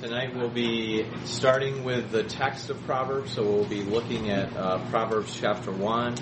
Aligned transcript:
Tonight 0.00 0.34
we'll 0.34 0.48
be 0.48 1.04
starting 1.26 1.84
with 1.84 2.10
the 2.10 2.22
text 2.22 2.70
of 2.70 2.82
Proverbs, 2.86 3.32
so 3.32 3.42
we'll 3.42 3.66
be 3.66 3.82
looking 3.82 4.30
at 4.30 4.56
uh, 4.56 4.78
Proverbs 4.88 5.36
chapter 5.38 5.70
1 5.70 6.16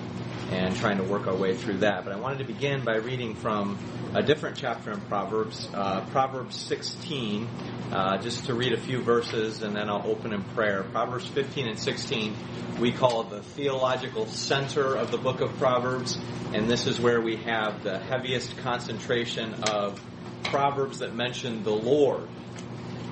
and 0.51 0.75
trying 0.75 0.97
to 0.97 1.05
work 1.05 1.29
our 1.29 1.37
way 1.37 1.55
through 1.55 1.79
that. 1.79 2.05
But 2.05 2.13
I 2.13 2.17
wanted 2.17 2.39
to 2.39 2.45
begin 2.45 2.83
by 2.83 2.97
reading 2.97 3.37
from 3.37 3.79
a 4.15 4.23
different 4.23 4.57
chapter 4.57 4.91
in 4.91 5.01
Proverbs, 5.03 5.69
uh, 5.73 6.01
Proverbs 6.07 6.57
16, 6.57 7.49
uh, 7.93 8.19
just 8.19 8.47
to 8.47 8.55
read 8.55 8.73
a 8.73 8.81
few 8.81 9.01
verses 9.01 9.63
and 9.63 9.77
then 9.77 9.89
I'll 9.89 10.11
open 10.11 10.33
in 10.33 10.43
prayer. 10.43 10.83
Proverbs 10.83 11.29
15 11.29 11.69
and 11.69 11.79
16 11.79 12.35
we 12.81 12.91
call 12.91 13.23
the 13.23 13.43
theological 13.43 14.27
center 14.27 14.97
of 14.97 15.13
the 15.13 15.19
book 15.19 15.41
of 15.41 15.57
Proverbs, 15.59 16.19
and 16.53 16.69
this 16.69 16.89
is 16.89 16.99
where 16.99 17.21
we 17.21 17.37
have 17.37 17.85
the 17.85 18.01
heaviest 18.01 18.57
concentration 18.59 19.55
of 19.69 20.01
Proverbs 20.43 20.99
that 20.99 21.15
mention 21.15 21.63
the 21.63 21.71
Lord. 21.71 22.29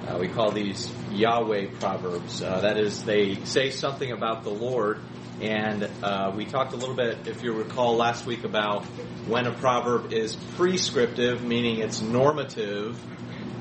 Uh, 0.07 0.18
we 0.18 0.29
call 0.29 0.52
these 0.52 0.93
Yahweh 1.11 1.66
Proverbs. 1.80 2.40
Uh, 2.40 2.61
that 2.61 2.79
is, 2.79 3.03
they 3.03 3.35
say 3.44 3.71
something 3.71 4.13
about 4.13 4.44
the 4.44 4.50
Lord. 4.50 5.00
And 5.40 5.90
uh, 6.00 6.32
we 6.35 6.44
talked 6.44 6.72
a 6.75 6.76
little 6.76 6.94
bit, 6.94 7.26
if 7.26 7.43
you 7.43 7.53
recall, 7.53 7.96
last 7.96 8.25
week 8.25 8.44
about 8.44 8.85
when 9.27 9.46
a 9.46 9.53
proverb 9.53 10.13
is 10.13 10.36
prescriptive, 10.54 11.43
meaning 11.43 11.80
it's 11.80 12.00
normative, 12.00 12.96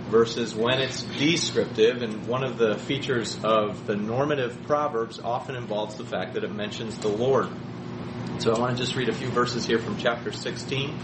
versus 0.10 0.54
when 0.54 0.80
it's 0.80 1.02
descriptive. 1.02 2.04
And 2.04 2.28
one 2.28 2.44
of 2.44 2.60
the 2.60 2.78
features 2.78 3.38
of 3.44 3.88
the 3.88 3.96
normative 3.96 4.62
proverbs 4.68 5.20
often 5.20 5.56
involves 5.56 5.96
the 5.96 6.06
fact 6.06 6.36
that 6.36 6.44
it 6.44 6.52
mentions 6.52 6.98
the 7.00 7.10
Lord. 7.10 7.50
So 8.38 8.54
I 8.54 8.60
want 8.60 8.78
to 8.78 8.84
just 8.84 8.96
read 8.96 9.10
a 9.10 9.14
few 9.14 9.30
verses 9.30 9.66
here 9.66 9.80
from 9.80 9.98
chapter 9.98 10.32
16, 10.32 10.96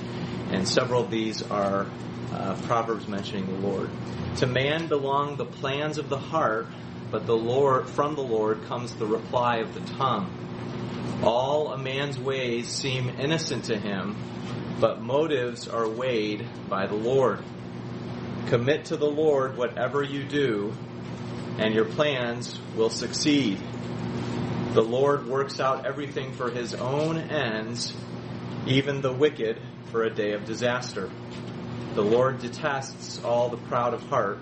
and 0.51 0.67
several 0.67 1.03
of 1.03 1.09
these 1.09 1.41
are 1.41 1.87
uh, 2.31 2.55
proverbs 2.63 3.07
mentioning 3.07 3.45
the 3.45 3.67
Lord. 3.67 3.89
To 4.37 4.47
man 4.47 4.87
belong 4.87 5.37
the 5.37 5.45
plans 5.45 5.97
of 5.97 6.09
the 6.09 6.17
heart, 6.17 6.67
but 7.11 7.25
the 7.25 7.35
Lord 7.35 7.89
from 7.89 8.15
the 8.15 8.23
Lord 8.23 8.63
comes 8.65 8.95
the 8.95 9.05
reply 9.05 9.57
of 9.57 9.73
the 9.73 9.81
tongue. 9.97 10.31
All 11.23 11.71
a 11.73 11.77
man's 11.77 12.17
ways 12.17 12.67
seem 12.67 13.09
innocent 13.19 13.65
to 13.65 13.77
him, 13.77 14.15
but 14.79 15.01
motives 15.01 15.67
are 15.67 15.87
weighed 15.87 16.47
by 16.69 16.87
the 16.87 16.95
Lord. 16.95 17.43
Commit 18.47 18.85
to 18.85 18.97
the 18.97 19.09
Lord 19.09 19.57
whatever 19.57 20.01
you 20.01 20.23
do, 20.23 20.73
and 21.57 21.73
your 21.73 21.85
plans 21.85 22.59
will 22.75 22.89
succeed. 22.89 23.59
The 24.73 24.81
Lord 24.81 25.27
works 25.27 25.59
out 25.59 25.85
everything 25.85 26.31
for 26.33 26.49
his 26.49 26.73
own 26.73 27.17
ends, 27.17 27.93
even 28.65 29.01
the 29.01 29.11
wicked 29.11 29.61
for 29.91 30.03
a 30.03 30.09
day 30.09 30.31
of 30.31 30.45
disaster. 30.45 31.09
The 31.93 32.01
Lord 32.01 32.39
detests 32.39 33.21
all 33.21 33.49
the 33.49 33.57
proud 33.57 33.93
of 33.93 34.01
heart. 34.03 34.39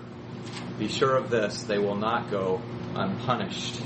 Be 0.78 0.86
sure 0.86 1.16
of 1.16 1.30
this, 1.30 1.64
they 1.64 1.78
will 1.78 1.96
not 1.96 2.30
go 2.30 2.62
unpunished. 2.94 3.80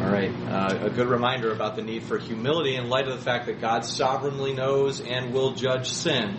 All 0.00 0.10
right, 0.10 0.32
uh, 0.48 0.86
a 0.86 0.90
good 0.90 1.06
reminder 1.06 1.52
about 1.52 1.76
the 1.76 1.82
need 1.82 2.02
for 2.02 2.18
humility 2.18 2.74
in 2.74 2.88
light 2.88 3.06
of 3.06 3.16
the 3.16 3.24
fact 3.24 3.46
that 3.46 3.60
God 3.60 3.84
sovereignly 3.84 4.52
knows 4.52 5.00
and 5.00 5.32
will 5.32 5.52
judge 5.52 5.92
sin. 5.92 6.36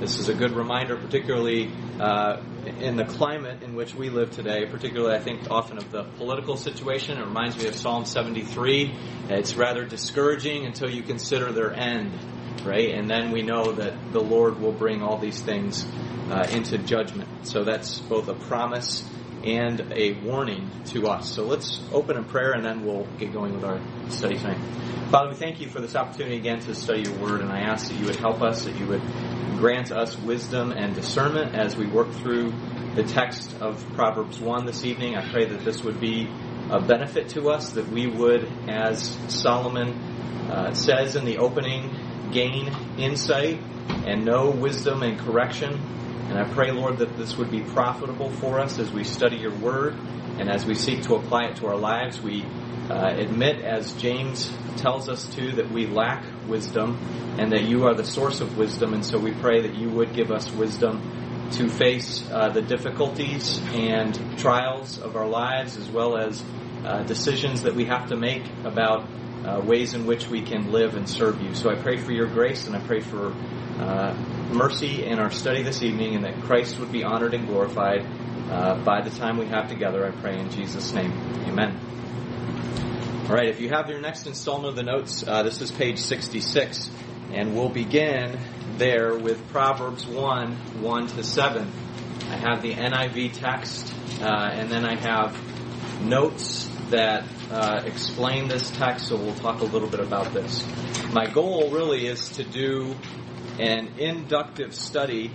This 0.00 0.18
is 0.18 0.28
a 0.28 0.34
good 0.34 0.50
reminder, 0.50 0.96
particularly 0.96 1.70
uh, 2.00 2.42
in 2.80 2.96
the 2.96 3.04
climate 3.04 3.62
in 3.62 3.76
which 3.76 3.94
we 3.94 4.10
live 4.10 4.32
today, 4.32 4.66
particularly 4.66 5.14
I 5.14 5.20
think 5.20 5.48
often 5.48 5.78
of 5.78 5.92
the 5.92 6.02
political 6.02 6.56
situation. 6.56 7.18
It 7.18 7.24
reminds 7.24 7.56
me 7.56 7.68
of 7.68 7.76
Psalm 7.76 8.04
73. 8.04 8.94
It's 9.28 9.54
rather 9.54 9.84
discouraging 9.84 10.66
until 10.66 10.90
you 10.90 11.02
consider 11.02 11.52
their 11.52 11.72
end 11.72 12.12
right? 12.64 12.90
And 12.90 13.10
then 13.10 13.30
we 13.30 13.42
know 13.42 13.72
that 13.72 14.12
the 14.12 14.20
Lord 14.20 14.60
will 14.60 14.72
bring 14.72 15.02
all 15.02 15.18
these 15.18 15.40
things 15.40 15.86
uh, 16.30 16.46
into 16.50 16.78
judgment. 16.78 17.46
So 17.46 17.64
that's 17.64 17.98
both 18.00 18.28
a 18.28 18.34
promise 18.34 19.08
and 19.44 19.92
a 19.92 20.12
warning 20.20 20.70
to 20.86 21.08
us. 21.08 21.34
So 21.34 21.44
let's 21.44 21.80
open 21.92 22.16
in 22.16 22.24
prayer 22.24 22.52
and 22.52 22.64
then 22.64 22.84
we'll 22.84 23.06
get 23.18 23.32
going 23.32 23.54
with 23.54 23.64
our 23.64 23.80
study 24.10 24.36
tonight. 24.36 24.58
Father, 25.10 25.30
we 25.30 25.36
thank 25.36 25.60
you 25.60 25.68
for 25.68 25.80
this 25.80 25.96
opportunity 25.96 26.36
again 26.36 26.60
to 26.60 26.74
study 26.74 27.02
your 27.08 27.14
word, 27.18 27.40
and 27.40 27.50
I 27.50 27.60
ask 27.60 27.88
that 27.88 27.98
you 27.98 28.04
would 28.06 28.16
help 28.16 28.42
us, 28.42 28.64
that 28.64 28.76
you 28.76 28.86
would 28.88 29.00
grant 29.56 29.90
us 29.90 30.18
wisdom 30.18 30.70
and 30.70 30.94
discernment 30.94 31.54
as 31.54 31.76
we 31.76 31.86
work 31.86 32.12
through 32.12 32.52
the 32.94 33.04
text 33.04 33.56
of 33.60 33.82
Proverbs 33.94 34.38
1 34.38 34.66
this 34.66 34.84
evening. 34.84 35.16
I 35.16 35.30
pray 35.32 35.46
that 35.46 35.64
this 35.64 35.82
would 35.82 35.98
be 35.98 36.28
a 36.70 36.80
benefit 36.80 37.30
to 37.30 37.50
us, 37.50 37.72
that 37.72 37.88
we 37.88 38.06
would, 38.06 38.46
as 38.68 39.16
Solomon 39.28 39.90
uh, 40.50 40.72
says 40.74 41.16
in 41.16 41.24
the 41.24 41.38
opening 41.38 41.94
gain 42.30 42.74
insight 42.98 43.60
and 44.06 44.24
know 44.24 44.50
wisdom 44.50 45.02
and 45.02 45.18
correction. 45.18 45.74
And 46.28 46.38
I 46.38 46.44
pray, 46.52 46.70
Lord, 46.72 46.98
that 46.98 47.16
this 47.16 47.36
would 47.36 47.50
be 47.50 47.62
profitable 47.62 48.30
for 48.30 48.60
us 48.60 48.78
as 48.78 48.92
we 48.92 49.04
study 49.04 49.36
your 49.36 49.54
word 49.54 49.94
and 50.38 50.50
as 50.50 50.66
we 50.66 50.74
seek 50.74 51.02
to 51.04 51.14
apply 51.14 51.46
it 51.46 51.56
to 51.56 51.66
our 51.66 51.76
lives. 51.76 52.20
We 52.20 52.44
uh, 52.90 53.14
admit, 53.16 53.62
as 53.64 53.92
James 53.94 54.50
tells 54.76 55.08
us 55.08 55.26
too, 55.34 55.52
that 55.52 55.70
we 55.70 55.86
lack 55.86 56.24
wisdom 56.46 56.98
and 57.38 57.52
that 57.52 57.64
you 57.64 57.86
are 57.86 57.94
the 57.94 58.04
source 58.04 58.40
of 58.40 58.58
wisdom. 58.58 58.92
And 58.92 59.04
so 59.04 59.18
we 59.18 59.32
pray 59.32 59.62
that 59.62 59.74
you 59.74 59.88
would 59.90 60.14
give 60.14 60.30
us 60.30 60.50
wisdom 60.52 61.48
to 61.52 61.68
face 61.68 62.28
uh, 62.30 62.50
the 62.50 62.60
difficulties 62.60 63.60
and 63.72 64.38
trials 64.38 64.98
of 64.98 65.16
our 65.16 65.26
lives 65.26 65.76
as 65.78 65.88
well 65.88 66.18
as 66.18 66.42
uh, 66.84 67.02
decisions 67.04 67.62
that 67.62 67.74
we 67.74 67.84
have 67.86 68.08
to 68.08 68.16
make 68.16 68.44
about 68.64 69.08
uh, 69.44 69.60
ways 69.64 69.94
in 69.94 70.06
which 70.06 70.28
we 70.28 70.42
can 70.42 70.72
live 70.72 70.96
and 70.96 71.08
serve 71.08 71.40
you. 71.40 71.54
So 71.54 71.70
I 71.70 71.76
pray 71.76 71.96
for 71.96 72.12
your 72.12 72.26
grace 72.26 72.66
and 72.66 72.76
I 72.76 72.80
pray 72.80 73.00
for 73.00 73.32
uh, 73.78 74.14
mercy 74.52 75.04
in 75.04 75.18
our 75.18 75.30
study 75.30 75.62
this 75.62 75.82
evening 75.82 76.16
and 76.16 76.24
that 76.24 76.40
Christ 76.42 76.78
would 76.78 76.90
be 76.90 77.04
honored 77.04 77.34
and 77.34 77.46
glorified 77.46 78.04
uh, 78.50 78.82
by 78.82 79.02
the 79.02 79.10
time 79.10 79.38
we 79.38 79.46
have 79.46 79.68
together. 79.68 80.06
I 80.06 80.10
pray 80.10 80.38
in 80.38 80.50
Jesus' 80.50 80.92
name. 80.92 81.12
Amen. 81.46 81.78
All 83.28 83.34
right, 83.34 83.48
if 83.48 83.60
you 83.60 83.68
have 83.68 83.90
your 83.90 84.00
next 84.00 84.26
installment 84.26 84.70
of 84.70 84.76
the 84.76 84.82
notes, 84.82 85.22
uh, 85.26 85.42
this 85.42 85.60
is 85.60 85.70
page 85.70 85.98
66, 85.98 86.90
and 87.32 87.54
we'll 87.54 87.68
begin 87.68 88.38
there 88.78 89.14
with 89.18 89.46
Proverbs 89.50 90.06
1 90.06 90.52
1 90.80 91.06
to 91.08 91.22
7. 91.22 91.72
I 92.30 92.36
have 92.36 92.62
the 92.62 92.72
NIV 92.72 93.34
text, 93.34 93.92
uh, 94.22 94.24
and 94.24 94.70
then 94.70 94.86
I 94.86 94.96
have 94.96 95.36
notes 96.02 96.67
that 96.90 97.24
uh, 97.50 97.82
explain 97.84 98.48
this 98.48 98.70
text, 98.70 99.08
so 99.08 99.16
we'll 99.16 99.34
talk 99.34 99.60
a 99.60 99.64
little 99.64 99.88
bit 99.88 100.00
about 100.00 100.32
this. 100.32 100.66
My 101.12 101.26
goal 101.26 101.70
really 101.70 102.06
is 102.06 102.28
to 102.30 102.44
do 102.44 102.94
an 103.58 103.98
inductive 103.98 104.74
study 104.74 105.32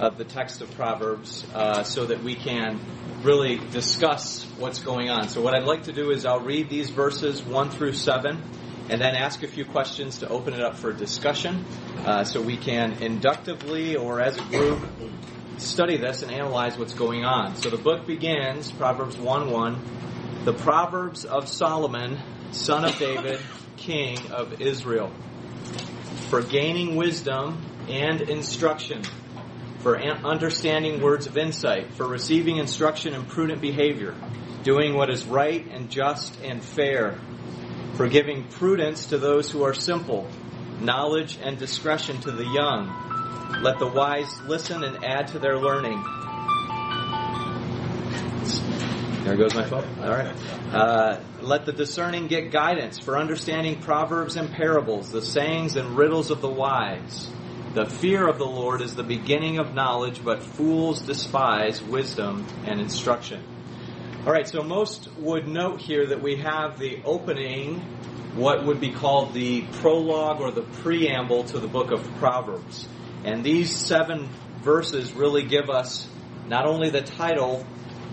of 0.00 0.18
the 0.18 0.24
text 0.24 0.62
of 0.62 0.70
Proverbs 0.74 1.44
uh, 1.54 1.82
so 1.82 2.06
that 2.06 2.22
we 2.22 2.34
can 2.34 2.80
really 3.22 3.56
discuss 3.70 4.44
what's 4.58 4.80
going 4.80 5.10
on. 5.10 5.28
So, 5.28 5.40
what 5.40 5.54
I'd 5.54 5.64
like 5.64 5.84
to 5.84 5.92
do 5.92 6.10
is 6.10 6.26
I'll 6.26 6.40
read 6.40 6.68
these 6.68 6.90
verses 6.90 7.42
1 7.42 7.70
through 7.70 7.92
7 7.92 8.42
and 8.88 9.00
then 9.00 9.14
ask 9.14 9.42
a 9.42 9.48
few 9.48 9.64
questions 9.64 10.18
to 10.18 10.28
open 10.28 10.54
it 10.54 10.60
up 10.60 10.76
for 10.76 10.92
discussion 10.92 11.64
uh, 12.04 12.24
so 12.24 12.40
we 12.40 12.56
can 12.56 12.94
inductively 13.02 13.96
or 13.96 14.20
as 14.20 14.36
a 14.38 14.42
group 14.44 14.80
study 15.58 15.96
this 15.96 16.22
and 16.22 16.32
analyze 16.32 16.76
what's 16.76 16.94
going 16.94 17.24
on. 17.24 17.56
So, 17.56 17.70
the 17.70 17.76
book 17.76 18.06
begins, 18.06 18.72
Proverbs 18.72 19.16
1 19.16 19.50
1 19.50 20.02
the 20.44 20.52
Proverbs 20.52 21.24
of 21.24 21.46
Solomon, 21.46 22.18
son 22.50 22.84
of 22.84 22.98
David, 22.98 23.38
king 23.76 24.18
of 24.32 24.60
Israel, 24.60 25.12
for 26.30 26.42
gaining 26.42 26.96
wisdom 26.96 27.64
and 27.88 28.20
instruction, 28.22 29.04
for 29.78 30.00
understanding 30.00 31.00
words 31.00 31.28
of 31.28 31.38
insight, 31.38 31.94
for 31.94 32.08
receiving 32.08 32.56
instruction 32.56 33.14
in 33.14 33.24
prudent 33.24 33.60
behavior, 33.60 34.16
doing 34.64 34.96
what 34.96 35.10
is 35.10 35.24
right 35.24 35.64
and 35.70 35.88
just 35.88 36.36
and 36.42 36.60
fair, 36.60 37.20
for 37.94 38.08
giving 38.08 38.42
prudence 38.48 39.06
to 39.06 39.18
those 39.18 39.48
who 39.48 39.62
are 39.62 39.74
simple, 39.74 40.28
knowledge 40.80 41.38
and 41.40 41.56
discretion 41.56 42.20
to 42.20 42.32
the 42.32 42.46
young. 42.46 43.62
Let 43.62 43.78
the 43.78 43.86
wise 43.86 44.40
listen 44.48 44.82
and 44.82 45.04
add 45.04 45.28
to 45.28 45.38
their 45.38 45.56
learning 45.56 46.02
there 49.24 49.36
goes 49.36 49.54
my 49.54 49.64
phone. 49.64 49.84
All 50.00 50.10
right. 50.10 50.34
Uh, 50.72 51.20
let 51.40 51.64
the 51.64 51.72
discerning 51.72 52.26
get 52.26 52.50
guidance 52.50 52.98
for 52.98 53.16
understanding 53.16 53.80
proverbs 53.80 54.36
and 54.36 54.50
parables, 54.52 55.10
the 55.12 55.22
sayings 55.22 55.76
and 55.76 55.96
riddles 55.96 56.30
of 56.30 56.40
the 56.40 56.48
wise. 56.50 57.28
The 57.74 57.86
fear 57.86 58.28
of 58.28 58.38
the 58.38 58.46
Lord 58.46 58.82
is 58.82 58.94
the 58.94 59.02
beginning 59.02 59.58
of 59.58 59.74
knowledge, 59.74 60.22
but 60.22 60.42
fools 60.42 61.00
despise 61.02 61.82
wisdom 61.82 62.46
and 62.64 62.80
instruction. 62.80 63.42
All 64.26 64.32
right, 64.32 64.46
so 64.46 64.62
most 64.62 65.08
would 65.18 65.48
note 65.48 65.80
here 65.80 66.06
that 66.06 66.22
we 66.22 66.36
have 66.36 66.78
the 66.78 67.02
opening, 67.04 67.80
what 68.34 68.64
would 68.66 68.80
be 68.80 68.92
called 68.92 69.34
the 69.34 69.62
prologue 69.80 70.40
or 70.40 70.50
the 70.50 70.62
preamble 70.62 71.44
to 71.44 71.58
the 71.58 71.66
book 71.66 71.90
of 71.90 72.02
Proverbs. 72.18 72.86
And 73.24 73.42
these 73.42 73.74
seven 73.74 74.28
verses 74.62 75.12
really 75.12 75.44
give 75.44 75.70
us 75.70 76.06
not 76.46 76.66
only 76.66 76.90
the 76.90 77.02
title, 77.02 77.66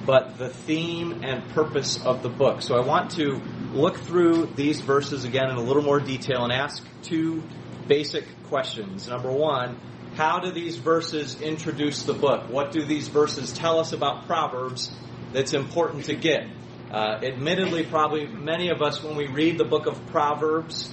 but 0.06 0.38
the 0.38 0.50
theme 0.50 1.24
and 1.24 1.48
purpose 1.52 2.04
of 2.04 2.24
the 2.24 2.30
book. 2.30 2.62
So 2.62 2.76
I 2.76 2.86
want 2.86 3.12
to 3.12 3.42
look 3.74 3.98
through 3.98 4.48
these 4.56 4.82
verses 4.82 5.24
again 5.24 5.50
in 5.50 5.58
a 5.58 5.62
little 5.62 5.84
more 5.84 6.00
detail 6.00 6.44
and 6.44 6.54
ask 6.54 6.84
two 7.04 7.44
basic 7.88 8.26
questions. 8.46 9.08
Number 9.08 9.32
one, 9.32 9.80
how 10.16 10.40
do 10.40 10.52
these 10.52 10.78
verses 10.78 11.40
introduce 11.42 12.04
the 12.04 12.14
book? 12.14 12.50
What 12.50 12.72
do 12.72 12.84
these 12.84 13.08
verses 13.08 13.54
tell 13.54 13.80
us 13.80 13.94
about 13.94 14.26
Proverbs? 14.26 14.92
that's 15.32 15.54
important 15.54 16.06
to 16.06 16.16
get. 16.16 16.48
Uh, 16.92 17.20
admittedly, 17.22 17.86
probably 17.86 18.28
many 18.28 18.70
of 18.70 18.82
us, 18.82 19.04
when 19.04 19.16
we 19.16 19.28
read 19.28 19.58
the 19.58 19.66
book 19.66 19.86
of 19.86 20.08
Proverbs, 20.08 20.92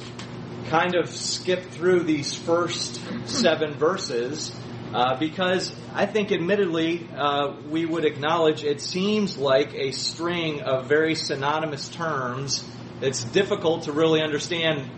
kind 0.69 0.95
of 0.95 1.09
skip 1.09 1.63
through 1.71 2.01
these 2.01 2.35
first 2.35 3.01
seven 3.27 3.75
verses 3.75 4.55
uh, 4.97 5.15
because 5.19 5.75
I 5.93 6.07
think, 6.07 6.33
admittedly, 6.33 7.07
uh, 7.15 7.55
we 7.69 7.85
would 7.85 8.07
acknowledge 8.07 8.65
it 8.65 8.81
seems 8.81 9.37
like 9.37 9.75
a 9.75 9.91
string 9.91 10.63
of 10.63 10.87
very 10.87 11.15
synonymous 11.15 11.91
terms. 11.91 12.67
It's 13.03 13.23
difficult 13.23 13.83
to 13.83 13.93
really 13.93 14.23
understand 14.23 14.91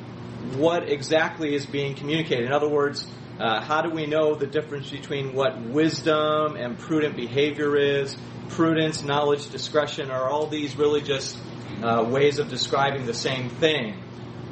what 0.54 0.88
exactly 0.88 1.52
is 1.52 1.66
being 1.66 1.96
communicated. 1.96 2.46
In 2.46 2.52
other 2.52 2.68
words, 2.68 3.08
uh, 3.40 3.60
how 3.60 3.82
do 3.82 3.90
we 3.90 4.06
know 4.06 4.36
the 4.36 4.46
difference 4.46 4.88
between 4.88 5.34
what 5.34 5.60
wisdom 5.60 6.54
and 6.54 6.78
prudent 6.78 7.16
behavior 7.16 7.76
is? 7.76 8.16
Prudence, 8.50 9.02
knowledge, 9.02 9.50
discretion 9.50 10.12
are 10.12 10.30
all 10.30 10.46
these 10.46 10.76
really 10.76 11.00
just 11.00 11.36
uh, 11.82 12.06
ways 12.08 12.38
of 12.38 12.48
describing 12.48 13.04
the 13.04 13.14
same 13.14 13.48
thing? 13.48 14.00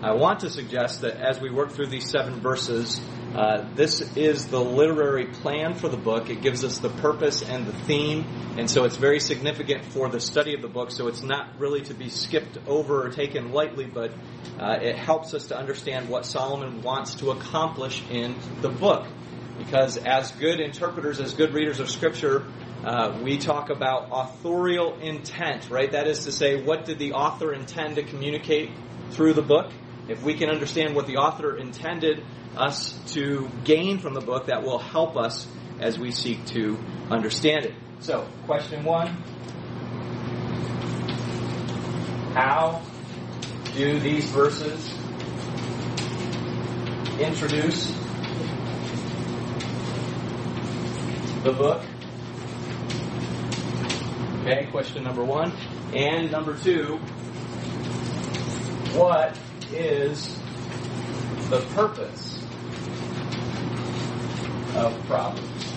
I 0.03 0.13
want 0.15 0.41
to 0.41 0.51
suggest 0.51 1.03
that 1.03 1.19
as 1.19 1.41
we 1.41 1.51
work 1.51 1.71
through 1.71 1.87
these 1.87 2.11
seven 2.11 2.41
verses, 2.41 3.01
uh, 3.37 3.69
this 3.75 4.01
is 4.17 4.47
the 4.47 4.59
literary 4.59 5.27
plan 5.27 5.75
for 5.75 5.91
the 5.91 5.97
book. 5.99 6.31
It 6.31 6.41
gives 6.41 6.65
us 6.65 6.79
the 6.79 6.89
purpose 6.89 7.43
and 7.43 7.67
the 7.67 7.73
theme, 7.73 8.25
and 8.57 8.71
so 8.71 8.85
it's 8.85 8.97
very 8.97 9.21
significant 9.21 9.85
for 9.85 10.09
the 10.09 10.21
study 10.21 10.55
of 10.55 10.63
the 10.63 10.69
book. 10.69 10.91
So 10.91 11.07
it's 11.09 11.23
not 11.23 11.51
really 11.59 11.83
to 11.83 11.93
be 11.93 12.09
skipped 12.09 12.57
over 12.67 13.07
or 13.07 13.11
taken 13.11 13.53
lightly, 13.53 13.85
but 13.85 14.13
uh, 14.59 14.79
it 14.81 14.97
helps 14.97 15.35
us 15.35 15.49
to 15.49 15.59
understand 15.59 16.09
what 16.09 16.25
Solomon 16.25 16.81
wants 16.81 17.17
to 17.17 17.31
accomplish 17.31 18.03
in 18.11 18.37
the 18.63 18.71
book. 18.71 19.07
Because 19.59 19.99
as 19.99 20.31
good 20.33 20.59
interpreters, 20.59 21.21
as 21.21 21.35
good 21.35 21.53
readers 21.53 21.79
of 21.79 21.91
Scripture, 21.91 22.47
uh, 22.87 23.19
we 23.23 23.37
talk 23.37 23.69
about 23.69 24.09
authorial 24.13 24.99
intent, 25.01 25.69
right? 25.69 25.93
That 25.93 26.07
is 26.07 26.25
to 26.25 26.33
say, 26.33 26.63
what 26.63 26.87
did 26.87 26.99
the 26.99 27.13
author 27.13 27.53
intend 27.53 27.97
to 27.97 28.03
communicate 28.03 28.71
through 29.11 29.35
the 29.35 29.43
book? 29.43 29.71
If 30.09 30.23
we 30.23 30.35
can 30.35 30.49
understand 30.49 30.95
what 30.95 31.07
the 31.07 31.17
author 31.17 31.57
intended 31.57 32.25
us 32.57 32.99
to 33.13 33.49
gain 33.65 33.99
from 33.99 34.15
the 34.15 34.21
book, 34.21 34.47
that 34.47 34.63
will 34.63 34.79
help 34.79 35.17
us 35.17 35.47
as 35.81 35.99
we 35.99 36.11
seek 36.11 36.45
to 36.47 36.79
understand 37.11 37.67
it. 37.67 37.75
So, 38.01 38.29
question 38.47 38.85
one 38.85 39.09
How 42.35 42.83
do 43.75 43.99
these 44.01 44.27
verses 44.31 44.93
introduce 47.19 47.87
the 51.43 51.53
book? 51.53 51.83
Okay, 54.43 54.69
question 54.71 55.03
number 55.05 55.25
one. 55.25 55.53
And 55.95 56.31
number 56.31 56.57
two, 56.59 56.99
what 58.99 59.39
is 59.73 60.39
the 61.51 61.61
purpose 61.75 62.36
of 64.77 65.07
Proverbs? 65.07 65.77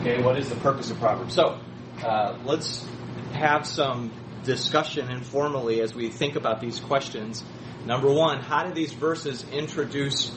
Okay, 0.00 0.22
what 0.22 0.38
is 0.38 0.48
the 0.48 0.56
purpose 0.56 0.90
of 0.90 0.98
Proverbs? 0.98 1.34
So, 1.34 1.60
uh, 2.02 2.38
let's 2.44 2.86
have 3.32 3.66
some 3.66 4.12
discussion 4.44 5.10
informally 5.10 5.80
as 5.80 5.94
we 5.94 6.08
think 6.08 6.36
about 6.36 6.60
these 6.60 6.80
questions. 6.80 7.44
Number 7.84 8.10
one, 8.10 8.40
how 8.40 8.66
do 8.66 8.72
these 8.72 8.92
verses 8.92 9.44
introduce 9.52 10.32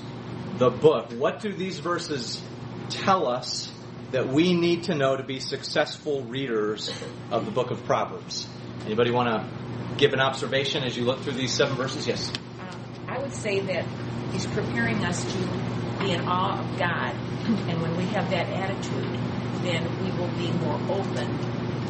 the 0.58 0.70
book? 0.70 1.12
What 1.14 1.40
do 1.40 1.54
these 1.54 1.80
verses 1.80 2.42
tell 2.90 3.28
us 3.28 3.72
that 4.12 4.28
we 4.28 4.54
need 4.54 4.84
to 4.84 4.96
know 4.96 5.16
to 5.16 5.24
be 5.24 5.40
successful 5.40 6.24
readers 6.24 6.92
of 7.32 7.46
the 7.46 7.52
book 7.52 7.72
of 7.72 7.86
Proverbs? 7.86 8.48
Anybody 8.86 9.12
want 9.12 9.30
to 9.30 9.96
give 9.98 10.14
an 10.14 10.20
observation 10.20 10.84
as 10.84 10.98
you 10.98 11.06
look 11.06 11.22
through 11.22 11.34
these 11.34 11.54
seven 11.54 11.76
verses? 11.76 12.08
Yes. 12.08 12.32
Um, 12.60 13.08
I 13.08 13.20
would 13.20 13.34
say 13.34 13.60
that 13.62 13.86
he's 14.34 14.46
preparing 14.48 15.06
us 15.06 15.24
to 15.32 15.38
be 16.00 16.12
in 16.12 16.28
awe 16.28 16.60
of 16.60 16.78
God, 16.78 17.16
and 17.70 17.82
when 17.82 17.96
we 17.96 18.04
have 18.06 18.30
that 18.32 18.48
attitude, 18.50 19.20
then 19.64 19.84
we 20.04 20.12
will 20.20 20.32
be 20.38 20.52
more 20.60 20.80
open 20.90 21.38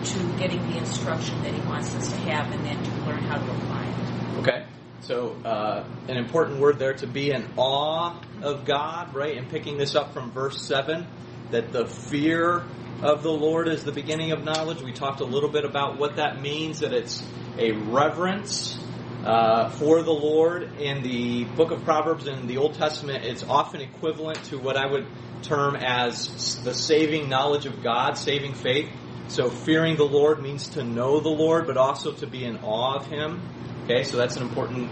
to 0.03 0.37
getting 0.37 0.61
the 0.69 0.77
instruction 0.77 1.41
that 1.41 1.53
he 1.53 1.61
wants 1.61 1.95
us 1.95 2.11
to 2.11 2.17
have, 2.17 2.51
and 2.51 2.63
then 2.65 2.83
to 2.83 2.91
learn 3.05 3.23
how 3.23 3.37
to 3.37 3.51
apply 3.51 3.85
it. 3.87 4.39
Okay. 4.39 4.65
So, 5.01 5.35
uh, 5.43 5.85
an 6.07 6.17
important 6.17 6.59
word 6.59 6.79
there 6.79 6.93
to 6.93 7.07
be 7.07 7.31
in 7.31 7.45
awe 7.57 8.21
of 8.41 8.65
God, 8.65 9.13
right? 9.13 9.37
And 9.37 9.49
picking 9.49 9.77
this 9.77 9.95
up 9.95 10.13
from 10.13 10.31
verse 10.31 10.61
7, 10.61 11.05
that 11.51 11.71
the 11.71 11.85
fear 11.87 12.63
of 13.01 13.21
the 13.21 13.31
Lord 13.31 13.67
is 13.67 13.83
the 13.83 13.91
beginning 13.91 14.31
of 14.31 14.43
knowledge. 14.43 14.81
We 14.81 14.93
talked 14.93 15.19
a 15.19 15.25
little 15.25 15.49
bit 15.49 15.65
about 15.65 15.97
what 15.97 16.17
that 16.17 16.41
means, 16.41 16.79
that 16.79 16.93
it's 16.93 17.21
a 17.57 17.71
reverence 17.71 18.77
uh, 19.23 19.69
for 19.69 20.01
the 20.01 20.11
Lord. 20.11 20.79
In 20.79 21.01
the 21.01 21.45
book 21.45 21.71
of 21.71 21.83
Proverbs 21.83 22.27
in 22.27 22.47
the 22.47 22.57
Old 22.57 22.75
Testament, 22.75 23.23
it's 23.23 23.43
often 23.43 23.81
equivalent 23.81 24.43
to 24.45 24.57
what 24.57 24.77
I 24.77 24.85
would 24.85 25.05
term 25.43 25.75
as 25.75 26.61
the 26.63 26.73
saving 26.73 27.29
knowledge 27.29 27.65
of 27.65 27.83
God, 27.83 28.17
saving 28.17 28.53
faith. 28.53 28.89
So 29.29 29.49
fearing 29.49 29.95
the 29.95 30.05
Lord 30.05 30.41
means 30.41 30.67
to 30.69 30.83
know 30.83 31.19
the 31.19 31.29
Lord, 31.29 31.67
but 31.67 31.77
also 31.77 32.11
to 32.13 32.27
be 32.27 32.43
in 32.43 32.57
awe 32.57 32.97
of 32.97 33.07
Him. 33.07 33.41
Okay, 33.85 34.03
so 34.03 34.17
that's 34.17 34.35
an 34.35 34.43
important 34.43 34.91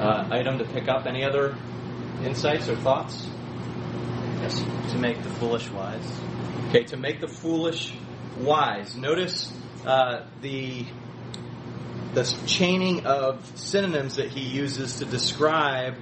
uh, 0.00 0.28
item 0.30 0.58
to 0.58 0.64
pick 0.64 0.88
up. 0.88 1.06
Any 1.06 1.24
other 1.24 1.56
insights 2.22 2.68
or 2.68 2.76
thoughts? 2.76 3.26
Yes. 4.40 4.64
To 4.92 4.98
make 4.98 5.22
the 5.22 5.30
foolish 5.30 5.68
wise. 5.70 6.20
Okay, 6.68 6.84
to 6.84 6.96
make 6.96 7.20
the 7.20 7.28
foolish 7.28 7.94
wise. 8.38 8.96
Notice 8.96 9.52
uh, 9.86 10.24
the 10.40 10.86
the 12.14 12.24
chaining 12.46 13.06
of 13.06 13.44
synonyms 13.58 14.16
that 14.16 14.28
he 14.28 14.40
uses 14.40 14.98
to 14.98 15.04
describe 15.04 15.94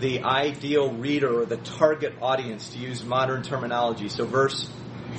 the 0.00 0.22
ideal 0.22 0.92
reader 0.92 1.42
or 1.42 1.44
the 1.44 1.58
target 1.58 2.14
audience, 2.22 2.70
to 2.70 2.78
use 2.78 3.04
modern 3.04 3.42
terminology. 3.42 4.08
So, 4.08 4.24
verse 4.24 4.70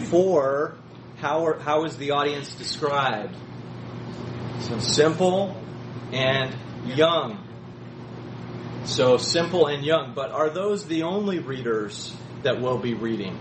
four, 0.06 0.76
how 1.18 1.46
are, 1.46 1.60
how 1.60 1.86
is 1.86 1.98
the 1.98 2.12
audience 2.12 2.56
described? 2.56 3.36
So 4.62 4.80
simple 4.80 5.56
and 6.12 6.56
young. 6.86 7.48
So 8.86 9.18
simple 9.18 9.68
and 9.68 9.86
young, 9.86 10.14
but 10.16 10.32
are 10.32 10.50
those 10.50 10.88
the 10.88 11.04
only 11.04 11.40
readers 11.40 12.14
that 12.42 12.60
will 12.60 12.80
be 12.80 12.96
reading? 12.96 13.36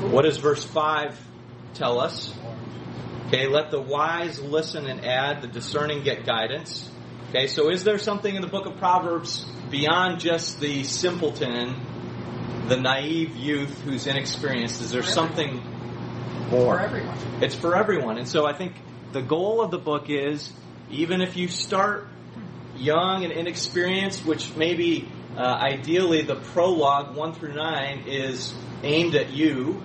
What 0.00 0.22
does 0.22 0.38
verse 0.38 0.64
5 0.64 1.18
tell 1.74 2.00
us? 2.00 2.32
Okay, 3.32 3.46
let 3.46 3.70
the 3.70 3.80
wise 3.80 4.40
listen 4.40 4.86
and 4.86 5.04
add, 5.04 5.40
the 5.40 5.46
discerning 5.46 6.02
get 6.02 6.26
guidance. 6.26 6.90
Okay, 7.28 7.46
so 7.46 7.70
is 7.70 7.84
there 7.84 7.96
something 7.96 8.34
in 8.34 8.42
the 8.42 8.48
book 8.48 8.66
of 8.66 8.78
Proverbs 8.78 9.44
beyond 9.70 10.18
just 10.18 10.58
the 10.58 10.82
simpleton, 10.82 11.76
the 12.66 12.76
naive 12.76 13.36
youth 13.36 13.82
who's 13.82 14.08
inexperienced? 14.08 14.80
Is 14.80 14.90
there 14.90 15.04
something 15.04 15.62
more? 16.50 16.78
For 16.78 16.80
everyone. 16.80 17.18
It's 17.40 17.54
for 17.54 17.76
everyone. 17.76 18.18
And 18.18 18.26
so 18.26 18.46
I 18.46 18.52
think 18.52 18.74
the 19.12 19.22
goal 19.22 19.60
of 19.60 19.70
the 19.70 19.78
book 19.78 20.10
is 20.10 20.52
even 20.90 21.20
if 21.20 21.36
you 21.36 21.46
start 21.46 22.08
young 22.76 23.22
and 23.22 23.32
inexperienced, 23.32 24.26
which 24.26 24.56
maybe 24.56 25.08
uh, 25.36 25.40
ideally 25.40 26.22
the 26.22 26.34
prologue 26.34 27.14
1 27.14 27.34
through 27.34 27.54
9 27.54 28.08
is 28.08 28.52
aimed 28.82 29.14
at 29.14 29.30
you, 29.30 29.84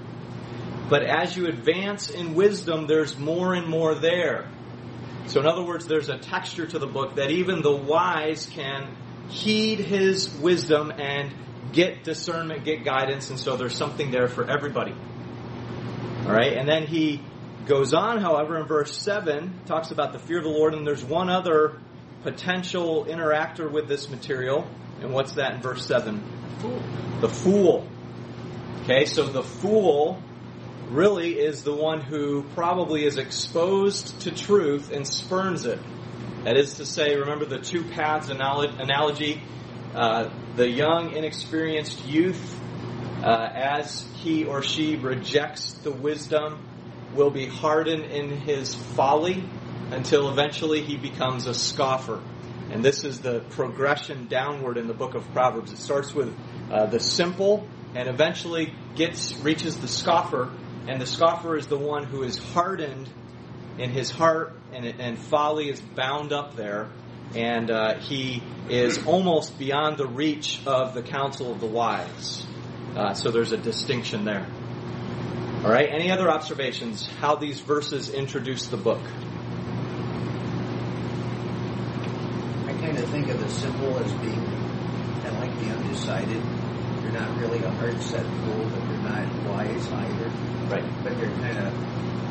but 0.90 1.04
as 1.04 1.36
you 1.36 1.48
advance 1.48 2.10
in 2.10 2.36
wisdom, 2.36 2.88
there's 2.88 3.18
more 3.18 3.54
and 3.54 3.68
more 3.68 3.96
there. 3.96 4.48
So, 5.28 5.40
in 5.40 5.48
other 5.48 5.64
words, 5.64 5.88
there's 5.88 6.10
a 6.10 6.18
texture 6.18 6.68
to 6.68 6.78
the 6.78 6.88
book 6.88 7.16
that 7.16 7.32
even 7.32 7.62
the 7.62 7.76
wise 7.76 8.46
can 8.46 8.96
heed 9.30 9.80
his 9.80 10.30
wisdom 10.36 10.92
and 10.92 11.34
get 11.72 12.04
discernment, 12.04 12.64
get 12.64 12.84
guidance, 12.84 13.30
and 13.32 13.40
so 13.40 13.58
there's 13.58 13.76
something 13.76 14.12
there 14.12 14.28
for 14.28 14.50
everybody. 14.50 14.94
All 16.26 16.32
right, 16.32 16.54
and 16.54 16.70
then 16.70 16.86
he 16.86 17.22
goes 17.66 17.94
on, 17.94 18.22
however, 18.22 18.60
in 18.60 18.68
verse 18.68 18.96
7, 18.96 19.62
talks 19.66 19.92
about 19.92 20.14
the 20.14 20.20
fear 20.20 20.38
of 20.38 20.44
the 20.44 20.50
Lord, 20.50 20.74
and 20.74 20.86
there's 20.86 21.04
one 21.04 21.30
other 21.30 21.80
potential 22.24 23.06
interactor 23.06 23.70
with 23.70 23.88
this 23.88 24.10
material. 24.10 24.68
And 25.02 25.12
what's 25.12 25.34
that 25.34 25.56
in 25.56 25.62
verse 25.62 25.86
7? 25.86 26.24
Fool. 26.60 26.84
The 27.22 27.30
fool. 27.30 27.88
Okay, 28.84 29.06
so 29.06 29.26
the 29.26 29.44
fool 29.44 30.22
really 30.90 31.40
is 31.40 31.64
the 31.64 31.74
one 31.74 32.02
who 32.02 32.44
probably 32.54 33.06
is 33.06 33.18
exposed 33.18 34.22
to 34.22 34.32
truth 34.32 34.92
and 34.92 35.08
spurns 35.08 35.66
it. 35.66 35.80
That 36.44 36.58
is 36.58 36.76
to 36.76 36.86
say, 36.86 37.16
remember 37.16 37.46
the 37.46 37.60
two 37.60 37.84
paths 37.84 38.30
analogy. 38.30 39.42
Uh, 39.96 40.30
the 40.56 40.70
young, 40.70 41.16
inexperienced 41.16 42.06
youth, 42.06 42.60
uh, 43.24 43.50
as 43.54 44.06
he 44.18 44.46
or 44.46 44.62
she 44.62 44.96
rejects 44.96 45.74
the 45.74 45.92
wisdom, 45.92 46.60
will 47.16 47.32
be 47.32 47.48
hardened 47.48 48.06
in 48.06 48.30
his 48.30 48.76
folly 48.76 49.44
until 49.92 50.30
eventually 50.30 50.82
he 50.82 50.98
becomes 50.98 51.48
a 51.48 51.54
scoffer. 51.54 52.22
And 52.70 52.84
this 52.84 53.04
is 53.04 53.22
the 53.22 53.40
progression 53.52 54.28
downward 54.28 54.78
in 54.78 54.88
the 54.88 54.94
book 54.94 55.16
of 55.16 55.24
Proverbs. 55.32 55.72
It 55.72 55.78
starts 55.78 56.14
with 56.14 56.36
uh, 56.70 56.88
the 56.88 57.00
simple 57.00 57.68
and 57.94 58.10
eventually 58.10 58.74
gets 58.96 59.36
reaches 59.38 59.80
the 59.80 59.88
scoffer 59.88 60.52
and 60.88 61.02
the 61.02 61.06
scoffer 61.06 61.58
is 61.58 61.68
the 61.68 61.78
one 61.78 62.04
who 62.04 62.24
is 62.24 62.38
hardened 62.38 63.10
in 63.78 63.90
his 63.90 64.12
heart, 64.12 64.54
and, 64.72 64.86
and 64.86 65.18
folly 65.18 65.70
is 65.70 65.82
bound 65.82 66.32
up 66.32 66.56
there, 66.56 66.90
and 67.36 67.70
uh, 67.70 68.00
he 68.00 68.42
is 68.70 69.06
almost 69.06 69.58
beyond 69.58 69.98
the 69.98 70.08
reach 70.08 70.62
of 70.66 70.94
the 70.94 71.02
counsel 71.02 71.52
of 71.52 71.60
the 71.60 71.68
wise. 71.68 72.46
Uh, 72.96 73.14
so 73.14 73.32
there's 73.32 73.52
a 73.52 73.58
distinction 73.58 74.24
there. 74.24 74.48
All 75.64 75.72
right, 75.72 75.90
any 75.92 76.12
other 76.12 76.30
observations 76.30 77.08
how 77.20 77.36
these 77.36 77.60
verses 77.60 78.10
introduce 78.10 78.68
the 78.68 78.78
book? 78.78 79.02
I 82.68 82.74
kind 82.80 82.98
of 82.98 83.10
think 83.10 83.30
of 83.30 83.40
the 83.40 83.50
simple 83.50 83.98
as 83.98 84.14
being 84.14 84.38
of 85.26 85.40
like 85.40 85.60
the 85.60 85.66
undecided. 85.72 86.42
You're 87.02 87.12
not 87.12 87.38
really 87.40 87.64
a 87.64 87.72
hard 87.72 88.00
set 88.02 88.24
fool, 88.24 88.70
not 89.06 89.46
wise 89.46 89.88
either. 89.88 90.30
Right. 90.68 91.04
But 91.04 91.18
they're 91.20 91.30
kind 91.30 91.58
of, 91.60 91.74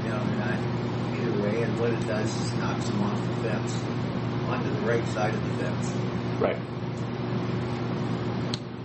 you 0.05 0.11
know, 0.11 0.25
they're 0.25 0.45
not 0.45 0.59
either 1.19 1.43
way. 1.43 1.63
And 1.63 1.81
what 1.81 1.91
it 1.91 2.07
does 2.07 2.35
is 2.41 2.53
knocks 2.55 2.85
them 2.87 3.03
off 3.03 3.21
the 3.21 3.49
fence 3.49 3.73
onto 4.49 4.71
the 4.71 4.87
right 4.87 5.07
side 5.09 5.35
of 5.35 5.43
the 5.43 5.65
fence. 5.65 5.93
Right. 6.41 6.59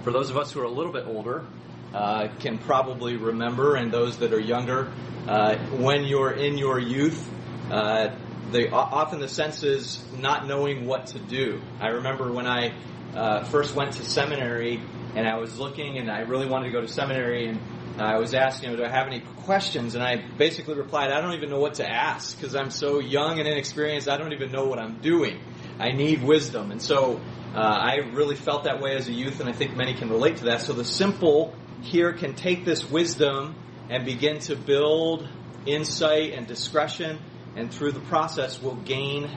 For 0.04 0.12
those 0.12 0.30
of 0.30 0.38
us 0.38 0.52
who 0.52 0.62
are 0.62 0.66
a 0.66 0.72
little 0.72 0.94
bit 0.94 1.06
older, 1.06 1.46
uh, 1.94 2.28
can 2.40 2.58
probably 2.60 3.18
remember, 3.18 3.76
and 3.76 3.92
those 3.92 4.18
that 4.20 4.34
are 4.34 4.40
younger, 4.40 4.92
uh, 5.28 5.58
when 5.78 6.06
you're 6.06 6.32
in 6.32 6.58
your 6.58 6.80
youth, 6.80 7.30
uh, 7.72 8.10
the, 8.52 8.72
often 8.72 9.20
the 9.20 9.28
sense 9.28 9.64
is 9.64 10.04
not 10.18 10.48
knowing 10.48 10.86
what 10.86 11.08
to 11.08 11.20
do. 11.20 11.62
I 11.80 11.88
remember 11.88 12.32
when 12.32 12.48
I 12.48 12.74
uh, 13.16 13.44
first 13.44 13.76
went 13.76 13.94
to 13.94 14.06
seminary, 14.06 14.82
and 15.16 15.28
I 15.28 15.38
was 15.38 15.60
looking, 15.60 15.98
and 15.98 16.10
I 16.10 16.22
really 16.22 16.48
wanted 16.48 16.68
to 16.68 16.72
go 16.72 16.82
to 16.82 16.88
seminary, 16.88 17.48
and 17.48 17.60
I 18.02 18.18
was 18.18 18.34
asking, 18.34 18.72
you 18.72 18.78
know, 18.78 18.84
do 18.84 18.90
I 18.90 18.92
have 18.92 19.08
any 19.08 19.22
questions? 19.44 19.96
And 19.96 20.04
I 20.04 20.26
basically 20.38 20.76
replied, 20.76 21.12
I 21.12 21.22
don't 21.22 21.34
even 21.34 21.50
know 21.50 21.60
what 21.60 21.76
to 21.76 21.90
ask 21.90 22.38
because 22.38 22.56
I'm 22.56 22.72
so 22.72 23.00
young 23.00 23.40
and 23.40 23.48
inexperienced. 23.48 24.08
I 24.08 24.18
don't 24.18 24.34
even 24.34 24.52
know 24.52 24.66
what 24.66 24.80
I'm 24.80 25.00
doing. 25.02 25.40
I 25.80 25.92
need 25.92 26.24
wisdom. 26.24 26.72
And 26.72 26.82
so 26.82 27.20
uh, 27.56 27.60
I 27.60 27.96
really 28.14 28.36
felt 28.36 28.66
that 28.66 28.80
way 28.82 28.96
as 28.96 29.08
a 29.08 29.12
youth, 29.12 29.40
and 29.40 29.50
I 29.50 29.54
think 29.54 29.76
many 29.76 29.94
can 29.94 30.10
relate 30.10 30.38
to 30.38 30.46
that. 30.46 30.62
So 30.62 30.74
the 30.74 30.86
simple 30.86 31.56
here 31.82 32.14
can 32.14 32.36
take 32.36 32.66
this 32.66 32.90
wisdom 32.90 33.56
and 33.90 34.06
begin 34.06 34.40
to 34.40 34.56
build 34.56 35.28
insight 35.66 36.34
and 36.34 36.46
discretion, 36.46 37.20
and 37.56 37.74
through 37.74 37.94
the 37.94 38.02
process 38.02 38.62
will 38.62 38.76
gain 38.76 39.30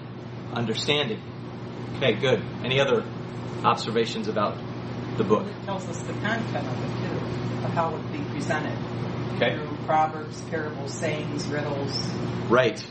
understanding. 0.53 1.21
Okay, 1.97 2.15
good. 2.15 2.43
Any 2.65 2.81
other 2.81 3.05
observations 3.65 4.29
about 4.29 4.59
the 5.17 5.25
book? 5.25 5.47
It 5.47 5.65
tells 5.65 5.89
us 5.89 6.03
the 6.03 6.13
content 6.15 6.67
of 6.67 6.85
it 6.85 7.09
too, 7.09 7.65
of 7.65 7.73
how 7.73 7.97
it 7.97 8.12
presented. 8.43 8.77
Okay. 9.37 9.57
Through 9.57 9.77
proverbs, 9.87 10.41
parables, 10.43 10.93
sayings, 10.93 11.47
riddles. 11.47 11.93
Right. 12.49 12.85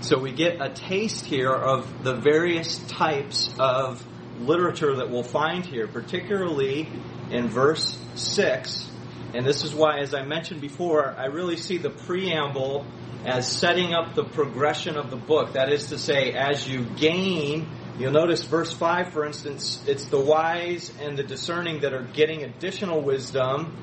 So 0.00 0.18
we 0.18 0.32
get 0.32 0.60
a 0.60 0.68
taste 0.68 1.24
here 1.24 1.52
of 1.52 2.04
the 2.04 2.14
various 2.14 2.78
types 2.88 3.48
of 3.58 4.04
literature 4.38 4.96
that 4.96 5.10
we'll 5.10 5.22
find 5.22 5.64
here, 5.64 5.86
particularly 5.86 6.88
in 7.30 7.48
verse 7.48 7.98
6. 8.16 8.90
And 9.34 9.46
this 9.46 9.64
is 9.64 9.74
why, 9.74 10.00
as 10.00 10.14
I 10.14 10.24
mentioned 10.24 10.60
before, 10.60 11.14
I 11.16 11.26
really 11.26 11.56
see 11.56 11.78
the 11.78 11.90
preamble 11.90 12.84
as 13.24 13.50
setting 13.50 13.94
up 13.94 14.14
the 14.14 14.24
progression 14.24 14.96
of 14.96 15.10
the 15.10 15.16
book. 15.16 15.54
That 15.54 15.72
is 15.72 15.86
to 15.86 15.98
say, 15.98 16.32
as 16.32 16.68
you 16.68 16.84
gain, 16.84 17.68
you'll 17.98 18.12
notice 18.12 18.44
verse 18.44 18.72
5, 18.72 19.12
for 19.12 19.24
instance, 19.24 19.82
it's 19.86 20.06
the 20.06 20.20
wise 20.20 20.92
and 21.00 21.16
the 21.16 21.22
discerning 21.22 21.80
that 21.80 21.94
are 21.94 22.02
getting 22.02 22.42
additional 22.42 23.00
wisdom. 23.00 23.74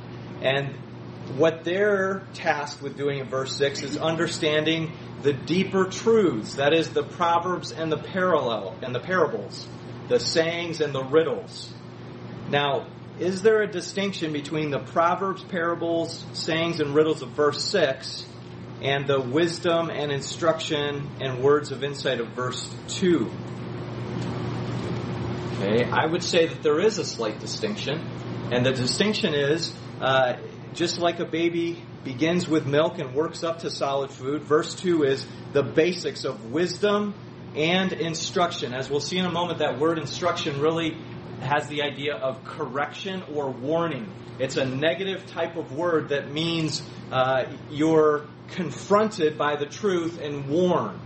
And 0.41 0.75
what 1.37 1.63
they're 1.63 2.23
tasked 2.33 2.81
with 2.81 2.97
doing 2.97 3.19
in 3.19 3.27
verse 3.27 3.55
6 3.55 3.83
is 3.83 3.97
understanding 3.97 4.91
the 5.21 5.33
deeper 5.33 5.85
truths. 5.85 6.55
That 6.55 6.73
is 6.73 6.89
the 6.89 7.03
proverbs 7.03 7.71
and 7.71 7.91
the 7.91 7.97
parallel 7.97 8.75
and 8.81 8.93
the 8.95 8.99
parables, 8.99 9.67
the 10.07 10.19
sayings 10.19 10.81
and 10.81 10.93
the 10.93 11.03
riddles. 11.03 11.71
Now, 12.49 12.87
is 13.19 13.41
there 13.41 13.61
a 13.61 13.67
distinction 13.67 14.31
between 14.31 14.71
the 14.71 14.79
proverbs, 14.79 15.43
parables, 15.43 16.25
sayings, 16.33 16.79
and 16.79 16.95
riddles 16.95 17.21
of 17.21 17.29
verse 17.29 17.63
6 17.65 18.25
and 18.81 19.07
the 19.07 19.19
wisdom 19.19 19.89
and 19.89 20.09
instruction 20.11 21.09
and 21.19 21.43
words 21.43 21.71
of 21.71 21.83
insight 21.83 22.21
of 22.21 22.29
verse 22.29 22.73
2? 22.87 23.29
Okay, 25.61 25.83
I 25.83 26.05
would 26.05 26.23
say 26.23 26.47
that 26.47 26.63
there 26.63 26.79
is 26.79 26.97
a 26.97 27.03
slight 27.03 27.39
distinction, 27.41 27.99
and 28.53 28.65
the 28.65 28.71
distinction 28.71 29.33
is 29.33 29.73
uh, 29.99 30.37
just 30.73 30.99
like 30.99 31.19
a 31.19 31.25
baby 31.25 31.81
begins 32.03 32.47
with 32.47 32.65
milk 32.65 32.99
and 32.99 33.13
works 33.13 33.43
up 33.43 33.59
to 33.59 33.69
solid 33.69 34.11
food, 34.11 34.43
verse 34.43 34.75
2 34.75 35.03
is 35.03 35.25
the 35.53 35.63
basics 35.63 36.23
of 36.25 36.51
wisdom 36.51 37.13
and 37.55 37.91
instruction. 37.93 38.73
As 38.73 38.89
we'll 38.89 38.99
see 38.99 39.17
in 39.17 39.25
a 39.25 39.31
moment, 39.31 39.59
that 39.59 39.79
word 39.79 39.97
instruction 39.97 40.61
really 40.61 40.97
has 41.41 41.67
the 41.67 41.83
idea 41.83 42.15
of 42.15 42.43
correction 42.43 43.23
or 43.33 43.49
warning. 43.49 44.11
It's 44.39 44.57
a 44.57 44.65
negative 44.65 45.25
type 45.27 45.55
of 45.55 45.73
word 45.73 46.09
that 46.09 46.31
means 46.31 46.81
uh, 47.11 47.45
you're 47.69 48.25
confronted 48.49 49.37
by 49.37 49.55
the 49.55 49.65
truth 49.65 50.19
and 50.21 50.47
warned. 50.47 50.99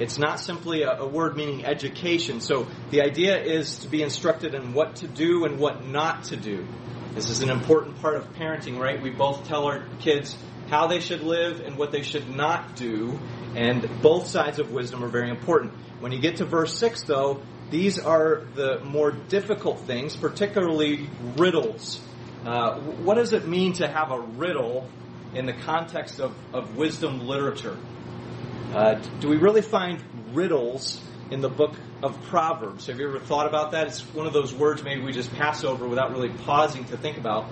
It's 0.00 0.18
not 0.18 0.38
simply 0.38 0.82
a, 0.82 1.00
a, 1.00 1.08
word 1.08 1.36
meaning 1.36 1.64
education. 1.64 2.40
So 2.40 2.68
the 2.90 3.02
idea 3.02 3.36
is 3.42 3.80
to 3.80 3.88
be 3.88 4.02
instructed 4.02 4.54
in 4.54 4.72
what 4.72 4.96
to 4.96 5.08
do 5.08 5.44
and 5.44 5.58
what 5.58 5.84
not 5.84 6.24
to 6.24 6.36
do. 6.36 6.66
This 7.14 7.30
is 7.30 7.42
an 7.42 7.50
important 7.50 8.00
part 8.00 8.16
of 8.16 8.32
parenting, 8.34 8.78
right? 8.78 9.00
We 9.00 9.10
both 9.10 9.48
tell 9.48 9.66
our 9.66 9.84
kids 10.00 10.36
how 10.68 10.86
they 10.86 11.00
should 11.00 11.22
live 11.22 11.60
and 11.60 11.76
what 11.76 11.90
they 11.90 12.02
should 12.02 12.28
not 12.28 12.76
do, 12.76 13.18
and 13.56 13.88
both 14.02 14.28
sides 14.28 14.58
of 14.58 14.70
wisdom 14.70 15.02
are 15.02 15.08
very 15.08 15.30
important. 15.30 15.72
When 16.00 16.12
you 16.12 16.20
get 16.20 16.36
to 16.36 16.44
verse 16.44 16.76
6, 16.78 17.02
though, 17.02 17.42
these 17.70 17.98
are 17.98 18.42
the 18.54 18.80
more 18.84 19.10
difficult 19.10 19.80
things, 19.80 20.16
particularly 20.16 21.08
riddles. 21.36 22.00
Uh, 22.44 22.78
what 22.78 23.14
does 23.14 23.32
it 23.32 23.48
mean 23.48 23.72
to 23.74 23.88
have 23.88 24.10
a 24.10 24.20
riddle 24.20 24.88
in 25.34 25.46
the 25.46 25.52
context 25.52 26.20
of, 26.20 26.34
of 26.54 26.76
wisdom 26.76 27.26
literature? 27.26 27.76
Uh, 28.72 28.94
do 29.20 29.28
we 29.28 29.36
really 29.36 29.62
find 29.62 30.02
riddles 30.32 31.00
in 31.30 31.40
the 31.40 31.48
book 31.48 31.74
of 32.02 32.20
Proverbs? 32.24 32.86
Have 32.86 32.98
you 32.98 33.08
ever 33.08 33.18
thought 33.18 33.46
about 33.46 33.72
that? 33.72 33.88
It's 33.88 34.00
one 34.14 34.26
of 34.26 34.32
those 34.32 34.54
words 34.54 34.82
maybe 34.82 35.02
we 35.02 35.12
just 35.12 35.32
pass 35.34 35.64
over 35.64 35.86
without 35.86 36.12
really 36.12 36.30
pausing 36.30 36.84
to 36.86 36.96
think 36.96 37.18
about. 37.18 37.46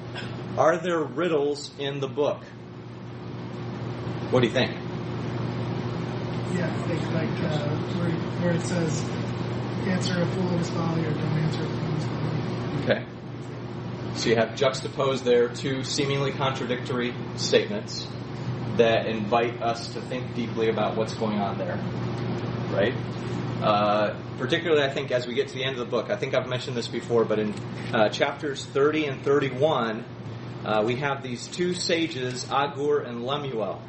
Are 0.57 0.79
there 0.79 1.01
riddles 1.01 1.71
in 1.79 2.01
the 2.01 2.09
book? 2.09 2.43
What 4.31 4.41
do 4.41 4.47
you 4.47 4.53
think? 4.53 4.73
Yeah, 6.53 6.73
I 6.73 6.89
think 6.89 7.03
like 7.13 7.53
uh, 7.53 7.69
where, 7.99 8.11
where 8.11 8.55
it 8.55 8.63
says, 8.63 9.05
answer 9.87 10.21
a 10.21 10.27
fool 10.27 10.49
in 10.51 10.59
his 10.59 10.71
folly 10.71 11.05
or 11.05 11.11
don't 11.11 11.39
answer 11.39 11.63
a 11.63 11.67
fool 11.67 11.87
in 11.87 11.95
his 11.95 12.05
folly. 12.05 12.83
Okay. 12.83 13.07
So 14.17 14.31
you 14.31 14.37
have 14.37 14.57
juxtaposed 14.57 15.25
there 15.25 15.49
two 15.49 15.85
seemingly 15.85 16.33
contradictory 16.33 17.15
statements 17.37 18.09
that 18.77 19.07
invite 19.07 19.63
us 19.63 19.93
to 19.93 20.01
think 20.01 20.35
deeply 20.35 20.71
about 20.71 20.97
what's 20.97 21.15
going 21.15 21.39
on 21.39 21.59
there. 21.59 21.77
Right? 22.73 22.95
Uh, 23.67 24.15
particularly, 24.39 24.85
I 24.85 24.91
think, 24.91 25.11
as 25.11 25.27
we 25.27 25.35
get 25.35 25.49
to 25.49 25.55
the 25.55 25.65
end 25.65 25.73
of 25.73 25.79
the 25.79 25.91
book, 25.91 26.09
I 26.09 26.15
think 26.15 26.35
I've 26.35 26.47
mentioned 26.47 26.77
this 26.77 26.87
before, 26.87 27.25
but 27.25 27.41
in 27.41 27.53
uh, 27.93 28.09
chapters 28.11 28.65
30 28.65 29.07
and 29.07 29.25
31, 29.25 30.05
uh, 30.65 30.85
we 30.87 30.95
have 30.97 31.21
these 31.21 31.49
two 31.49 31.75
sages, 31.75 32.49
Agur 32.49 33.01
and 33.01 33.25
Lemuel. 33.25 33.83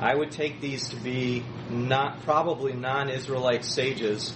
I 0.00 0.14
would 0.14 0.32
take 0.32 0.60
these 0.60 0.90
to 0.90 0.96
be 0.96 1.42
not 1.70 2.24
probably 2.24 2.74
non-Israelite 2.74 3.64
sages, 3.64 4.34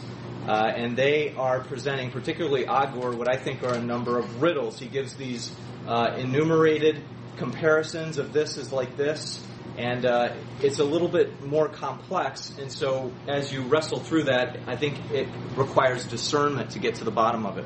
uh, 0.48 0.72
and 0.74 0.96
they 0.96 1.34
are 1.34 1.60
presenting, 1.60 2.10
particularly 2.10 2.66
Agur, 2.66 3.14
what 3.14 3.28
I 3.28 3.36
think 3.36 3.62
are 3.62 3.74
a 3.74 3.82
number 3.82 4.18
of 4.18 4.40
riddles. 4.40 4.78
He 4.78 4.86
gives 4.86 5.12
these 5.14 5.54
uh, 5.86 6.14
enumerated 6.16 7.02
comparisons 7.36 8.16
of 8.16 8.32
this 8.32 8.56
is 8.56 8.72
like 8.72 8.96
this, 8.96 9.46
and 9.76 10.04
uh, 10.04 10.34
it's 10.62 10.78
a 10.78 10.84
little 10.84 11.08
bit 11.08 11.44
more 11.44 11.68
complex. 11.68 12.56
And 12.58 12.70
so, 12.70 13.12
as 13.28 13.52
you 13.52 13.62
wrestle 13.62 14.00
through 14.00 14.24
that, 14.24 14.58
I 14.66 14.76
think 14.76 14.98
it 15.10 15.28
requires 15.56 16.04
discernment 16.04 16.70
to 16.72 16.78
get 16.78 16.96
to 16.96 17.04
the 17.04 17.10
bottom 17.10 17.46
of 17.46 17.58
it. 17.58 17.64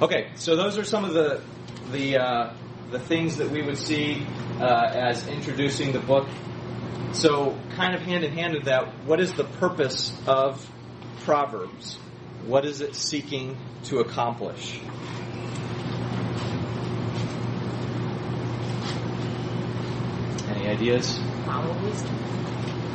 Okay, 0.00 0.30
so 0.34 0.56
those 0.56 0.78
are 0.78 0.84
some 0.84 1.04
of 1.04 1.14
the 1.14 1.42
the 1.92 2.18
uh, 2.18 2.54
the 2.90 2.98
things 2.98 3.36
that 3.36 3.50
we 3.50 3.62
would 3.62 3.78
see 3.78 4.26
uh, 4.60 4.90
as 4.92 5.26
introducing 5.28 5.92
the 5.92 6.00
book. 6.00 6.28
So, 7.12 7.58
kind 7.76 7.94
of 7.94 8.00
hand 8.00 8.24
in 8.24 8.32
hand 8.32 8.54
with 8.54 8.64
that, 8.64 8.86
what 9.04 9.20
is 9.20 9.32
the 9.34 9.44
purpose 9.44 10.16
of 10.26 10.66
Proverbs? 11.24 11.96
What 12.46 12.64
is 12.64 12.80
it 12.80 12.94
seeking 12.94 13.58
to 13.84 14.00
accomplish? 14.00 14.80
Any 20.48 20.68
ideas? 20.68 21.20
Follow 21.44 21.74
wisdom. 21.84 22.14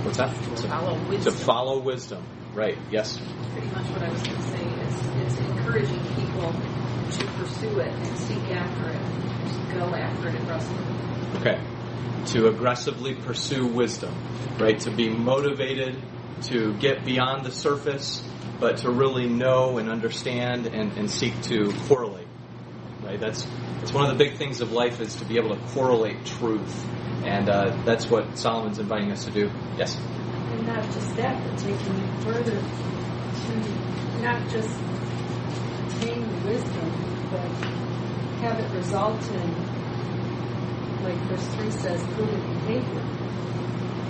What's 0.03 0.17
that? 0.17 0.33
To 0.33 0.67
follow 0.67 0.99
wisdom. 1.09 1.33
To 1.33 1.39
follow 1.39 1.79
wisdom. 1.79 2.23
Right. 2.53 2.77
Yes. 2.91 3.17
Pretty 3.53 3.67
much 3.67 3.85
what 3.87 4.03
I 4.03 4.09
was 4.11 4.21
going 4.23 4.37
to 4.37 4.43
say 4.43 4.63
is 4.63 5.33
it's 5.33 5.39
encouraging 5.49 5.99
people 6.15 6.51
to 7.11 7.25
pursue 7.39 7.79
it 7.79 7.93
and 7.93 8.17
seek 8.17 8.43
after 8.55 8.89
it, 8.89 9.73
go 9.73 9.93
after 9.95 10.29
it 10.29 10.35
aggressively. 10.35 10.85
Okay. 11.39 11.59
to 12.27 12.47
aggressively 12.47 13.15
pursue 13.15 13.67
wisdom, 13.67 14.13
right? 14.59 14.79
To 14.81 14.91
be 14.91 15.09
motivated 15.09 16.01
to 16.43 16.73
get 16.75 17.05
beyond 17.05 17.45
the 17.45 17.51
surface, 17.51 18.21
but 18.59 18.77
to 18.77 18.89
really 18.91 19.27
know 19.27 19.77
and 19.77 19.89
understand 19.89 20.67
and, 20.67 20.97
and 20.97 21.09
seek 21.09 21.39
to 21.43 21.71
correlate, 21.87 22.26
right? 23.07 23.19
That's, 23.19 23.47
that's 23.79 23.93
one 23.93 24.09
of 24.09 24.17
the 24.17 24.23
big 24.23 24.37
things 24.37 24.61
of 24.61 24.71
life 24.71 24.99
is 24.99 25.15
to 25.15 25.25
be 25.25 25.37
able 25.37 25.55
to 25.55 25.61
correlate 25.67 26.25
truth. 26.25 26.85
And 27.23 27.49
uh, 27.49 27.75
that's 27.83 28.09
what 28.09 28.37
Solomon's 28.37 28.79
inviting 28.79 29.11
us 29.11 29.25
to 29.25 29.31
do. 29.31 29.49
Yes? 29.77 29.97
And 30.51 30.67
not 30.67 30.83
just 30.83 31.15
that, 31.15 31.41
but 31.43 31.57
taking 31.57 31.95
it 31.95 32.23
further 32.23 32.51
to 32.51 34.21
not 34.21 34.41
just 34.49 34.77
attain 35.87 36.43
wisdom, 36.43 36.91
but 37.31 37.47
have 38.41 38.59
it 38.59 38.71
result 38.75 39.21
in, 39.31 41.03
like 41.03 41.17
verse 41.27 41.47
3 41.55 41.71
says, 41.71 42.03
prudent 42.13 42.43
behavior. 42.65 43.03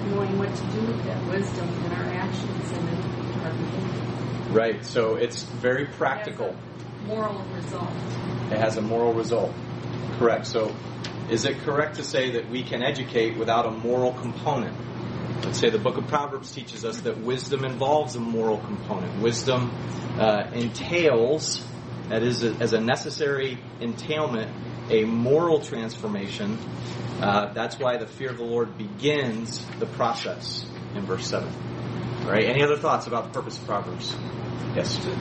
Knowing 0.10 0.40
what 0.40 0.54
to 0.56 0.64
do 0.72 0.82
with 0.88 1.04
that 1.06 1.24
wisdom 1.28 1.68
in 1.86 1.92
our 1.92 2.06
actions 2.14 2.72
and 2.72 2.90
in 2.90 3.42
our 3.42 3.52
behavior. 3.52 4.54
Right. 4.54 4.86
So 4.86 5.16
it's 5.16 5.44
very 5.44 5.86
practical. 5.86 6.56
Moral 7.06 7.44
result. 7.54 7.92
It 8.52 8.60
has 8.60 8.78
a 8.78 8.82
moral 8.82 9.14
result. 9.14 9.54
Correct. 10.18 10.48
So 10.48 10.76
is 11.30 11.46
it 11.46 11.60
correct 11.60 11.96
to 11.96 12.04
say 12.04 12.32
that 12.32 12.50
we 12.50 12.64
can 12.64 12.82
educate 12.82 13.38
without 13.38 13.66
a 13.66 13.72
moral 13.72 14.14
component? 14.14 14.76
Let's 15.44 15.60
say 15.60 15.70
the 15.70 15.80
book 15.80 15.98
of 15.98 16.08
Proverbs 16.08 16.52
teaches 16.52 16.84
us 16.84 17.02
that 17.02 17.20
wisdom 17.20 17.64
involves 17.64 18.16
a 18.16 18.20
moral 18.20 18.58
component. 18.58 19.22
Wisdom 19.22 19.72
uh, 20.18 20.50
entails, 20.54 21.64
that 22.10 22.24
is, 22.24 22.44
a, 22.44 22.54
as 22.56 22.74
a 22.74 22.82
necessary 22.82 23.60
entailment, 23.80 24.52
a 24.90 25.04
moral 25.04 25.60
transformation. 25.60 26.58
Uh, 27.22 27.54
that's 27.54 27.78
why 27.78 27.98
the 27.98 28.08
fear 28.08 28.30
of 28.30 28.38
the 28.38 28.44
Lord 28.44 28.78
begins 28.78 29.66
the 29.80 29.86
process 29.86 30.66
in 30.96 31.06
verse 31.06 31.28
7. 31.28 31.48
All 32.24 32.32
right. 32.32 32.46
Any 32.46 32.64
other 32.64 32.78
thoughts 32.78 33.08
about 33.08 33.26
the 33.26 33.30
purpose 33.30 33.58
of 33.58 33.66
Proverbs? 33.66 34.16
Yes. 34.76 34.98
to 34.98 35.12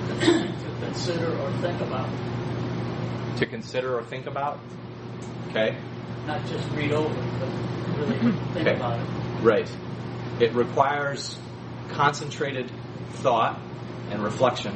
consider 0.81 1.37
or 1.39 1.53
think 1.59 1.81
about, 1.81 2.09
To 3.37 3.47
consider 3.47 3.99
or 3.99 4.03
think 4.03 4.27
about? 4.27 4.59
Okay. 5.51 5.77
not 6.27 6.45
just 6.47 6.69
read 6.73 6.93
over, 6.93 7.15
but 7.39 7.99
really 7.99 8.19
think 8.55 8.67
Okay. 8.67 8.75
about 8.77 8.99
it. 9.01 9.07
Right. 9.43 9.71
It 10.41 10.53
requires 10.55 11.39
concentrated 11.93 12.71
thought 13.15 13.59
and 14.11 14.23
reflection. 14.23 14.75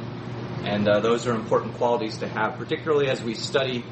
And 0.63 0.87
uh, 0.87 0.99
those 0.99 1.27
are 1.27 1.33
important 1.33 1.75
qualities 1.75 2.17
to 2.19 2.27
have, 2.27 2.57
particularly 2.57 3.09
as 3.09 3.21
we 3.23 3.33
study 3.33 3.83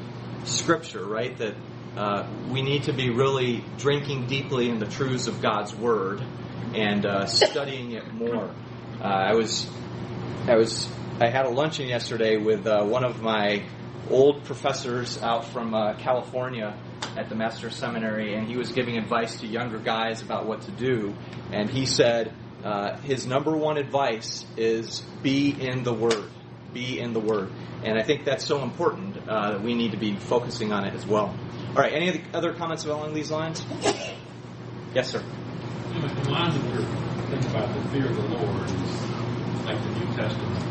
Scripture, 0.44 1.04
right? 1.04 1.36
That 1.38 1.54
uh, 1.96 2.26
we 2.50 2.62
need 2.62 2.84
to 2.84 2.92
be 2.92 3.10
really 3.10 3.64
drinking 3.78 4.26
deeply 4.26 4.68
in 4.70 4.78
the 4.78 4.86
truths 4.86 5.26
of 5.26 5.42
God's 5.42 5.74
Word 5.74 6.22
and 6.74 7.04
uh, 7.04 7.26
studying 7.26 7.92
it 7.92 8.12
more. 8.14 8.54
Uh, 9.00 9.04
I 9.04 9.34
was, 9.34 9.68
I 10.46 10.54
was, 10.56 10.88
I 11.20 11.28
had 11.28 11.44
a 11.46 11.50
luncheon 11.50 11.88
yesterday 11.88 12.36
with 12.36 12.66
uh, 12.66 12.84
one 12.84 13.04
of 13.04 13.20
my 13.20 13.64
old 14.10 14.44
professors 14.44 15.20
out 15.22 15.46
from 15.46 15.74
uh, 15.74 15.94
California 15.94 16.76
at 17.16 17.28
the 17.28 17.34
Master's 17.34 17.74
Seminary, 17.74 18.34
and 18.34 18.46
he 18.46 18.56
was 18.56 18.72
giving 18.72 18.96
advice 18.96 19.40
to 19.40 19.46
younger 19.46 19.78
guys 19.78 20.22
about 20.22 20.46
what 20.46 20.62
to 20.62 20.70
do. 20.70 21.14
And 21.52 21.70
he 21.70 21.86
said 21.86 22.32
uh, 22.64 22.98
his 22.98 23.26
number 23.26 23.56
one 23.56 23.78
advice 23.78 24.44
is 24.56 25.00
be 25.22 25.50
in 25.50 25.82
the 25.82 25.92
Word. 25.92 26.30
Be 26.72 27.00
in 27.00 27.12
the 27.12 27.20
Word. 27.20 27.50
And 27.84 27.98
I 27.98 28.02
think 28.02 28.24
that's 28.24 28.44
so 28.44 28.62
important 28.62 29.16
uh, 29.28 29.52
that 29.52 29.62
we 29.62 29.74
need 29.74 29.92
to 29.92 29.96
be 29.96 30.16
focusing 30.16 30.72
on 30.72 30.84
it 30.84 30.94
as 30.94 31.06
well. 31.06 31.34
All 31.70 31.74
right, 31.76 31.92
any 31.92 32.22
other 32.34 32.52
comments 32.54 32.84
along 32.84 33.14
these 33.14 33.30
lines? 33.30 33.64
Yes, 34.94 35.10
sir. 35.10 35.22
You 35.94 36.00
know, 36.00 36.08
the 36.08 36.30
lines 36.30 36.54
that 36.54 36.64
we're 36.70 37.10
about 37.50 37.72
the 37.74 37.88
fear 37.90 38.06
of 38.06 38.16
the 38.16 38.22
Lord 38.22 38.64
is 38.64 39.64
like 39.64 39.80
the 39.80 39.90
New 40.00 40.16
Testament 40.16 40.69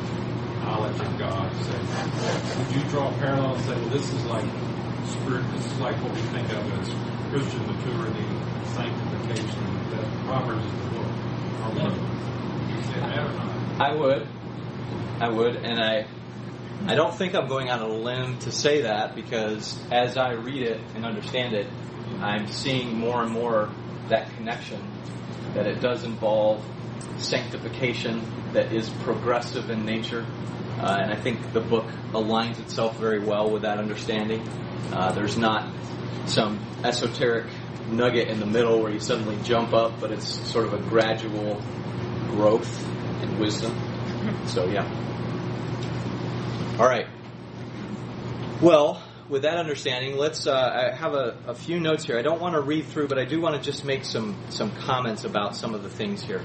knowledge 0.70 1.00
of 1.00 1.18
God. 1.18 1.52
So 1.66 2.60
would 2.60 2.76
you 2.76 2.90
draw 2.90 3.10
a 3.10 3.18
parallel 3.18 3.56
and 3.56 3.66
say, 3.66 3.74
well, 3.74 3.90
this 3.90 4.14
is 4.14 4.26
like 4.26 4.46
spirit, 5.08 5.44
this 5.54 5.66
is 5.66 5.80
like 5.80 5.96
what 6.04 6.14
we 6.14 6.22
think 6.22 6.48
of 6.54 6.62
as 6.80 6.90
Christian 7.32 7.66
maturity, 7.66 8.26
sanctification, 8.74 9.90
that 9.92 10.06
Proverbs 10.26 10.66
is 10.66 10.72
the 10.72 10.90
book. 10.90 11.10
Or 11.62 11.70
what? 11.74 11.94
You 12.70 12.84
say 12.84 13.00
that 13.00 13.20
or 13.20 13.34
not? 13.34 13.82
I 13.82 13.96
would. 13.96 14.28
I 15.22 15.30
would, 15.30 15.56
and 15.58 15.80
I 15.80 16.08
I 16.88 16.96
don't 16.96 17.14
think 17.14 17.36
I'm 17.36 17.48
going 17.48 17.70
out 17.70 17.82
on 17.82 17.90
a 17.90 17.94
limb 17.94 18.40
to 18.40 18.52
say 18.52 18.82
that 18.84 19.14
because 19.14 19.78
as 19.92 20.18
I 20.18 20.32
read 20.34 20.64
it 20.64 20.80
and 20.96 21.06
understand 21.06 21.54
it, 21.54 21.68
I'm 22.22 22.48
seeing 22.48 22.98
more 22.98 23.22
and 23.22 23.32
more 23.32 23.70
that 24.08 24.34
connection 24.36 24.82
that 25.54 25.68
it 25.68 25.82
does 25.82 26.04
involve 26.04 26.64
sanctification 27.18 28.22
that 28.54 28.72
is 28.72 28.90
progressive 29.04 29.70
in 29.70 29.86
nature. 29.86 30.26
Uh, 30.80 30.98
and 31.02 31.12
I 31.12 31.16
think 31.16 31.52
the 31.52 31.60
book 31.60 31.86
aligns 32.14 32.60
itself 32.60 32.98
very 32.98 33.20
well 33.20 33.50
with 33.50 33.64
that 33.64 33.80
understanding. 33.80 34.48
Uh, 34.94 35.12
there's 35.12 35.38
not 35.38 35.70
some 36.26 36.60
esoteric 36.84 37.48
nugget 37.90 38.30
in 38.30 38.40
the 38.40 38.46
middle 38.46 38.82
where 38.82 38.92
you 38.92 39.00
suddenly 39.00 39.38
jump 39.44 39.74
up, 39.74 40.00
but 40.00 40.12
it's 40.12 40.28
sort 40.50 40.66
of 40.66 40.74
a 40.74 40.78
gradual 40.90 41.62
growth 42.28 42.88
in 43.24 43.40
wisdom. 43.40 43.76
So, 44.46 44.66
yeah. 44.66 44.84
All 46.80 46.86
right. 46.86 47.08
Well, 48.62 49.02
with 49.30 49.44
that 49.44 49.58
understanding, 49.58 50.18
let's. 50.18 50.48
Uh, 50.48 50.92
I 50.92 50.96
have 50.96 51.14
a, 51.14 51.38
a 51.48 51.56
few 51.56 51.80
notes 51.80 52.04
here. 52.04 52.18
I 52.18 52.22
don't 52.22 52.42
want 52.42 52.56
to 52.56 52.62
read 52.62 52.86
through, 52.88 53.08
but 53.08 53.18
I 53.18 53.26
do 53.26 53.40
want 53.40 53.56
to 53.56 53.62
just 53.62 53.86
make 53.86 54.04
some 54.04 54.36
some 54.50 54.72
comments 54.72 55.24
about 55.24 55.56
some 55.56 55.74
of 55.74 55.84
the 55.84 55.90
things 55.90 56.22
here. 56.22 56.42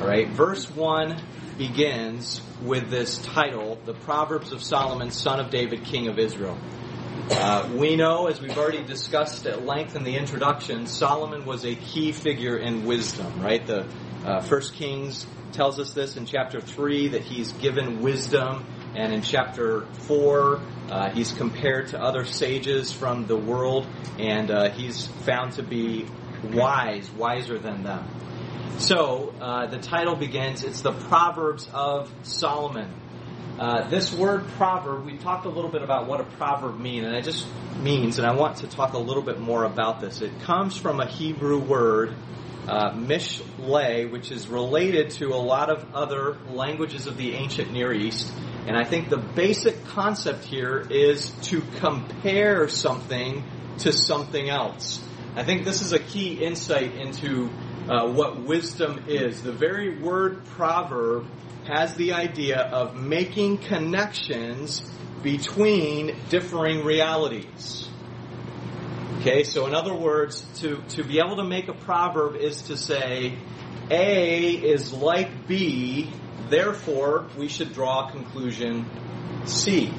All 0.00 0.06
right. 0.06 0.28
Verse 0.28 0.68
one 0.70 1.20
begins 1.58 2.40
with 2.62 2.90
this 2.90 3.18
title, 3.18 3.78
"The 3.84 3.94
Proverbs 3.94 4.52
of 4.52 4.62
Solomon, 4.62 5.10
son 5.10 5.40
of 5.40 5.50
David, 5.50 5.84
king 5.84 6.08
of 6.08 6.18
Israel." 6.18 6.58
Uh, 7.30 7.68
we 7.74 7.96
know, 7.96 8.26
as 8.26 8.40
we've 8.40 8.56
already 8.56 8.84
discussed 8.84 9.46
at 9.46 9.64
length 9.66 9.96
in 9.96 10.04
the 10.04 10.16
introduction, 10.16 10.86
Solomon 10.86 11.44
was 11.44 11.64
a 11.64 11.74
key 11.74 12.12
figure 12.12 12.56
in 12.56 12.84
wisdom. 12.84 13.42
Right. 13.42 13.66
The 13.66 13.86
uh, 14.24 14.40
First 14.40 14.74
Kings 14.74 15.26
tells 15.52 15.80
us 15.80 15.92
this 15.92 16.16
in 16.16 16.26
chapter 16.26 16.60
three 16.60 17.08
that 17.08 17.22
he's 17.22 17.52
given 17.52 18.02
wisdom 18.02 18.64
and 18.96 19.12
in 19.12 19.20
chapter 19.20 19.82
4, 20.06 20.60
uh, 20.88 21.10
he's 21.10 21.32
compared 21.32 21.88
to 21.88 22.00
other 22.00 22.24
sages 22.24 22.92
from 22.92 23.26
the 23.26 23.36
world, 23.36 23.86
and 24.18 24.50
uh, 24.50 24.70
he's 24.70 25.06
found 25.06 25.52
to 25.52 25.62
be 25.62 26.06
wise, 26.42 27.10
wiser 27.10 27.58
than 27.58 27.82
them. 27.82 28.08
So, 28.78 29.34
uh, 29.40 29.66
the 29.66 29.78
title 29.78 30.16
begins, 30.16 30.62
it's 30.62 30.82
the 30.82 30.92
Proverbs 30.92 31.68
of 31.72 32.12
Solomon. 32.22 32.92
Uh, 33.58 33.88
this 33.88 34.12
word 34.12 34.46
proverb, 34.58 35.06
we 35.06 35.16
talked 35.16 35.46
a 35.46 35.48
little 35.48 35.70
bit 35.70 35.82
about 35.82 36.06
what 36.06 36.20
a 36.20 36.24
proverb 36.24 36.78
means, 36.78 37.06
and 37.06 37.16
it 37.16 37.24
just 37.24 37.46
means, 37.80 38.18
and 38.18 38.26
I 38.26 38.34
want 38.34 38.58
to 38.58 38.66
talk 38.66 38.92
a 38.92 38.98
little 38.98 39.22
bit 39.22 39.40
more 39.40 39.64
about 39.64 40.00
this. 40.00 40.20
It 40.20 40.40
comes 40.40 40.76
from 40.76 41.00
a 41.00 41.06
Hebrew 41.06 41.58
word, 41.58 42.14
uh, 42.68 42.92
mishle, 42.92 44.10
which 44.10 44.30
is 44.30 44.46
related 44.48 45.10
to 45.12 45.28
a 45.28 45.40
lot 45.40 45.70
of 45.70 45.94
other 45.94 46.36
languages 46.50 47.06
of 47.06 47.16
the 47.16 47.34
ancient 47.34 47.72
Near 47.72 47.92
East. 47.92 48.30
And 48.66 48.76
I 48.76 48.84
think 48.84 49.08
the 49.08 49.16
basic 49.18 49.86
concept 49.86 50.44
here 50.44 50.86
is 50.90 51.30
to 51.48 51.62
compare 51.76 52.68
something 52.68 53.42
to 53.78 53.92
something 53.92 54.50
else. 54.50 55.02
I 55.34 55.44
think 55.44 55.64
this 55.64 55.82
is 55.82 55.92
a 55.92 55.98
key 55.98 56.44
insight 56.44 56.94
into 56.94 57.50
uh, 57.88 58.06
what 58.08 58.40
wisdom 58.42 59.04
is. 59.08 59.42
The 59.42 59.52
very 59.52 59.98
word 59.98 60.44
proverb 60.46 61.26
has 61.66 61.94
the 61.94 62.12
idea 62.12 62.60
of 62.60 62.94
making 62.94 63.58
connections 63.58 64.82
between 65.22 66.16
differing 66.28 66.84
realities. 66.84 67.88
Okay, 69.20 69.42
so 69.42 69.66
in 69.66 69.74
other 69.74 69.94
words, 69.94 70.42
to, 70.60 70.82
to 70.90 71.02
be 71.02 71.18
able 71.18 71.36
to 71.36 71.44
make 71.44 71.68
a 71.68 71.74
proverb 71.74 72.36
is 72.36 72.62
to 72.62 72.76
say, 72.76 73.36
A 73.90 74.50
is 74.50 74.92
like 74.92 75.48
B, 75.48 76.12
therefore 76.48 77.26
we 77.36 77.48
should 77.48 77.72
draw 77.72 78.08
a 78.08 78.12
conclusion 78.12 78.86
C. 79.44 79.92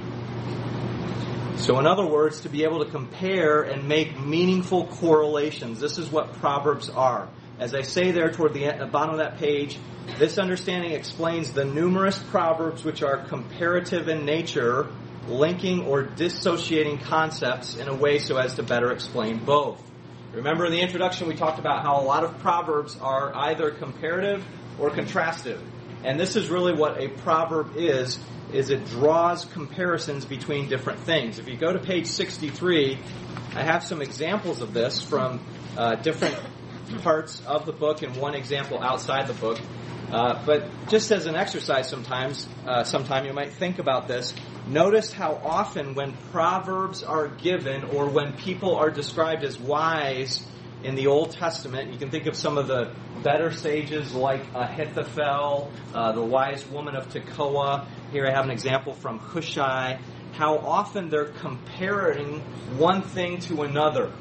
So, 1.57 1.79
in 1.79 1.87
other 1.87 2.05
words, 2.05 2.41
to 2.41 2.49
be 2.49 2.63
able 2.63 2.85
to 2.85 2.91
compare 2.91 3.63
and 3.63 3.87
make 3.87 4.17
meaningful 4.17 4.87
correlations, 4.87 5.79
this 5.79 5.97
is 5.97 6.09
what 6.09 6.33
Proverbs 6.33 6.89
are. 6.89 7.27
As 7.59 7.73
I 7.73 7.81
say 7.81 8.11
there 8.11 8.31
toward 8.31 8.53
the 8.53 8.87
bottom 8.91 9.15
of 9.15 9.17
that 9.17 9.37
page, 9.37 9.79
this 10.19 10.37
understanding 10.37 10.91
explains 10.91 11.53
the 11.53 11.65
numerous 11.65 12.17
Proverbs 12.17 12.83
which 12.83 13.01
are 13.01 13.17
comparative 13.25 14.07
in 14.07 14.25
nature, 14.25 14.87
linking 15.27 15.85
or 15.85 16.03
dissociating 16.03 16.99
concepts 16.99 17.75
in 17.75 17.87
a 17.87 17.95
way 17.95 18.19
so 18.19 18.37
as 18.37 18.55
to 18.55 18.63
better 18.63 18.91
explain 18.91 19.43
both. 19.43 19.81
Remember 20.33 20.65
in 20.65 20.71
the 20.71 20.81
introduction 20.81 21.27
we 21.27 21.35
talked 21.35 21.57
about 21.57 21.83
how 21.83 21.99
a 21.99 22.03
lot 22.03 22.23
of 22.23 22.37
Proverbs 22.39 22.95
are 23.01 23.35
either 23.35 23.71
comparative 23.71 24.45
or 24.79 24.91
contrastive. 24.91 25.59
And 26.03 26.19
this 26.19 26.35
is 26.35 26.49
really 26.49 26.73
what 26.73 27.01
a 27.01 27.07
proverb 27.07 27.75
is, 27.75 28.19
is 28.53 28.69
it 28.69 28.85
draws 28.85 29.45
comparisons 29.45 30.25
between 30.25 30.69
different 30.69 30.99
things. 30.99 31.39
If 31.39 31.47
you 31.47 31.57
go 31.57 31.73
to 31.73 31.79
page 31.79 32.05
63, 32.05 32.99
I 33.55 33.63
have 33.63 33.83
some 33.83 34.01
examples 34.01 34.61
of 34.61 34.73
this 34.73 35.01
from 35.01 35.43
uh, 35.75 35.95
different 35.95 36.37
parts 37.01 37.41
of 37.45 37.65
the 37.65 37.73
book 37.73 38.01
and 38.01 38.15
one 38.15 38.35
example 38.35 38.81
outside 38.81 39.27
the 39.27 39.33
book. 39.33 39.59
Uh, 40.11 40.41
but 40.45 40.69
just 40.87 41.11
as 41.11 41.25
an 41.25 41.35
exercise 41.35 41.89
sometimes, 41.89 42.47
uh, 42.65 42.83
sometime 42.83 43.25
you 43.25 43.33
might 43.33 43.51
think 43.51 43.77
about 43.79 44.07
this. 44.07 44.33
Notice 44.67 45.11
how 45.11 45.39
often 45.43 45.95
when 45.95 46.13
proverbs 46.31 47.03
are 47.03 47.27
given 47.27 47.83
or 47.85 48.09
when 48.09 48.33
people 48.33 48.75
are 48.75 48.89
described 48.89 49.43
as 49.43 49.59
wise 49.59 50.45
in 50.83 50.95
the 50.95 51.07
Old 51.07 51.31
Testament, 51.31 51.91
you 51.91 51.97
can 51.97 52.09
think 52.09 52.27
of 52.27 52.35
some 52.35 52.57
of 52.57 52.67
the 52.67 52.93
better 53.23 53.51
sages 53.51 54.13
like 54.13 54.41
Ahithophel, 54.53 55.71
uh, 55.93 56.11
the 56.11 56.21
wise 56.21 56.65
woman 56.67 56.95
of 56.95 57.09
Tekoa. 57.09 57.87
Here 58.11 58.25
I 58.27 58.31
have 58.31 58.45
an 58.45 58.51
example 58.51 58.93
from 58.93 59.19
Hushai. 59.19 59.99
How 60.33 60.57
often 60.57 61.09
they're 61.09 61.25
comparing 61.25 62.41
one 62.77 63.01
thing 63.01 63.39
to 63.41 63.63
another. 63.63 64.11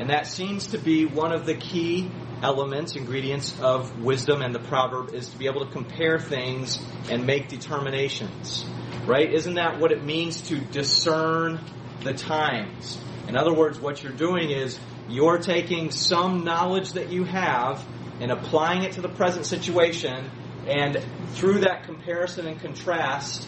And 0.00 0.08
that 0.08 0.26
seems 0.26 0.68
to 0.68 0.78
be 0.78 1.04
one 1.04 1.30
of 1.30 1.44
the 1.44 1.54
key 1.54 2.10
elements, 2.42 2.96
ingredients 2.96 3.54
of 3.60 4.00
wisdom 4.00 4.40
and 4.40 4.54
the 4.54 4.58
proverb 4.58 5.12
is 5.12 5.28
to 5.28 5.36
be 5.36 5.44
able 5.44 5.62
to 5.66 5.70
compare 5.70 6.18
things 6.18 6.78
and 7.10 7.26
make 7.26 7.48
determinations. 7.48 8.64
Right? 9.04 9.30
Isn't 9.30 9.56
that 9.56 9.78
what 9.78 9.92
it 9.92 10.02
means 10.02 10.40
to 10.48 10.58
discern 10.58 11.60
the 12.02 12.14
times? 12.14 12.98
In 13.28 13.36
other 13.36 13.52
words, 13.52 13.78
what 13.78 14.02
you're 14.02 14.14
doing 14.14 14.50
is 14.50 14.80
you're 15.10 15.36
taking 15.36 15.90
some 15.90 16.44
knowledge 16.44 16.94
that 16.94 17.12
you 17.12 17.24
have 17.24 17.86
and 18.20 18.30
applying 18.30 18.84
it 18.84 18.92
to 18.92 19.02
the 19.02 19.10
present 19.10 19.44
situation 19.44 20.30
and 20.66 21.04
through 21.32 21.60
that 21.60 21.84
comparison 21.84 22.46
and 22.46 22.58
contrast 22.58 23.46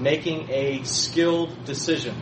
making 0.00 0.50
a 0.50 0.82
skilled 0.82 1.64
decision. 1.64 2.16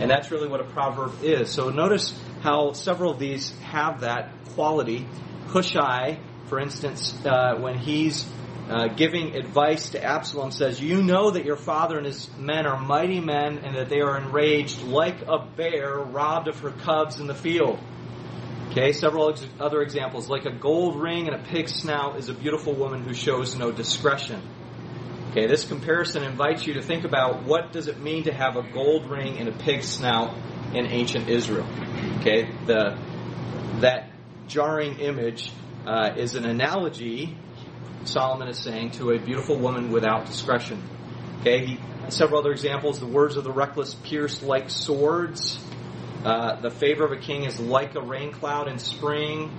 And 0.00 0.10
that's 0.10 0.30
really 0.30 0.48
what 0.48 0.60
a 0.60 0.64
proverb 0.64 1.22
is. 1.22 1.50
So 1.50 1.68
notice 1.68 2.18
how 2.46 2.72
several 2.72 3.10
of 3.10 3.18
these 3.18 3.50
have 3.58 4.02
that 4.02 4.30
quality. 4.54 5.04
Hushai, 5.48 6.20
for 6.46 6.60
instance, 6.60 7.12
uh, 7.26 7.56
when 7.58 7.76
he's 7.76 8.24
uh, 8.70 8.86
giving 8.86 9.34
advice 9.34 9.90
to 9.90 10.02
Absalom, 10.02 10.52
says, 10.52 10.80
You 10.80 11.02
know 11.02 11.32
that 11.32 11.44
your 11.44 11.56
father 11.56 11.96
and 11.98 12.06
his 12.06 12.30
men 12.38 12.64
are 12.66 12.80
mighty 12.80 13.18
men, 13.18 13.58
and 13.58 13.76
that 13.76 13.88
they 13.88 14.00
are 14.00 14.16
enraged 14.16 14.80
like 14.82 15.22
a 15.22 15.44
bear 15.56 15.96
robbed 15.96 16.46
of 16.46 16.60
her 16.60 16.70
cubs 16.70 17.18
in 17.18 17.26
the 17.26 17.34
field. 17.34 17.80
Okay, 18.70 18.92
several 18.92 19.30
ex- 19.30 19.44
other 19.58 19.82
examples. 19.82 20.28
Like 20.28 20.44
a 20.44 20.52
gold 20.52 21.00
ring 21.00 21.26
and 21.26 21.34
a 21.34 21.42
pig's 21.48 21.74
snout 21.74 22.16
is 22.16 22.28
a 22.28 22.34
beautiful 22.34 22.74
woman 22.74 23.02
who 23.02 23.12
shows 23.12 23.56
no 23.56 23.72
discretion. 23.72 24.40
Okay, 25.32 25.48
this 25.48 25.64
comparison 25.64 26.22
invites 26.22 26.64
you 26.64 26.74
to 26.74 26.82
think 26.82 27.04
about 27.04 27.42
what 27.42 27.72
does 27.72 27.88
it 27.88 28.00
mean 28.00 28.22
to 28.24 28.32
have 28.32 28.54
a 28.54 28.62
gold 28.62 29.10
ring 29.10 29.38
and 29.38 29.48
a 29.48 29.52
pig's 29.52 29.88
snout 29.88 30.32
in 30.74 30.86
ancient 30.86 31.28
Israel. 31.28 31.66
Okay, 32.20 32.48
the 32.66 32.98
that 33.80 34.10
jarring 34.48 34.98
image 35.00 35.52
uh, 35.86 36.14
is 36.16 36.34
an 36.34 36.44
analogy. 36.44 37.36
Solomon 38.04 38.48
is 38.48 38.58
saying 38.58 38.92
to 38.92 39.10
a 39.10 39.18
beautiful 39.18 39.58
woman 39.58 39.90
without 39.90 40.26
discretion. 40.26 40.82
Okay, 41.40 41.66
he, 41.66 41.80
several 42.08 42.40
other 42.40 42.52
examples. 42.52 43.00
The 43.00 43.06
words 43.06 43.36
of 43.36 43.44
the 43.44 43.52
reckless 43.52 43.94
pierce 43.94 44.42
like 44.42 44.70
swords. 44.70 45.58
Uh, 46.24 46.60
the 46.60 46.70
favor 46.70 47.04
of 47.04 47.12
a 47.12 47.18
king 47.18 47.44
is 47.44 47.60
like 47.60 47.94
a 47.94 48.00
rain 48.00 48.32
cloud 48.32 48.68
in 48.68 48.78
spring. 48.78 49.50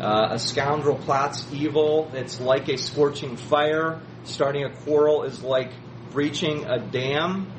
Uh, 0.00 0.28
a 0.32 0.38
scoundrel 0.38 0.96
plots 0.96 1.46
evil. 1.52 2.10
It's 2.14 2.40
like 2.40 2.68
a 2.68 2.78
scorching 2.78 3.36
fire. 3.36 4.00
Starting 4.24 4.64
a 4.64 4.70
quarrel 4.70 5.24
is 5.24 5.42
like 5.42 5.72
breaching 6.12 6.64
a 6.64 6.78
dam. 6.78 7.52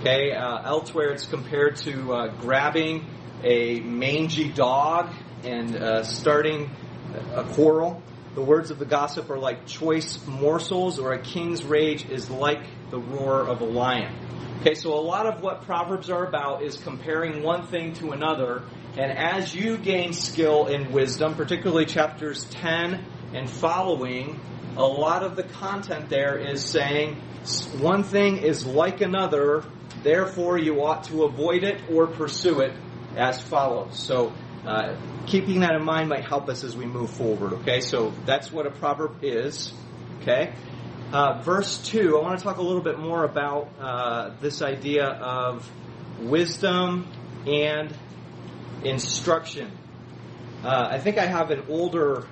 Okay, 0.00 0.32
uh, 0.32 0.62
elsewhere 0.64 1.10
it's 1.10 1.26
compared 1.26 1.76
to 1.76 2.12
uh, 2.12 2.28
grabbing 2.40 3.06
a 3.44 3.80
mangy 3.80 4.48
dog 4.48 5.12
and 5.44 5.76
uh, 5.76 6.02
starting 6.02 6.70
a 7.34 7.44
quarrel. 7.44 8.02
The 8.34 8.42
words 8.42 8.70
of 8.70 8.78
the 8.78 8.86
gossip 8.86 9.30
are 9.30 9.38
like 9.38 9.66
choice 9.66 10.26
morsels, 10.26 10.98
or 10.98 11.12
a 11.12 11.22
king's 11.22 11.62
rage 11.62 12.08
is 12.08 12.30
like 12.30 12.64
the 12.90 12.98
roar 12.98 13.46
of 13.46 13.60
a 13.60 13.64
lion. 13.64 14.12
Okay, 14.60 14.74
so 14.74 14.94
a 14.94 15.00
lot 15.00 15.26
of 15.26 15.42
what 15.42 15.62
Proverbs 15.62 16.08
are 16.08 16.26
about 16.26 16.62
is 16.62 16.76
comparing 16.78 17.42
one 17.42 17.66
thing 17.66 17.92
to 17.94 18.12
another. 18.12 18.62
And 18.96 19.12
as 19.12 19.54
you 19.54 19.76
gain 19.76 20.14
skill 20.14 20.66
in 20.66 20.90
wisdom, 20.90 21.34
particularly 21.34 21.84
chapters 21.84 22.44
10 22.46 23.04
and 23.34 23.50
following, 23.50 24.40
a 24.76 24.82
lot 24.82 25.22
of 25.22 25.36
the 25.36 25.42
content 25.42 26.08
there 26.08 26.38
is 26.38 26.64
saying 26.64 27.20
one 27.78 28.04
thing 28.04 28.38
is 28.38 28.64
like 28.64 29.02
another, 29.02 29.64
therefore 30.02 30.58
you 30.58 30.82
ought 30.82 31.04
to 31.04 31.24
avoid 31.24 31.62
it 31.62 31.80
or 31.90 32.06
pursue 32.06 32.60
it 32.60 32.72
as 33.16 33.40
follows. 33.40 33.98
So, 33.98 34.32
uh, 34.66 34.96
keeping 35.26 35.60
that 35.60 35.74
in 35.74 35.84
mind 35.84 36.08
might 36.08 36.24
help 36.24 36.48
us 36.48 36.64
as 36.64 36.76
we 36.76 36.86
move 36.86 37.10
forward, 37.10 37.52
okay? 37.54 37.80
So, 37.80 38.12
that's 38.24 38.50
what 38.50 38.66
a 38.66 38.70
proverb 38.70 39.22
is, 39.22 39.72
okay? 40.22 40.54
Uh, 41.12 41.40
verse 41.42 41.78
2, 41.86 42.18
I 42.18 42.22
want 42.22 42.38
to 42.38 42.44
talk 42.44 42.56
a 42.56 42.62
little 42.62 42.82
bit 42.82 42.98
more 42.98 43.24
about 43.24 43.68
uh, 43.78 44.30
this 44.40 44.62
idea 44.62 45.04
of 45.04 45.70
wisdom 46.20 47.06
and 47.46 47.94
instruction. 48.82 49.70
Uh, 50.64 50.88
I 50.90 50.98
think 50.98 51.18
I 51.18 51.26
have 51.26 51.50
an 51.50 51.64
older 51.68 52.26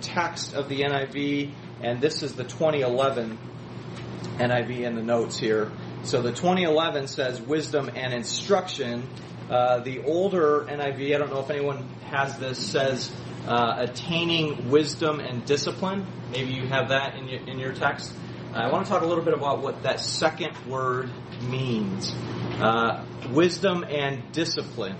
text 0.00 0.54
of 0.54 0.68
the 0.68 0.80
NIV, 0.82 1.52
and 1.82 2.00
this 2.00 2.22
is 2.22 2.34
the 2.34 2.44
2011 2.44 3.38
NIV 4.38 4.80
in 4.80 4.94
the 4.94 5.02
notes 5.02 5.38
here. 5.38 5.70
So 6.04 6.22
the 6.22 6.30
2011 6.30 7.08
says 7.08 7.40
wisdom 7.40 7.90
and 7.94 8.14
instruction. 8.14 9.08
Uh, 9.50 9.80
the 9.80 10.04
older 10.04 10.66
NIV, 10.68 11.14
I 11.14 11.18
don't 11.18 11.30
know 11.32 11.40
if 11.40 11.50
anyone 11.50 11.88
has 12.10 12.38
this, 12.38 12.58
says 12.58 13.10
uh, 13.46 13.76
attaining 13.78 14.70
wisdom 14.70 15.20
and 15.20 15.44
discipline. 15.46 16.06
Maybe 16.30 16.52
you 16.52 16.66
have 16.66 16.90
that 16.90 17.14
in 17.14 17.28
your, 17.28 17.40
in 17.48 17.58
your 17.58 17.72
text. 17.72 18.12
Uh, 18.52 18.58
I 18.58 18.70
want 18.70 18.84
to 18.84 18.92
talk 18.92 19.02
a 19.02 19.06
little 19.06 19.24
bit 19.24 19.32
about 19.32 19.62
what 19.62 19.82
that 19.84 20.00
second 20.00 20.54
word 20.66 21.10
means. 21.42 22.12
Uh, 22.60 23.04
wisdom 23.30 23.84
and 23.84 24.32
discipline. 24.32 24.96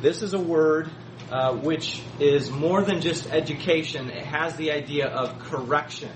This 0.00 0.22
is 0.22 0.32
a 0.32 0.40
word 0.40 0.90
uh, 1.30 1.54
which 1.56 2.00
is 2.18 2.50
more 2.50 2.82
than 2.82 3.02
just 3.02 3.30
education. 3.30 4.10
It 4.10 4.24
has 4.24 4.56
the 4.56 4.72
idea 4.72 5.08
of 5.08 5.38
correction. 5.40 6.10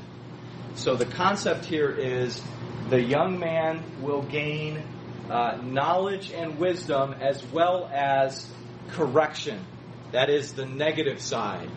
So 0.75 0.97
the 0.97 1.07
concept 1.07 1.67
here 1.67 1.91
is 1.91 2.41
the 2.89 3.01
young 3.01 3.39
man 3.39 3.83
will 4.01 4.23
gain 4.23 4.83
uh, 5.31 5.59
knowledge 5.63 6.31
and 6.31 6.59
wisdom 6.59 7.15
as 7.15 7.45
well 7.47 7.89
as 7.93 8.47
correction. 8.91 9.65
That 10.13 10.31
is 10.31 10.53
the 10.53 10.67
negative 10.67 11.21
side. 11.21 11.71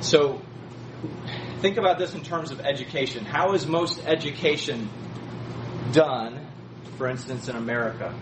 So 0.00 0.40
think 1.60 1.78
about 1.78 1.98
this 1.98 2.14
in 2.14 2.22
terms 2.22 2.50
of 2.50 2.60
education. 2.60 3.24
How 3.24 3.54
is 3.54 3.66
most 3.66 4.04
education 4.06 4.88
done, 5.92 6.46
for 6.96 7.08
instance, 7.08 7.48
in 7.48 7.56
America? 7.56 8.12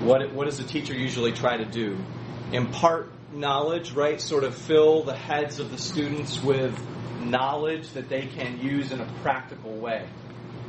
What, 0.00 0.32
what 0.32 0.46
does 0.46 0.58
the 0.58 0.64
teacher 0.64 0.94
usually 0.94 1.32
try 1.32 1.56
to 1.58 1.64
do? 1.64 1.98
Impart 2.52 3.12
knowledge, 3.32 3.92
right? 3.92 4.20
Sort 4.20 4.44
of 4.44 4.54
fill 4.54 5.04
the 5.04 5.16
heads 5.16 5.60
of 5.60 5.70
the 5.70 5.78
students 5.78 6.42
with 6.42 6.78
knowledge 7.22 7.92
that 7.92 8.08
they 8.08 8.26
can 8.26 8.60
use 8.60 8.92
in 8.92 9.00
a 9.00 9.12
practical 9.22 9.72
way. 9.76 10.08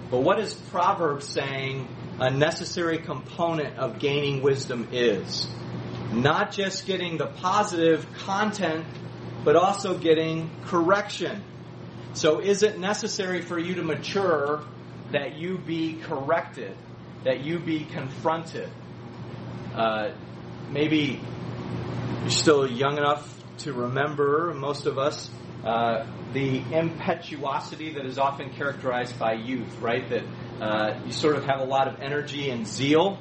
But 0.10 0.20
what 0.20 0.40
is 0.40 0.54
Proverbs 0.54 1.26
saying 1.26 1.88
a 2.22 2.30
necessary 2.30 3.00
component 3.00 3.80
of 3.80 3.98
gaining 3.98 4.44
wisdom 4.44 4.88
is? 4.92 5.48
Not 6.14 6.52
just 6.52 6.86
getting 6.86 7.18
the 7.18 7.26
positive 7.26 8.06
content, 8.14 8.86
but 9.44 9.56
also 9.56 9.98
getting 9.98 10.52
correction. 10.66 11.44
So 12.14 12.40
is 12.40 12.62
it 12.62 12.78
necessary 12.78 13.42
for 13.42 13.58
you 13.58 13.76
to 13.76 13.84
mature 13.84 14.64
that 15.12 15.36
you 15.36 15.58
be 15.58 15.96
corrected, 15.96 16.78
that 17.24 17.44
you 17.44 17.58
be 17.58 17.86
confronted? 17.86 18.70
Uh, 19.74 20.12
maybe 20.70 21.20
you're 22.22 22.30
still 22.30 22.70
young 22.70 22.98
enough 22.98 23.28
to 23.60 23.74
remember, 23.74 24.54
most 24.54 24.86
of 24.86 25.00
us, 25.00 25.28
uh, 25.64 26.06
the 26.34 26.62
impetuosity 26.72 27.94
that 27.94 28.06
is 28.06 28.20
often 28.20 28.52
characterized 28.52 29.18
by 29.18 29.34
youth, 29.34 29.80
right? 29.80 30.08
That 30.10 30.24
uh, 30.60 31.00
you 31.06 31.12
sort 31.12 31.36
of 31.36 31.46
have 31.46 31.60
a 31.60 31.66
lot 31.66 31.88
of 31.88 32.02
energy 32.02 32.50
and 32.50 32.68
zeal, 32.68 33.18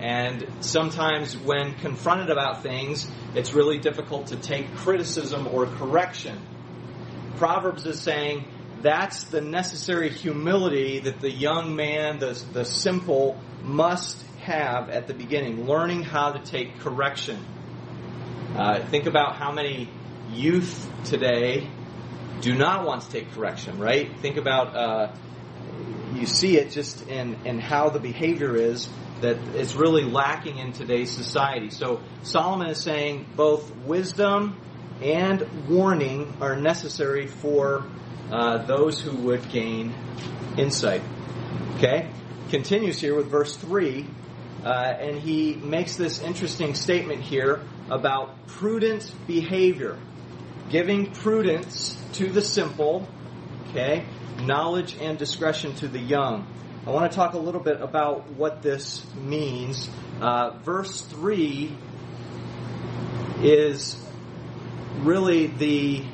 and 0.00 0.46
sometimes 0.60 1.36
when 1.36 1.74
confronted 1.74 2.30
about 2.30 2.62
things, 2.62 3.10
it's 3.34 3.52
really 3.52 3.78
difficult 3.78 4.28
to 4.28 4.36
take 4.36 4.74
criticism 4.76 5.48
or 5.48 5.66
correction. 5.66 6.38
Proverbs 7.36 7.84
is 7.86 8.00
saying 8.00 8.44
that's 8.80 9.24
the 9.24 9.40
necessary 9.40 10.10
humility 10.10 11.00
that 11.00 11.20
the 11.20 11.30
young 11.30 11.74
man, 11.74 12.20
the, 12.20 12.40
the 12.52 12.64
simple, 12.64 13.40
must 13.62 14.24
have 14.40 14.88
at 14.88 15.06
the 15.08 15.14
beginning, 15.14 15.66
learning 15.66 16.02
how 16.02 16.32
to 16.32 16.38
take 16.38 16.78
correction. 16.78 17.44
Uh, 18.56 18.84
think 18.86 19.06
about 19.06 19.36
how 19.36 19.52
many 19.52 19.90
youth 20.32 20.88
today 21.04 21.68
do 22.40 22.54
not 22.54 22.86
want 22.86 23.02
to 23.02 23.10
take 23.10 23.32
correction, 23.32 23.78
right? 23.78 24.16
Think 24.20 24.36
about, 24.36 24.76
uh, 24.76 25.12
you 26.14 26.26
see 26.26 26.58
it 26.58 26.70
just 26.70 27.06
in, 27.08 27.36
in 27.44 27.58
how 27.58 27.90
the 27.90 28.00
behavior 28.00 28.56
is 28.56 28.88
that 29.20 29.36
it's 29.54 29.74
really 29.74 30.04
lacking 30.04 30.58
in 30.58 30.72
today's 30.72 31.10
society. 31.10 31.70
So 31.70 32.00
Solomon 32.22 32.68
is 32.68 32.80
saying 32.80 33.26
both 33.36 33.74
wisdom 33.78 34.60
and 35.02 35.68
warning 35.68 36.36
are 36.40 36.56
necessary 36.56 37.26
for 37.26 37.84
uh, 38.30 38.58
those 38.66 39.00
who 39.00 39.16
would 39.16 39.48
gain 39.50 39.94
insight. 40.56 41.02
Okay? 41.76 42.10
Continues 42.50 43.00
here 43.00 43.14
with 43.14 43.28
verse 43.28 43.56
3, 43.56 44.06
uh, 44.64 44.68
and 44.68 45.16
he 45.16 45.54
makes 45.54 45.96
this 45.96 46.20
interesting 46.22 46.74
statement 46.74 47.22
here 47.22 47.60
about 47.90 48.46
prudent 48.46 49.12
behavior. 49.26 49.98
Giving 50.70 51.12
prudence 51.12 51.96
to 52.14 52.28
the 52.28 52.42
simple, 52.42 53.08
okay? 53.70 54.04
Knowledge 54.40 54.96
and 55.00 55.18
discretion 55.18 55.74
to 55.76 55.88
the 55.88 55.98
young. 55.98 56.46
I 56.86 56.90
want 56.90 57.10
to 57.10 57.16
talk 57.16 57.34
a 57.34 57.38
little 57.38 57.60
bit 57.60 57.80
about 57.80 58.30
what 58.30 58.62
this 58.62 59.04
means. 59.14 59.90
Uh, 60.20 60.50
verse 60.64 61.02
3 61.02 61.76
is 63.42 63.96
really 65.00 65.48
the 65.48 66.04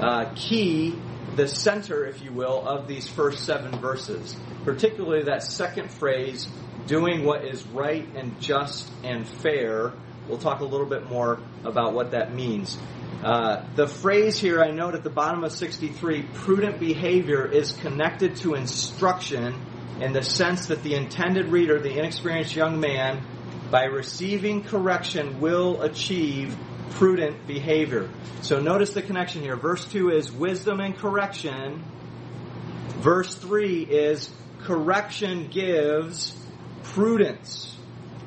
uh, 0.00 0.32
key, 0.34 0.98
the 1.36 1.46
center, 1.46 2.04
if 2.06 2.22
you 2.22 2.32
will, 2.32 2.66
of 2.66 2.88
these 2.88 3.08
first 3.08 3.44
seven 3.44 3.78
verses. 3.78 4.34
Particularly 4.64 5.24
that 5.24 5.42
second 5.42 5.90
phrase, 5.90 6.48
doing 6.86 7.24
what 7.24 7.44
is 7.44 7.64
right 7.68 8.06
and 8.16 8.40
just 8.40 8.90
and 9.04 9.26
fair. 9.26 9.92
We'll 10.28 10.38
talk 10.38 10.60
a 10.60 10.64
little 10.64 10.86
bit 10.86 11.08
more 11.08 11.38
about 11.64 11.92
what 11.92 12.12
that 12.12 12.34
means. 12.34 12.78
Uh, 13.22 13.64
the 13.76 13.86
phrase 13.86 14.36
here 14.36 14.60
I 14.60 14.72
note 14.72 14.94
at 14.96 15.04
the 15.04 15.10
bottom 15.10 15.44
of 15.44 15.52
63, 15.52 16.22
prudent 16.34 16.80
behavior, 16.80 17.46
is 17.46 17.70
connected 17.70 18.34
to 18.36 18.54
instruction 18.54 19.64
in 20.00 20.12
the 20.12 20.22
sense 20.22 20.66
that 20.66 20.82
the 20.82 20.96
intended 20.96 21.46
reader, 21.46 21.78
the 21.78 21.96
inexperienced 21.98 22.56
young 22.56 22.80
man, 22.80 23.24
by 23.70 23.84
receiving 23.84 24.64
correction 24.64 25.40
will 25.40 25.82
achieve 25.82 26.56
prudent 26.90 27.46
behavior. 27.46 28.10
So 28.40 28.58
notice 28.58 28.92
the 28.92 29.02
connection 29.02 29.42
here. 29.42 29.56
Verse 29.56 29.84
2 29.84 30.10
is 30.10 30.32
wisdom 30.32 30.80
and 30.80 30.96
correction. 30.96 31.84
Verse 32.98 33.36
3 33.36 33.82
is 33.82 34.30
correction 34.62 35.46
gives 35.46 36.34
prudence. 36.82 37.76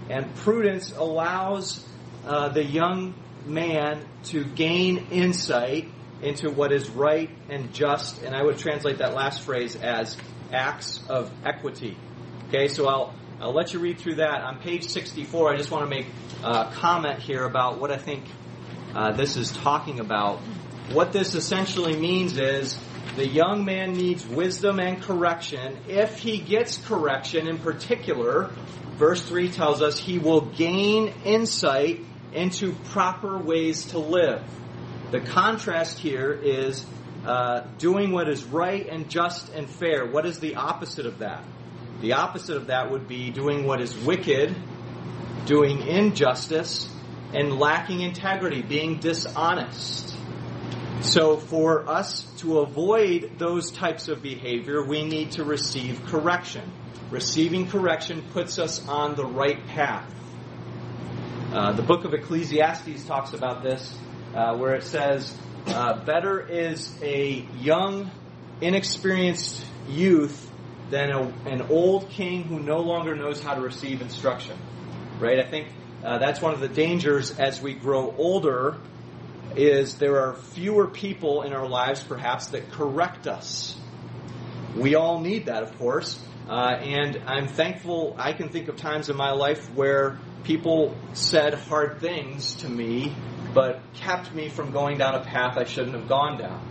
And 0.10 0.34
prudence 0.36 0.94
allows 0.94 1.86
uh, 2.26 2.50
the 2.50 2.64
young 2.64 3.14
man 3.46 4.06
to 4.26 4.44
gain 4.44 5.08
insight 5.12 5.90
into 6.22 6.50
what 6.50 6.72
is 6.72 6.90
right 6.90 7.30
and 7.50 7.74
just. 7.74 8.24
And 8.24 8.36
I 8.36 8.44
would 8.44 8.58
translate 8.58 9.00
that 9.00 9.14
last 9.14 9.42
phrase 9.42 9.76
as 9.76 10.18
acts 10.52 11.02
of 11.10 11.32
equity. 11.46 11.98
Okay, 12.48 12.68
so 12.68 12.88
I'll 12.88 13.14
I'll 13.40 13.54
let 13.54 13.74
you 13.74 13.80
read 13.80 14.00
through 14.00 14.16
that. 14.16 14.42
On 14.42 14.60
page 14.60 14.88
64, 14.88 15.54
I 15.54 15.58
just 15.58 15.70
want 15.70 15.84
to 15.84 15.90
make 15.90 16.08
a 16.44 16.72
comment 16.74 17.20
here 17.20 17.44
about 17.44 17.80
what 17.80 17.92
I 17.92 17.98
think 17.98 18.24
uh, 18.96 19.12
this 19.12 19.36
is 19.36 19.52
talking 19.52 20.00
about. 20.00 20.40
What 20.92 21.12
this 21.12 21.36
essentially 21.36 21.98
means 21.98 22.38
is 22.38 22.78
the 23.16 23.28
young 23.28 23.66
man 23.66 23.94
needs 23.94 24.26
wisdom 24.26 24.80
and 24.80 25.02
correction. 25.02 25.78
If 25.88 26.20
he 26.20 26.38
gets 26.38 26.78
correction 26.78 27.48
in 27.48 27.58
particular, 27.58 28.52
verse 28.98 29.22
3 29.22 29.50
tells 29.52 29.82
us 29.82 29.98
he 29.98 30.20
will 30.20 30.42
gain 30.42 31.14
insight 31.26 32.02
into 32.36 32.74
proper 32.92 33.38
ways 33.38 33.86
to 33.88 34.00
live. 34.00 34.44
The 35.12 35.22
contrast 35.22 36.00
here 36.00 36.32
is 36.32 36.86
uh, 37.26 37.62
doing 37.78 38.12
what 38.12 38.30
is 38.30 38.44
right 38.44 38.88
and 38.88 39.10
just 39.10 39.50
and 39.54 39.70
fair. 39.70 40.06
What 40.06 40.26
is 40.26 40.40
the 40.40 40.56
opposite 40.56 41.06
of 41.06 41.20
that? 41.20 41.44
The 42.02 42.14
opposite 42.14 42.58
of 42.58 42.68
that 42.68 42.92
would 42.92 43.08
be 43.08 43.32
doing 43.32 43.66
what 43.66 43.82
is 43.82 43.96
wicked, 43.96 44.56
doing 45.46 45.82
injustice, 45.88 46.90
and 47.34 47.58
lacking 47.58 48.02
integrity, 48.02 48.62
being 48.62 49.00
dishonest. 49.00 50.16
So, 51.02 51.38
for 51.38 51.88
us 51.90 52.24
to 52.38 52.60
avoid 52.60 53.38
those 53.38 53.72
types 53.72 54.08
of 54.08 54.22
behavior, 54.22 54.84
we 54.84 55.04
need 55.04 55.32
to 55.32 55.44
receive 55.44 56.04
correction. 56.06 56.72
Receiving 57.12 57.68
correction 57.68 58.24
puts 58.32 58.58
us 58.60 58.86
on 58.88 59.16
the 59.16 59.26
right 59.26 59.66
path. 59.68 60.12
Uh, 61.56 61.72
the 61.72 61.82
book 61.82 62.04
of 62.04 62.14
Ecclesiastes 62.14 63.06
talks 63.06 63.32
about 63.32 63.64
this, 63.64 63.98
uh, 64.36 64.58
where 64.58 64.76
it 64.76 64.84
says, 64.84 65.34
uh, 65.68 66.04
Better 66.04 66.46
is 66.46 66.94
a 67.02 67.48
young, 67.60 68.12
inexperienced 68.60 69.66
youth 69.88 70.52
than 70.90 71.12
a, 71.12 71.22
an 71.48 71.62
old 71.70 72.10
king 72.10 72.44
who 72.44 72.60
no 72.60 72.80
longer 72.80 73.16
knows 73.16 73.42
how 73.42 73.54
to 73.54 73.62
receive 73.62 74.02
instruction. 74.02 74.58
Right? 75.18 75.40
I 75.40 75.50
think 75.50 75.70
uh, 76.04 76.18
that's 76.18 76.42
one 76.42 76.54
of 76.54 76.60
the 76.60 76.68
dangers 76.68 77.40
as 77.40 77.62
we 77.62 77.74
grow 77.74 78.14
older 78.18 78.76
is 79.56 79.98
there 79.98 80.28
are 80.28 80.34
fewer 80.36 80.88
people 80.88 81.44
in 81.44 81.54
our 81.54 81.70
lives 81.70 82.04
perhaps 82.04 82.48
that 82.48 82.70
correct 82.72 83.28
us. 83.28 83.78
We 84.76 84.96
all 84.96 85.22
need 85.22 85.46
that, 85.46 85.64
of 85.64 85.78
course. 85.78 86.20
Uh, 86.50 86.76
and 86.82 87.24
I'm 87.26 87.48
thankful 87.48 88.14
I 88.20 88.34
can 88.34 88.50
think 88.50 88.68
of 88.68 88.76
times 88.76 89.10
in 89.10 89.16
my 89.16 89.32
life 89.32 89.74
where 89.74 90.20
people 90.46 90.96
said 91.14 91.56
hard 91.56 92.00
things 92.00 92.56
to 92.56 92.70
me, 92.70 93.14
but 93.54 93.82
kept 93.96 94.34
me 94.34 94.50
from 94.50 94.72
going 94.72 94.98
down 94.98 95.16
a 95.16 95.24
path 95.24 95.58
I 95.58 95.66
shouldn't 95.66 95.96
have 95.96 96.08
gone 96.08 96.40
down. 96.40 96.62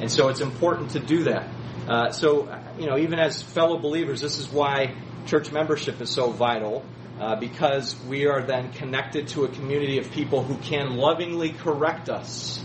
And 0.00 0.10
so 0.10 0.28
it's 0.28 0.40
important 0.40 0.90
to 0.92 1.00
do 1.00 1.24
that. 1.24 1.48
Uh, 1.88 2.12
so, 2.12 2.48
you 2.78 2.86
know, 2.86 2.96
even 2.96 3.18
as 3.18 3.42
fellow 3.42 3.78
believers, 3.78 4.20
this 4.20 4.38
is 4.38 4.48
why 4.48 4.94
church 5.26 5.50
membership 5.50 6.00
is 6.00 6.10
so 6.10 6.30
vital. 6.30 6.84
Uh, 7.20 7.34
because 7.34 8.00
we 8.04 8.26
are 8.26 8.46
then 8.46 8.72
connected 8.72 9.26
to 9.26 9.42
a 9.42 9.48
community 9.48 9.98
of 9.98 10.08
people 10.12 10.40
who 10.40 10.56
can 10.58 10.96
lovingly 10.96 11.50
correct 11.50 12.08
us. 12.08 12.62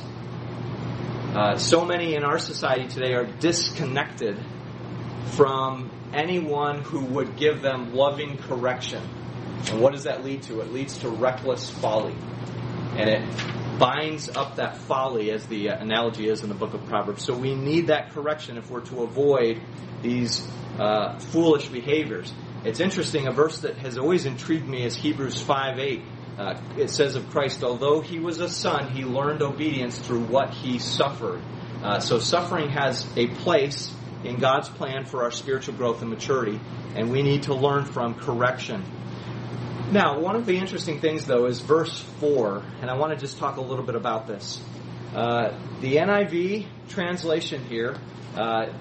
Uh, 1.34 1.58
so 1.58 1.84
many 1.84 2.14
in 2.14 2.24
our 2.24 2.38
society 2.38 2.88
today 2.88 3.16
are 3.16 3.26
disconnected 3.26 4.38
from 5.32 5.90
anyone 6.14 6.82
who 6.82 7.04
would 7.04 7.36
give 7.36 7.64
them 7.64 7.96
loving 7.96 8.38
correction. 8.38 9.02
And 9.72 9.82
what 9.82 9.94
does 9.94 10.04
that 10.04 10.24
lead 10.24 10.44
to? 10.44 10.62
It 10.62 10.72
leads 10.72 10.98
to 11.00 11.10
reckless 11.10 11.70
folly. 11.70 12.16
And 12.98 13.10
it 13.10 13.80
binds 13.80 14.30
up 14.30 14.58
that 14.58 14.78
folly, 14.78 15.32
as 15.32 15.46
the 15.48 15.70
uh, 15.70 15.80
analogy 15.80 16.30
is 16.30 16.44
in 16.44 16.50
the 16.50 16.56
book 16.56 16.74
of 16.74 16.86
Proverbs. 16.86 17.24
So 17.24 17.36
we 17.36 17.56
need 17.56 17.88
that 17.88 18.12
correction 18.12 18.58
if 18.58 18.70
we're 18.70 18.86
to 18.86 19.04
avoid 19.04 19.62
these 20.02 20.48
uh, 20.78 21.18
foolish 21.20 21.68
behaviors. 21.70 22.34
It's 22.64 22.80
interesting, 22.80 23.28
a 23.28 23.32
verse 23.32 23.60
that 23.60 23.78
has 23.78 23.98
always 23.98 24.26
intrigued 24.26 24.68
me 24.68 24.86
is 24.86 24.96
Hebrews 24.96 25.42
5 25.42 25.80
8. 25.80 26.02
Uh, 26.38 26.62
it 26.78 26.90
says 26.90 27.16
of 27.16 27.30
Christ, 27.30 27.64
although 27.64 28.02
he 28.02 28.20
was 28.20 28.40
a 28.40 28.50
son, 28.50 28.92
he 28.92 29.04
learned 29.04 29.42
obedience 29.42 30.00
through 30.00 30.24
what 30.24 30.54
he 30.54 30.80
suffered. 30.80 31.42
Uh, 31.84 32.00
so 32.00 32.18
suffering 32.18 32.70
has 32.70 33.06
a 33.18 33.28
place 33.28 33.94
in 34.24 34.40
God's 34.40 34.70
plan 34.70 35.06
for 35.06 35.24
our 35.24 35.32
spiritual 35.32 35.76
growth 35.76 36.02
and 36.02 36.10
maturity, 36.10 36.60
and 36.96 37.12
we 37.12 37.22
need 37.22 37.44
to 37.44 37.54
learn 37.54 37.86
from 37.86 38.16
correction. 38.16 38.84
Now, 39.94 40.18
one 40.18 40.36
of 40.36 40.48
the 40.48 40.58
interesting 40.58 41.00
things, 41.00 41.28
though, 41.28 41.46
is 41.46 41.60
verse 41.60 42.02
4, 42.20 42.64
and 42.82 42.90
I 42.90 42.98
want 42.98 43.14
to 43.14 43.16
just 43.16 43.38
talk 43.38 43.58
a 43.58 43.62
little 43.62 43.86
bit 43.86 43.94
about 43.94 44.26
this. 44.26 44.60
Uh, 45.14 45.56
the 45.82 45.98
NIV 45.98 46.66
translation 46.90 47.64
here 47.66 47.98
uh, 48.36 48.74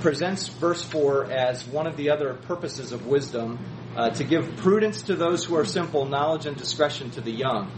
presents 0.00 0.46
verse 0.46 0.84
4 0.84 1.32
as 1.32 1.66
one 1.66 1.88
of 1.88 1.96
the 1.96 2.10
other 2.10 2.34
purposes 2.34 2.92
of 2.92 3.04
wisdom 3.08 3.58
uh, 3.96 4.10
to 4.10 4.22
give 4.22 4.58
prudence 4.58 5.02
to 5.02 5.16
those 5.16 5.44
who 5.44 5.56
are 5.56 5.64
simple, 5.64 6.04
knowledge 6.04 6.46
and 6.46 6.56
discretion 6.56 7.10
to 7.10 7.20
the 7.20 7.32
young. 7.32 7.72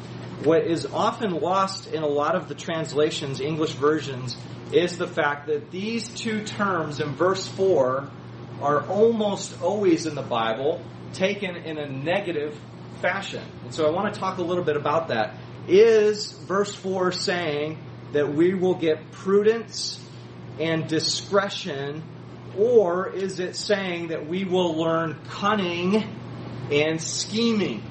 What 0.44 0.66
is 0.66 0.84
often 0.84 1.30
lost 1.30 1.90
in 1.90 2.02
a 2.02 2.06
lot 2.06 2.34
of 2.34 2.46
the 2.46 2.54
translations, 2.54 3.40
English 3.40 3.72
versions, 3.72 4.36
is 4.70 4.98
the 4.98 5.08
fact 5.08 5.46
that 5.46 5.70
these 5.70 6.10
two 6.10 6.44
terms 6.44 7.00
in 7.00 7.14
verse 7.14 7.48
4 7.48 8.10
are 8.60 8.86
almost 8.86 9.62
always 9.62 10.04
in 10.04 10.14
the 10.14 10.20
Bible 10.20 10.82
taken 11.12 11.56
in 11.56 11.78
a 11.78 11.88
negative 11.88 12.58
fashion. 13.00 13.42
And 13.64 13.74
so 13.74 13.86
I 13.86 13.90
want 13.90 14.12
to 14.12 14.20
talk 14.20 14.38
a 14.38 14.42
little 14.42 14.64
bit 14.64 14.76
about 14.76 15.08
that. 15.08 15.34
Is 15.68 16.32
verse 16.32 16.74
4 16.74 17.12
saying 17.12 17.78
that 18.12 18.32
we 18.32 18.54
will 18.54 18.74
get 18.74 19.10
prudence 19.10 20.02
and 20.58 20.86
discretion 20.88 22.02
or 22.56 23.10
is 23.10 23.40
it 23.40 23.56
saying 23.56 24.08
that 24.08 24.26
we 24.26 24.44
will 24.44 24.76
learn 24.76 25.20
cunning 25.28 26.04
and 26.70 27.00
scheming? 27.00 27.82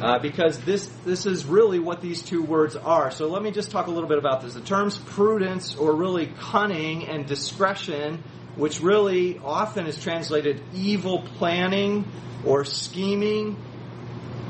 Uh, 0.00 0.18
because 0.18 0.58
this 0.64 0.86
this 1.06 1.24
is 1.24 1.46
really 1.46 1.78
what 1.78 2.02
these 2.02 2.22
two 2.22 2.42
words 2.42 2.76
are. 2.76 3.10
So 3.10 3.28
let 3.28 3.42
me 3.42 3.50
just 3.50 3.70
talk 3.70 3.86
a 3.86 3.90
little 3.90 4.08
bit 4.08 4.18
about 4.18 4.42
this. 4.42 4.52
The 4.52 4.60
terms 4.60 4.98
prudence 4.98 5.74
or 5.74 5.94
really 5.94 6.26
cunning 6.26 7.06
and 7.06 7.26
discretion, 7.26 8.22
which 8.56 8.80
really 8.80 9.38
often 9.38 9.86
is 9.86 10.00
translated 10.02 10.62
evil 10.74 11.22
planning 11.36 12.04
or 12.44 12.64
scheming, 12.64 13.56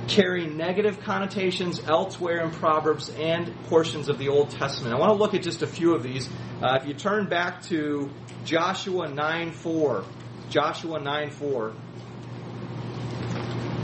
carry 0.09 0.47
negative 0.47 1.01
connotations 1.01 1.81
elsewhere 1.87 2.45
in 2.45 2.51
Proverbs 2.53 3.11
and 3.11 3.53
portions 3.65 4.09
of 4.09 4.19
the 4.19 4.29
Old 4.29 4.51
Testament. 4.51 4.95
I 4.95 4.99
want 4.99 5.11
to 5.11 5.19
look 5.19 5.35
at 5.35 5.43
just 5.43 5.63
a 5.63 5.67
few 5.67 5.95
of 5.95 6.03
these. 6.03 6.29
Uh, 6.63 6.79
if 6.81 6.87
you 6.87 6.95
turn 6.95 7.29
back 7.29 7.63
to 7.63 8.11
Joshua 8.45 9.09
9 9.09 9.51
4, 9.51 10.05
Joshua 10.51 11.01
9 11.01 11.31
4. 11.31 11.73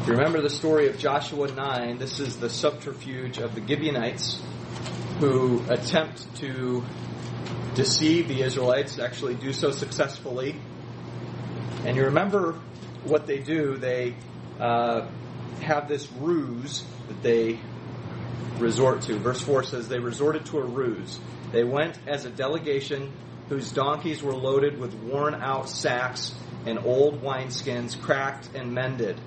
If 0.01 0.09
you 0.09 0.15
remember 0.15 0.41
the 0.41 0.51
story 0.51 0.89
of 0.89 0.99
Joshua 0.99 1.53
9, 1.53 1.99
this 1.99 2.21
is 2.21 2.37
the 2.37 2.51
subterfuge 2.51 3.39
of 3.39 3.55
the 3.55 3.61
Gibeonites 3.61 4.41
who 5.19 5.63
attempt 5.69 6.35
to 6.37 6.85
deceive 7.75 8.29
the 8.29 8.43
Israelites, 8.43 8.99
actually 8.99 9.35
do 9.35 9.53
so 9.53 9.71
successfully. 9.71 10.57
And 11.85 11.97
you 11.97 12.05
remember 12.05 12.59
what 13.05 13.27
they 13.27 13.39
do. 13.39 13.77
They 13.77 14.15
uh, 14.61 15.09
have 15.61 15.89
this 15.89 16.11
ruse 16.13 16.85
that 17.09 17.23
they 17.23 17.59
resort 18.59 19.03
to. 19.03 19.19
Verse 19.19 19.41
4 19.41 19.65
says, 19.65 19.89
They 19.89 19.99
resorted 19.99 20.47
to 20.47 20.59
a 20.59 20.65
ruse. 20.65 21.19
They 21.51 21.65
went 21.65 21.99
as 22.07 22.25
a 22.25 22.31
delegation 22.31 23.13
whose 23.49 23.73
donkeys 23.73 24.23
were 24.23 24.35
loaded 24.35 24.79
with 24.79 24.95
worn 24.95 25.35
out 25.35 25.69
sacks 25.69 26.35
and 26.65 26.79
old 26.79 27.23
wineskins, 27.23 28.01
cracked 28.01 28.49
and 28.55 28.73
mended. 28.73 29.21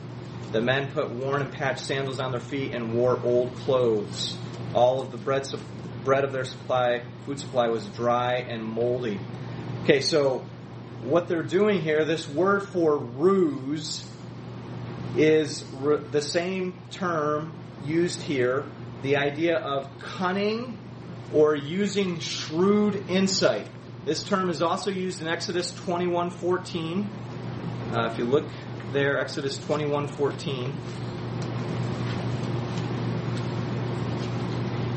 The 0.52 0.62
men 0.62 0.92
put 0.94 1.10
worn 1.10 1.42
and 1.42 1.52
patched 1.52 1.82
sandals 1.82 2.20
on 2.20 2.32
their 2.32 2.40
feet 2.40 2.74
and 2.74 2.94
wore 2.94 3.20
old 3.24 3.54
clothes. 3.58 4.38
All 4.74 5.02
of 5.02 5.12
the 5.12 5.18
bread, 5.18 5.46
bread 6.06 6.24
of 6.24 6.32
their 6.32 6.46
supply, 6.46 7.02
food 7.26 7.40
supply, 7.40 7.68
was 7.68 7.86
dry 7.88 8.36
and 8.36 8.64
moldy. 8.64 9.20
Okay, 9.84 10.00
so 10.00 10.46
what 11.04 11.28
they're 11.28 11.44
doing 11.44 11.82
here, 11.82 12.06
this 12.06 12.30
word 12.30 12.70
for 12.70 12.98
ruse 12.98 14.08
is 15.18 15.66
the 16.12 16.22
same 16.22 16.74
term 16.92 17.54
used 17.84 18.22
here, 18.22 18.66
the 19.02 19.18
idea 19.18 19.58
of 19.58 19.90
cunning 20.00 20.78
or 21.34 21.56
using 21.56 22.20
shrewd 22.20 23.10
insight. 23.10 23.68
This 24.06 24.24
term 24.24 24.50
is 24.50 24.62
also 24.62 24.92
used 24.92 25.22
in 25.22 25.28
Exodus 25.28 25.72
21:14. 25.72 27.08
Uh, 27.92 28.10
if 28.12 28.18
you 28.18 28.26
look 28.26 28.46
there, 28.94 29.20
Exodus 29.20 29.58
21:14. 29.58 30.72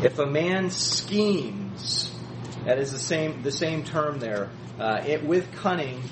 If 0.03 0.19
a 0.21 0.27
man 0.27 0.71
schemes, 0.71 2.15
that 2.65 2.79
is 2.79 2.93
the 2.93 3.01
same 3.01 3.43
the 3.43 3.51
same 3.51 3.83
term 3.83 4.21
there, 4.21 4.49
uh, 4.79 5.03
it 5.05 5.25
with 5.25 5.51
cunning 5.57 6.03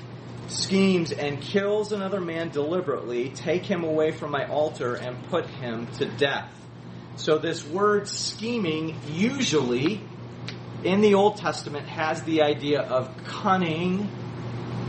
schemes 0.47 1.13
and 1.13 1.41
kills 1.41 1.93
another 1.93 2.19
man 2.19 2.49
deliberately, 2.49 3.29
take 3.29 3.65
him 3.65 3.85
away 3.85 4.11
from 4.11 4.31
my 4.31 4.45
altar 4.47 4.95
and 4.95 5.23
put 5.29 5.45
him 5.47 5.87
to 5.99 6.05
death. 6.05 6.51
So 7.15 7.37
this 7.37 7.65
word 7.65 8.07
scheming 8.09 8.99
usually 9.07 10.01
in 10.83 11.01
the 11.01 11.15
Old 11.15 11.37
Testament 11.37 11.87
has 11.87 12.21
the 12.23 12.41
idea 12.41 12.81
of 12.81 13.09
cunning 13.23 14.09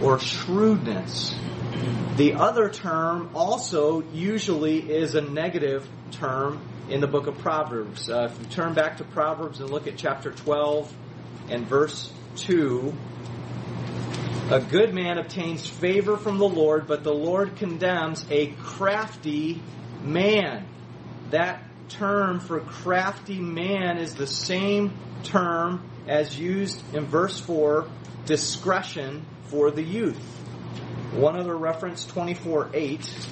or 0.02 0.18
shrewdness. 0.18 1.34
The 2.16 2.34
other 2.34 2.68
term 2.68 3.30
also 3.34 4.02
usually 4.12 4.78
is 4.78 5.14
a 5.14 5.20
negative 5.20 5.88
term 6.10 6.60
in 6.88 7.00
the 7.00 7.06
book 7.06 7.26
of 7.26 7.38
Proverbs. 7.38 8.08
Uh, 8.08 8.30
if 8.30 8.38
you 8.40 8.46
turn 8.46 8.74
back 8.74 8.96
to 8.98 9.04
Proverbs 9.04 9.60
and 9.60 9.70
look 9.70 9.86
at 9.86 9.96
chapter 9.96 10.30
12 10.30 10.92
and 11.50 11.66
verse 11.66 12.12
2, 12.36 12.94
a 14.50 14.60
good 14.60 14.94
man 14.94 15.18
obtains 15.18 15.68
favor 15.68 16.16
from 16.16 16.38
the 16.38 16.48
Lord, 16.48 16.86
but 16.86 17.04
the 17.04 17.12
Lord 17.12 17.56
condemns 17.56 18.24
a 18.30 18.46
crafty 18.52 19.62
man. 20.02 20.66
That 21.30 21.62
term 21.90 22.40
for 22.40 22.60
crafty 22.60 23.38
man 23.38 23.98
is 23.98 24.14
the 24.14 24.26
same 24.26 24.92
term 25.24 25.82
as 26.06 26.38
used 26.38 26.82
in 26.94 27.04
verse 27.04 27.38
4, 27.38 27.86
discretion 28.24 29.26
for 29.44 29.70
the 29.70 29.82
youth. 29.82 30.16
One 31.12 31.38
other 31.38 31.56
reference, 31.56 32.06
24 32.06 32.70
8. 32.72 33.28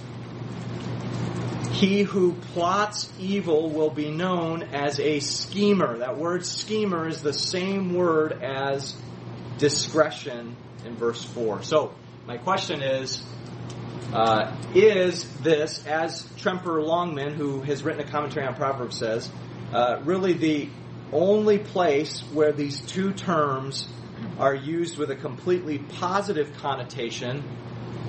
He 1.77 2.05
who 2.05 2.33
plots 2.33 3.13
evil 3.19 3.69
will 3.69 3.91
be 3.91 4.11
known 4.11 4.63
as 4.63 4.99
a 4.99 5.21
schemer. 5.21 5.99
That 5.99 6.17
word 6.17 6.47
schemer 6.47 7.07
is 7.07 7.21
the 7.21 7.35
same 7.35 7.93
word 7.93 8.33
as 8.43 8.97
discretion 9.59 10.57
in 10.87 10.97
verse 10.97 11.23
4. 11.23 11.63
So, 11.65 11.93
my 12.27 12.39
question 12.39 12.81
is 12.81 13.23
uh, 14.15 14.57
Is 14.75 15.29
this, 15.41 15.87
as 15.87 16.23
Tremper 16.39 16.83
Longman, 16.83 17.35
who 17.35 17.61
has 17.61 17.83
written 17.83 18.01
a 18.01 18.11
commentary 18.11 18.47
on 18.47 18.55
Proverbs, 18.55 18.97
says, 18.97 19.31
uh, 19.71 20.01
really 20.03 20.33
the 20.33 20.71
only 21.13 21.59
place 21.59 22.21
where 22.33 22.53
these 22.53 22.81
two 22.81 23.13
terms 23.13 23.87
are 24.39 24.55
used 24.55 24.97
with 24.97 25.11
a 25.11 25.17
completely 25.17 25.77
positive 25.79 26.57
connotation? 26.57 27.45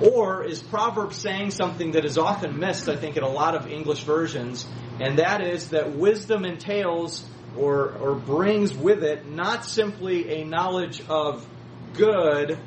Or 0.00 0.44
is 0.44 0.62
Proverbs 0.62 1.16
saying 1.16 1.50
something 1.50 1.92
that 1.92 2.04
is 2.04 2.18
often 2.18 2.58
missed, 2.58 2.88
I 2.88 2.96
think, 2.96 3.16
in 3.16 3.22
a 3.22 3.28
lot 3.28 3.54
of 3.54 3.66
English 3.66 4.04
versions, 4.04 4.66
and 5.00 5.18
that 5.18 5.40
is 5.40 5.70
that 5.70 5.92
wisdom 5.92 6.44
entails 6.44 7.28
or, 7.56 7.92
or 7.92 8.14
brings 8.14 8.74
with 8.74 9.02
it 9.02 9.28
not 9.28 9.64
simply 9.64 10.40
a 10.40 10.44
knowledge 10.44 11.02
of 11.08 11.46
good, 11.94 12.58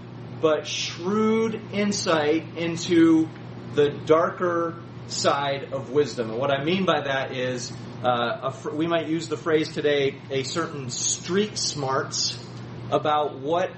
but 0.42 0.68
shrewd 0.68 1.62
insight 1.72 2.58
into 2.58 3.30
the 3.76 3.90
darker 4.06 4.82
side 5.08 5.72
of 5.72 5.92
wisdom. 5.92 6.32
And 6.32 6.40
what 6.40 6.52
I 6.52 6.64
mean 6.64 6.86
by 6.86 7.02
that 7.02 7.32
is, 7.32 7.72
uh, 8.04 8.50
fr- 8.52 8.72
we 8.72 8.88
might 8.88 9.08
use 9.08 9.28
the 9.28 9.38
phrase 9.38 9.70
today, 9.74 10.20
a 10.30 10.44
certain 10.44 10.90
street 10.90 11.58
smarts 11.58 12.38
about 12.90 13.40
what 13.40 13.72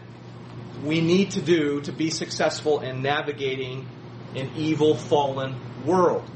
we 0.83 1.01
need 1.01 1.31
to 1.31 1.41
do 1.41 1.81
to 1.81 1.91
be 1.91 2.09
successful 2.09 2.81
in 2.81 3.01
navigating 3.01 3.87
an 4.35 4.51
evil, 4.55 4.95
fallen 4.95 5.55
world. 5.85 6.29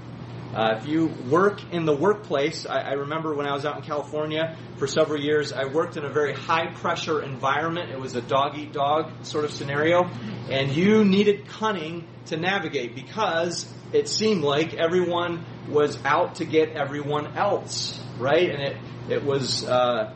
Uh, 0.55 0.77
if 0.79 0.87
you 0.87 1.07
work 1.29 1.61
in 1.71 1.85
the 1.85 1.95
workplace, 1.95 2.65
I, 2.65 2.79
I, 2.79 2.91
remember 2.93 3.35
when 3.35 3.45
I 3.45 3.53
was 3.53 3.65
out 3.65 3.75
in 3.75 3.83
California 3.83 4.57
for 4.77 4.87
several 4.87 5.21
years, 5.21 5.51
I 5.51 5.65
worked 5.65 5.97
in 5.97 6.05
a 6.05 6.09
very 6.09 6.33
high 6.33 6.67
pressure 6.67 7.21
environment. 7.21 7.91
It 7.91 7.99
was 7.99 8.15
a 8.15 8.21
dog 8.21 8.57
eat 8.57 8.71
dog 8.71 9.25
sort 9.25 9.43
of 9.43 9.51
scenario, 9.51 10.09
and 10.49 10.71
you 10.71 11.03
needed 11.03 11.47
cunning 11.47 12.07
to 12.27 12.37
navigate 12.37 12.95
because 12.95 13.71
it 13.91 14.07
seemed 14.07 14.43
like 14.43 14.73
everyone 14.73 15.45
was 15.69 15.97
out 16.05 16.35
to 16.35 16.45
get 16.45 16.69
everyone 16.69 17.37
else, 17.37 18.01
right? 18.17 18.49
And 18.49 18.61
it 18.61 18.77
it 19.09 19.23
was 19.23 19.65
uh, 19.65 20.13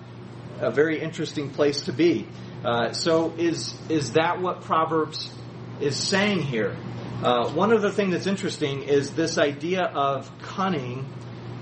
a 0.59 0.71
very 0.71 1.01
interesting 1.01 1.49
place 1.49 1.81
to 1.81 1.93
be. 1.93 2.27
Uh, 2.63 2.93
so 2.93 3.33
is 3.37 3.75
is 3.89 4.13
that 4.13 4.41
what 4.41 4.61
Proverbs 4.61 5.33
is 5.79 5.95
saying 5.95 6.41
here? 6.41 6.77
Uh, 7.23 7.49
one 7.51 7.73
other 7.73 7.91
thing 7.91 8.11
that's 8.11 8.27
interesting 8.27 8.83
is 8.83 9.11
this 9.11 9.37
idea 9.37 9.83
of 9.83 10.31
cunning 10.39 11.07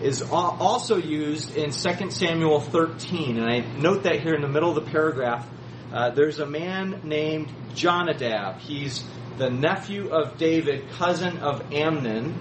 is 0.01 0.21
also 0.21 0.95
used 0.95 1.55
in 1.57 1.71
2 1.71 2.11
Samuel 2.11 2.61
13, 2.61 3.37
and 3.37 3.49
I 3.49 3.59
note 3.77 4.03
that 4.03 4.21
here 4.21 4.33
in 4.33 4.41
the 4.41 4.47
middle 4.47 4.69
of 4.69 4.75
the 4.75 4.89
paragraph. 4.89 5.45
Uh, 5.91 6.11
there's 6.11 6.39
a 6.39 6.45
man 6.45 7.01
named 7.03 7.51
Jonadab. 7.73 8.59
He's 8.59 9.03
the 9.37 9.49
nephew 9.49 10.09
of 10.09 10.37
David, 10.37 10.89
cousin 10.91 11.39
of 11.39 11.73
Amnon, 11.73 12.39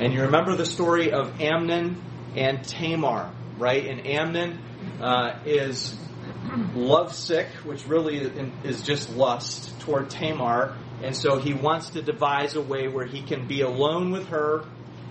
and 0.00 0.12
you 0.12 0.22
remember 0.22 0.56
the 0.56 0.66
story 0.66 1.12
of 1.12 1.40
Amnon 1.40 2.02
and 2.34 2.64
Tamar, 2.64 3.32
right? 3.58 3.86
And 3.86 4.06
Amnon 4.06 4.58
uh, 5.00 5.38
is 5.44 5.94
lovesick, 6.74 7.48
which 7.64 7.86
really 7.86 8.18
is 8.64 8.82
just 8.82 9.10
lust 9.10 9.78
toward 9.80 10.10
Tamar, 10.10 10.76
and 11.02 11.16
so 11.16 11.38
he 11.38 11.52
wants 11.54 11.90
to 11.90 12.02
devise 12.02 12.54
a 12.56 12.62
way 12.62 12.88
where 12.88 13.06
he 13.06 13.22
can 13.22 13.46
be 13.46 13.60
alone 13.60 14.10
with 14.12 14.28
her 14.28 14.64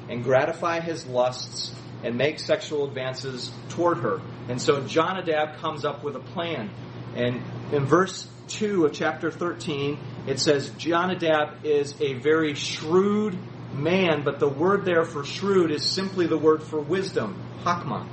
and 0.10 0.24
gratify 0.24 0.80
his 0.80 1.06
lusts 1.06 1.74
and 2.04 2.18
make 2.18 2.40
sexual 2.40 2.88
advances 2.88 3.52
toward 3.70 4.00
her. 4.00 4.22
And 4.48 4.62
so 4.62 4.82
Jonadab 4.82 5.58
comes 5.58 5.86
up 5.86 6.04
with 6.04 6.16
a 6.16 6.20
plan. 6.20 6.70
And 7.16 7.42
in 7.72 7.86
verse 7.86 8.28
2 8.50 8.86
of 8.86 8.94
chapter 8.94 9.32
13, 9.32 9.98
it 10.28 10.40
says 10.40 10.70
Jonadab 10.78 11.66
is 11.66 12.00
a 12.00 12.14
very 12.14 12.54
shrewd 12.54 13.38
man, 13.74 14.24
but 14.24 14.40
the 14.40 14.50
word 14.50 14.86
there 14.86 15.06
for 15.06 15.24
shrewd 15.24 15.72
is 15.72 15.84
simply 15.84 16.28
the 16.28 16.38
word 16.38 16.62
for 16.62 16.80
wisdom, 16.80 17.42
hakma. 17.64 18.08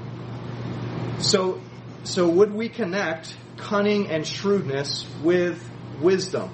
So 1.22 1.60
so 2.04 2.28
would 2.28 2.52
we 2.52 2.68
connect 2.68 3.34
cunning 3.56 4.08
and 4.08 4.26
shrewdness 4.26 5.06
with 5.22 5.62
wisdom? 6.00 6.50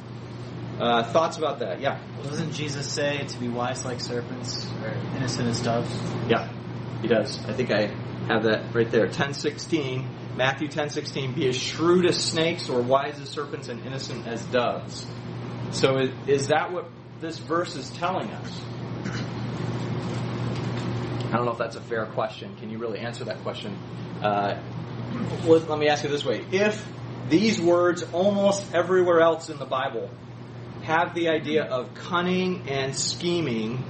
Uh, 0.78 1.03
thoughts 1.12 1.36
about 1.36 1.59
that? 1.61 1.80
Yeah. 1.80 2.01
Doesn't 2.22 2.53
Jesus 2.53 2.86
say 2.86 3.24
to 3.26 3.38
be 3.38 3.49
wise 3.49 3.84
like 3.84 4.01
serpents 4.01 4.66
or 4.82 4.90
innocent 5.16 5.49
as 5.49 5.61
doves? 5.61 5.90
Yeah, 6.28 6.53
he 7.03 7.09
does. 7.09 7.44
I 7.46 7.53
think 7.53 7.72
I 7.72 7.88
have 8.28 8.44
that 8.44 8.74
right 8.74 8.90
there. 8.90 9.09
Ten 9.09 9.34
sixteen, 9.34 10.09
Matthew 10.36 10.68
ten 10.68 10.90
sixteen. 10.90 11.32
Be 11.32 11.49
as 11.49 11.57
shrewd 11.57 12.07
as 12.07 12.16
snakes 12.22 12.68
or 12.68 12.80
wise 12.80 13.18
as 13.18 13.28
serpents 13.28 13.68
and 13.68 13.84
innocent 13.86 14.26
as 14.26 14.44
doves. 14.44 15.07
So 15.72 15.99
is, 15.99 16.11
is 16.26 16.49
that 16.49 16.72
what 16.72 16.88
this 17.20 17.38
verse 17.38 17.74
is 17.74 17.90
telling 17.90 18.30
us? 18.30 18.61
I 21.26 21.36
don't 21.36 21.44
know 21.44 21.53
if 21.53 21.59
that's 21.59 21.76
a 21.76 21.80
fair 21.82 22.07
question. 22.07 22.57
Can 22.57 22.70
you 22.70 22.78
really 22.78 23.01
answer 23.01 23.24
that 23.24 23.42
question? 23.42 23.76
Uh, 24.22 24.61
let, 25.44 25.68
let 25.68 25.78
me 25.78 25.88
ask 25.88 26.04
you 26.04 26.11
this 26.11 26.24
way. 26.24 26.44
If 26.52 26.86
these 27.28 27.61
words 27.61 28.02
almost 28.12 28.74
everywhere 28.74 29.20
else 29.20 29.50
in 29.50 29.59
the 29.59 29.66
Bible 29.66 30.11
have 30.82 31.14
the 31.14 31.28
idea 31.28 31.64
of 31.64 31.94
cunning 31.94 32.68
and 32.68 32.94
scheming, 32.96 33.84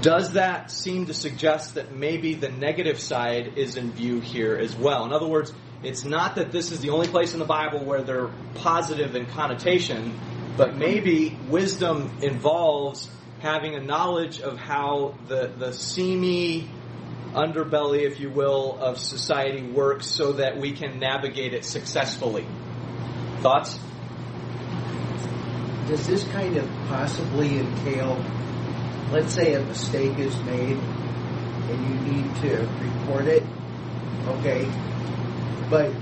does 0.00 0.32
that 0.32 0.70
seem 0.70 1.06
to 1.06 1.14
suggest 1.14 1.74
that 1.74 1.94
maybe 1.94 2.34
the 2.34 2.48
negative 2.48 3.00
side 3.00 3.54
is 3.56 3.76
in 3.76 3.92
view 3.92 4.20
here 4.20 4.56
as 4.56 4.74
well? 4.74 5.04
In 5.04 5.12
other 5.12 5.26
words, 5.26 5.52
it's 5.82 6.04
not 6.04 6.36
that 6.36 6.52
this 6.52 6.72
is 6.72 6.80
the 6.80 6.90
only 6.90 7.08
place 7.08 7.32
in 7.32 7.38
the 7.38 7.44
Bible 7.44 7.84
where 7.84 8.02
they're 8.02 8.30
positive 8.54 9.14
in 9.14 9.26
connotation, 9.26 10.18
but 10.56 10.76
maybe 10.76 11.38
wisdom 11.48 12.18
involves 12.22 13.08
having 13.40 13.74
a 13.74 13.80
knowledge 13.80 14.40
of 14.40 14.58
how 14.58 15.14
the, 15.28 15.52
the 15.58 15.72
seamy 15.72 16.68
underbelly, 17.36 18.04
if 18.04 18.18
you 18.18 18.30
will, 18.30 18.78
of 18.80 18.98
society 18.98 19.62
works 19.62 20.06
so 20.06 20.32
that 20.32 20.56
we 20.56 20.72
can 20.72 20.98
navigate 20.98 21.52
it 21.52 21.64
successfully. 21.64 22.46
Thoughts? 23.40 23.78
Does 25.86 26.06
this 26.06 26.24
kind 26.32 26.56
of 26.56 26.66
possibly 26.88 27.58
entail, 27.58 28.24
let's 29.12 29.34
say 29.34 29.52
a 29.54 29.60
mistake 29.60 30.18
is 30.18 30.36
made 30.42 30.78
and 30.78 31.84
you 31.84 32.12
need 32.12 32.34
to 32.36 32.56
report 32.80 33.26
it, 33.26 33.42
okay, 34.28 34.66
but 35.68 35.92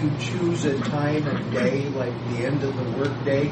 you 0.00 0.10
choose 0.20 0.64
a 0.66 0.78
time 0.80 1.26
and 1.26 1.52
day, 1.52 1.88
like 1.88 2.12
the 2.30 2.44
end 2.44 2.62
of 2.62 2.76
the 2.76 2.98
workday, 2.98 3.48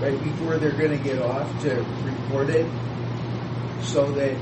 right 0.00 0.22
before 0.22 0.58
they're 0.58 0.76
going 0.76 0.96
to 0.96 1.02
get 1.02 1.20
off 1.20 1.62
to 1.62 1.74
report 2.04 2.50
it, 2.50 2.66
so 3.80 4.10
that 4.12 4.36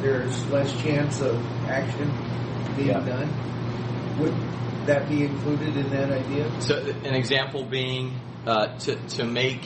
there's 0.00 0.46
less 0.46 0.72
chance 0.82 1.20
of 1.20 1.36
action 1.68 2.10
being 2.76 2.88
Yeah. 2.88 3.00
done? 3.00 4.18
Would 4.20 4.34
that 4.86 5.08
be 5.08 5.24
included 5.24 5.76
in 5.76 5.90
that 5.90 6.10
idea? 6.10 6.50
So, 6.60 6.76
an 6.78 7.14
example 7.14 7.64
being 7.64 8.18
uh, 8.46 8.78
to, 8.78 8.96
to 8.96 9.24
make, 9.24 9.60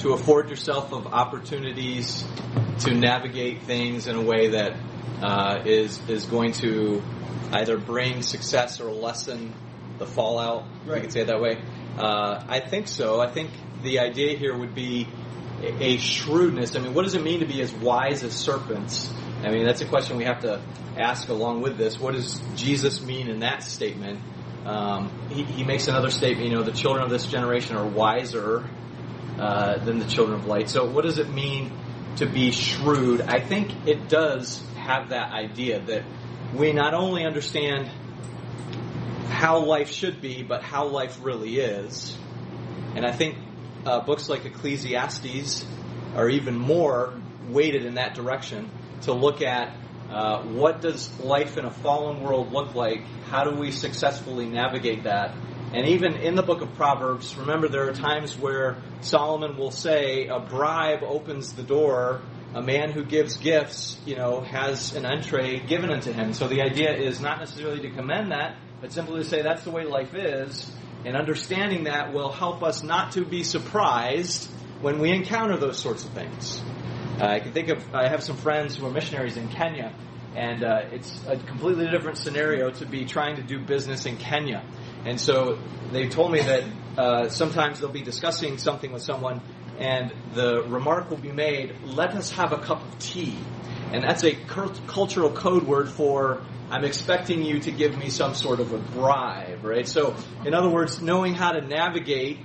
to 0.00 0.12
afford 0.12 0.50
yourself 0.50 0.92
of 0.92 1.06
opportunities 1.06 2.24
to 2.80 2.94
navigate 2.94 3.62
things 3.62 4.06
in 4.06 4.16
a 4.16 4.22
way 4.22 4.48
that 4.50 4.76
uh, 5.22 5.62
is 5.64 6.00
is 6.08 6.26
going 6.26 6.52
to 6.52 7.00
either 7.52 7.78
bring 7.78 8.22
success 8.22 8.80
or 8.80 8.90
lessen 8.90 9.52
the 9.98 10.06
fallout. 10.06 10.64
If 10.86 10.94
you 10.94 11.00
could 11.00 11.12
say 11.12 11.20
it 11.20 11.26
that 11.28 11.40
way. 11.40 11.62
Uh, 11.98 12.42
I 12.48 12.60
think 12.60 12.88
so. 12.88 13.20
I 13.20 13.30
think 13.30 13.50
the 13.82 14.00
idea 14.00 14.36
here 14.36 14.56
would 14.56 14.74
be 14.74 15.06
a 15.62 15.96
shrewdness. 15.98 16.74
I 16.74 16.80
mean, 16.80 16.94
what 16.94 17.04
does 17.04 17.14
it 17.14 17.22
mean 17.22 17.40
to 17.40 17.46
be 17.46 17.60
as 17.60 17.72
wise 17.72 18.24
as 18.24 18.32
serpents? 18.32 19.12
I 19.44 19.50
mean, 19.50 19.64
that's 19.64 19.80
a 19.80 19.86
question 19.86 20.16
we 20.16 20.24
have 20.24 20.42
to 20.42 20.60
ask 20.96 21.28
along 21.28 21.62
with 21.62 21.76
this. 21.76 21.98
What 21.98 22.14
does 22.14 22.40
Jesus 22.54 23.02
mean 23.02 23.28
in 23.28 23.40
that 23.40 23.62
statement? 23.62 24.20
Um, 24.64 25.10
he, 25.30 25.42
he 25.42 25.64
makes 25.64 25.88
another 25.88 26.10
statement, 26.10 26.48
you 26.48 26.54
know, 26.54 26.62
the 26.62 26.72
children 26.72 27.02
of 27.04 27.10
this 27.10 27.26
generation 27.26 27.76
are 27.76 27.86
wiser 27.86 28.64
uh, 29.38 29.78
than 29.78 29.98
the 29.98 30.06
children 30.06 30.38
of 30.38 30.46
light. 30.46 30.70
So, 30.70 30.84
what 30.84 31.04
does 31.04 31.18
it 31.18 31.28
mean 31.28 31.72
to 32.16 32.26
be 32.26 32.52
shrewd? 32.52 33.22
I 33.22 33.40
think 33.40 33.88
it 33.88 34.08
does 34.08 34.62
have 34.76 35.08
that 35.08 35.32
idea 35.32 35.80
that 35.80 36.04
we 36.54 36.72
not 36.72 36.94
only 36.94 37.24
understand 37.24 37.90
how 39.28 39.64
life 39.64 39.90
should 39.90 40.20
be, 40.20 40.44
but 40.44 40.62
how 40.62 40.86
life 40.86 41.18
really 41.22 41.58
is. 41.58 42.16
And 42.94 43.04
I 43.04 43.10
think 43.10 43.38
uh, 43.84 44.00
books 44.00 44.28
like 44.28 44.44
Ecclesiastes 44.44 45.66
are 46.14 46.28
even 46.28 46.56
more 46.56 47.14
weighted 47.48 47.84
in 47.84 47.94
that 47.94 48.14
direction 48.14 48.70
to 49.02 49.12
look 49.12 49.42
at 49.42 49.76
uh, 50.10 50.42
what 50.42 50.82
does 50.82 51.18
life 51.20 51.56
in 51.56 51.64
a 51.64 51.70
fallen 51.70 52.22
world 52.22 52.52
look 52.52 52.74
like? 52.74 53.02
How 53.30 53.44
do 53.44 53.56
we 53.56 53.70
successfully 53.70 54.46
navigate 54.46 55.04
that? 55.04 55.34
And 55.72 55.88
even 55.88 56.16
in 56.16 56.34
the 56.34 56.42
book 56.42 56.60
of 56.60 56.74
Proverbs, 56.74 57.34
remember 57.34 57.66
there 57.66 57.88
are 57.88 57.94
times 57.94 58.36
where 58.36 58.76
Solomon 59.00 59.56
will 59.56 59.70
say, 59.70 60.26
a 60.26 60.38
bribe 60.38 61.02
opens 61.02 61.54
the 61.54 61.62
door. 61.62 62.20
A 62.54 62.60
man 62.60 62.90
who 62.90 63.02
gives 63.02 63.38
gifts, 63.38 63.98
you 64.04 64.14
know, 64.14 64.42
has 64.42 64.94
an 64.94 65.06
entree 65.06 65.60
given 65.60 65.90
unto 65.90 66.12
him. 66.12 66.34
So 66.34 66.46
the 66.46 66.60
idea 66.60 66.92
is 66.92 67.18
not 67.18 67.38
necessarily 67.38 67.80
to 67.80 67.90
commend 67.90 68.32
that, 68.32 68.58
but 68.82 68.92
simply 68.92 69.22
to 69.22 69.24
say 69.24 69.40
that's 69.40 69.64
the 69.64 69.70
way 69.70 69.84
life 69.84 70.14
is. 70.14 70.70
And 71.06 71.16
understanding 71.16 71.84
that 71.84 72.12
will 72.12 72.30
help 72.30 72.62
us 72.62 72.82
not 72.82 73.12
to 73.12 73.24
be 73.24 73.42
surprised 73.42 74.50
when 74.82 74.98
we 74.98 75.10
encounter 75.10 75.56
those 75.56 75.78
sorts 75.78 76.04
of 76.04 76.10
things. 76.10 76.62
Uh, 77.22 77.26
I 77.26 77.38
can 77.38 77.52
think 77.52 77.68
of, 77.68 77.94
I 77.94 78.08
have 78.08 78.20
some 78.20 78.36
friends 78.36 78.76
who 78.76 78.84
are 78.84 78.90
missionaries 78.90 79.36
in 79.36 79.46
Kenya, 79.46 79.94
and 80.34 80.64
uh, 80.64 80.86
it's 80.90 81.24
a 81.28 81.36
completely 81.36 81.88
different 81.88 82.18
scenario 82.18 82.70
to 82.72 82.84
be 82.84 83.04
trying 83.04 83.36
to 83.36 83.42
do 83.42 83.60
business 83.60 84.06
in 84.06 84.16
Kenya. 84.16 84.64
And 85.04 85.20
so 85.20 85.60
they 85.92 86.08
told 86.08 86.32
me 86.32 86.40
that 86.40 86.64
uh, 86.98 87.28
sometimes 87.28 87.78
they'll 87.78 87.90
be 87.90 88.02
discussing 88.02 88.58
something 88.58 88.90
with 88.90 89.02
someone, 89.02 89.40
and 89.78 90.12
the 90.34 90.64
remark 90.64 91.10
will 91.10 91.16
be 91.16 91.30
made, 91.30 91.76
let 91.84 92.10
us 92.10 92.32
have 92.32 92.52
a 92.52 92.58
cup 92.58 92.82
of 92.82 92.98
tea. 92.98 93.38
And 93.92 94.02
that's 94.02 94.24
a 94.24 94.34
cult- 94.34 94.84
cultural 94.88 95.30
code 95.30 95.62
word 95.62 95.90
for, 95.90 96.42
I'm 96.72 96.84
expecting 96.84 97.44
you 97.44 97.60
to 97.60 97.70
give 97.70 97.96
me 97.96 98.10
some 98.10 98.34
sort 98.34 98.58
of 98.58 98.72
a 98.72 98.78
bribe, 98.78 99.64
right? 99.64 99.86
So, 99.86 100.16
in 100.44 100.54
other 100.54 100.70
words, 100.70 101.00
knowing 101.00 101.34
how 101.34 101.52
to 101.52 101.60
navigate 101.60 102.40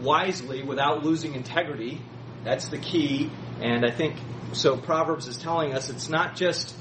wisely 0.00 0.62
without 0.62 1.02
losing 1.02 1.34
integrity, 1.34 2.00
that's 2.44 2.68
the 2.68 2.78
key. 2.78 3.30
And 3.62 3.86
I 3.86 3.90
think, 3.90 4.16
so 4.52 4.76
Proverbs 4.76 5.28
is 5.28 5.36
telling 5.36 5.72
us 5.72 5.88
it's 5.88 6.08
not 6.08 6.34
just 6.36 6.74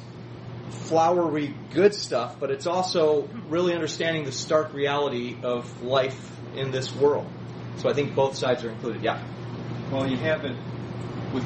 flowery 0.69 1.53
good 1.73 1.93
stuff, 1.93 2.37
but 2.39 2.49
it's 2.51 2.65
also 2.65 3.29
really 3.47 3.73
understanding 3.73 4.25
the 4.25 4.31
stark 4.31 4.73
reality 4.73 5.37
of 5.43 5.83
life 5.83 6.31
in 6.55 6.71
this 6.71 6.93
world. 6.93 7.27
So 7.77 7.89
I 7.89 7.93
think 7.93 8.15
both 8.15 8.35
sides 8.35 8.63
are 8.63 8.71
included. 8.71 9.03
Yeah. 9.03 9.23
Well, 9.91 10.09
you 10.09 10.17
have 10.17 10.43
it 10.43 10.57
with 11.33 11.45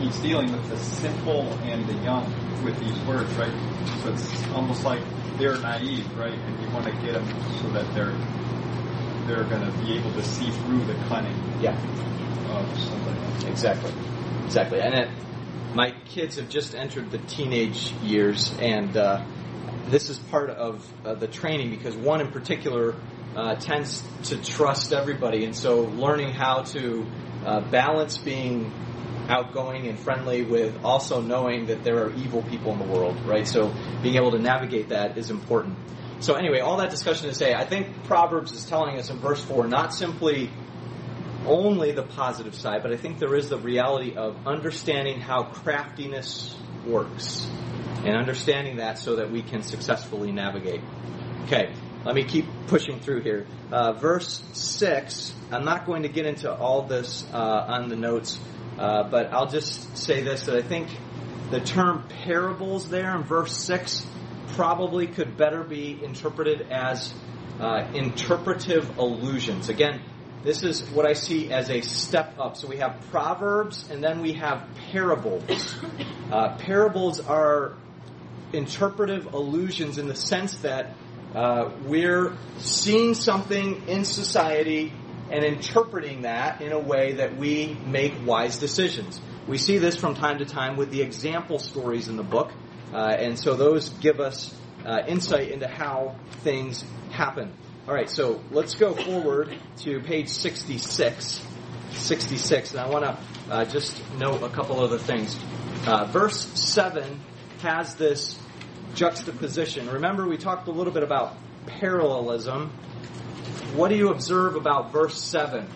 he's 0.00 0.16
dealing 0.18 0.52
with 0.52 0.68
the 0.68 0.78
simple 0.78 1.42
and 1.64 1.86
the 1.86 1.94
young 2.04 2.24
with 2.64 2.78
these 2.78 2.98
words, 3.06 3.32
right? 3.34 3.52
So 4.02 4.12
it's 4.12 4.46
almost 4.48 4.84
like 4.84 5.02
they're 5.38 5.58
naive, 5.58 6.16
right? 6.16 6.32
And 6.32 6.62
you 6.62 6.70
want 6.70 6.86
to 6.86 6.92
get 7.02 7.14
them 7.14 7.26
so 7.60 7.70
that 7.70 7.92
they're 7.94 8.14
they're 9.26 9.44
going 9.44 9.60
to 9.62 9.78
be 9.84 9.98
able 9.98 10.12
to 10.12 10.22
see 10.22 10.50
through 10.50 10.84
the 10.84 10.94
cunning 11.08 11.36
Yeah. 11.60 11.76
of 12.52 12.78
somebody. 12.78 13.48
Exactly. 13.50 13.90
Exactly. 14.46 14.80
And 14.80 14.94
it, 14.94 15.10
my 15.74 15.90
kids 16.06 16.36
have 16.36 16.48
just 16.48 16.74
entered 16.74 17.10
the 17.10 17.18
teenage 17.18 17.90
years, 18.02 18.54
and 18.60 18.96
uh, 18.96 19.24
this 19.88 20.08
is 20.08 20.18
part 20.18 20.50
of 20.50 20.86
uh, 21.04 21.14
the 21.14 21.26
training 21.26 21.70
because 21.70 21.96
one 21.96 22.20
in 22.20 22.30
particular 22.30 22.94
uh, 23.34 23.56
tends 23.56 24.02
to 24.24 24.36
trust 24.42 24.92
everybody, 24.92 25.44
and 25.44 25.54
so 25.54 25.80
learning 25.80 26.32
how 26.32 26.62
to 26.62 27.04
uh, 27.44 27.60
balance 27.70 28.18
being 28.18 28.72
outgoing 29.28 29.88
and 29.88 29.98
friendly 29.98 30.44
with 30.44 30.84
also 30.84 31.20
knowing 31.20 31.66
that 31.66 31.82
there 31.82 32.04
are 32.04 32.12
evil 32.14 32.42
people 32.44 32.72
in 32.72 32.78
the 32.78 32.84
world, 32.84 33.18
right? 33.26 33.48
So 33.48 33.74
being 34.00 34.14
able 34.14 34.30
to 34.30 34.38
navigate 34.38 34.90
that 34.90 35.18
is 35.18 35.30
important. 35.30 35.76
So 36.20 36.34
anyway, 36.34 36.60
all 36.60 36.76
that 36.76 36.90
discussion 36.90 37.28
to 37.28 37.34
say, 37.34 37.52
I 37.52 37.64
think 37.64 38.04
Proverbs 38.04 38.52
is 38.52 38.64
telling 38.64 38.96
us 38.96 39.10
in 39.10 39.18
verse 39.18 39.42
4 39.44 39.66
not 39.66 39.92
simply 39.92 40.50
only 41.46 41.92
the 41.92 42.02
positive 42.02 42.54
side, 42.54 42.82
but 42.82 42.92
I 42.92 42.96
think 42.96 43.18
there 43.18 43.34
is 43.34 43.48
the 43.48 43.58
reality 43.58 44.14
of 44.16 44.46
understanding 44.46 45.20
how 45.20 45.44
craftiness 45.44 46.56
works 46.86 47.46
and 48.04 48.16
understanding 48.16 48.76
that 48.76 48.98
so 48.98 49.16
that 49.16 49.30
we 49.30 49.42
can 49.42 49.62
successfully 49.62 50.32
navigate. 50.32 50.80
Okay, 51.44 51.72
let 52.04 52.14
me 52.14 52.24
keep 52.24 52.46
pushing 52.66 53.00
through 53.00 53.22
here. 53.22 53.46
Uh, 53.70 53.92
verse 53.92 54.42
6, 54.52 55.34
I'm 55.50 55.64
not 55.64 55.86
going 55.86 56.02
to 56.02 56.08
get 56.08 56.26
into 56.26 56.52
all 56.52 56.82
this 56.82 57.26
uh, 57.32 57.36
on 57.36 57.88
the 57.88 57.96
notes, 57.96 58.38
uh, 58.78 59.04
but 59.04 59.32
I'll 59.32 59.48
just 59.48 59.96
say 59.96 60.22
this 60.22 60.46
that 60.46 60.56
I 60.56 60.62
think 60.62 60.88
the 61.50 61.60
term 61.60 62.06
parables 62.24 62.88
there 62.88 63.16
in 63.16 63.24
verse 63.24 63.56
6 63.56 64.06
probably 64.54 65.06
could 65.06 65.36
better 65.36 65.62
be 65.62 65.98
interpreted 66.02 66.68
as 66.70 67.12
uh, 67.60 67.88
interpretive 67.94 68.98
allusions. 68.98 69.68
Again, 69.68 70.00
this 70.42 70.62
is 70.62 70.82
what 70.90 71.06
I 71.06 71.14
see 71.14 71.50
as 71.50 71.70
a 71.70 71.80
step 71.80 72.38
up. 72.38 72.56
So 72.56 72.68
we 72.68 72.76
have 72.76 73.00
proverbs 73.10 73.90
and 73.90 74.02
then 74.02 74.20
we 74.22 74.34
have 74.34 74.66
parables. 74.92 75.74
Uh, 76.30 76.56
parables 76.56 77.20
are 77.20 77.74
interpretive 78.52 79.34
allusions 79.34 79.98
in 79.98 80.06
the 80.06 80.14
sense 80.14 80.56
that 80.58 80.94
uh, 81.34 81.70
we're 81.84 82.36
seeing 82.58 83.14
something 83.14 83.88
in 83.88 84.04
society 84.04 84.92
and 85.30 85.44
interpreting 85.44 86.22
that 86.22 86.60
in 86.60 86.72
a 86.72 86.78
way 86.78 87.14
that 87.14 87.36
we 87.36 87.76
make 87.86 88.14
wise 88.24 88.58
decisions. 88.58 89.20
We 89.46 89.58
see 89.58 89.78
this 89.78 89.96
from 89.96 90.14
time 90.14 90.38
to 90.38 90.44
time 90.44 90.76
with 90.76 90.90
the 90.90 91.02
example 91.02 91.58
stories 91.58 92.08
in 92.08 92.16
the 92.16 92.22
book, 92.22 92.52
uh, 92.92 92.96
and 93.18 93.38
so 93.38 93.54
those 93.54 93.90
give 93.90 94.20
us 94.20 94.54
uh, 94.84 95.02
insight 95.06 95.50
into 95.50 95.68
how 95.68 96.16
things 96.42 96.84
happen. 97.10 97.52
All 97.88 97.94
right, 97.94 98.10
so 98.10 98.42
let's 98.50 98.74
go 98.74 98.94
forward 98.94 99.56
to 99.82 100.00
page 100.00 100.28
66. 100.28 101.40
66, 101.92 102.70
and 102.72 102.80
I 102.80 102.88
want 102.88 103.04
to 103.04 103.18
uh, 103.48 103.64
just 103.64 104.02
note 104.14 104.42
a 104.42 104.48
couple 104.48 104.80
other 104.80 104.98
things. 104.98 105.38
Uh, 105.86 106.04
verse 106.06 106.46
7 106.60 107.20
has 107.62 107.94
this 107.94 108.36
juxtaposition. 108.96 109.88
Remember, 109.88 110.26
we 110.26 110.36
talked 110.36 110.66
a 110.66 110.72
little 110.72 110.92
bit 110.92 111.04
about 111.04 111.36
parallelism. 111.66 112.70
What 113.76 113.90
do 113.90 113.94
you 113.94 114.08
observe 114.08 114.56
about 114.56 114.90
verse 114.90 115.22
7? 115.22 115.68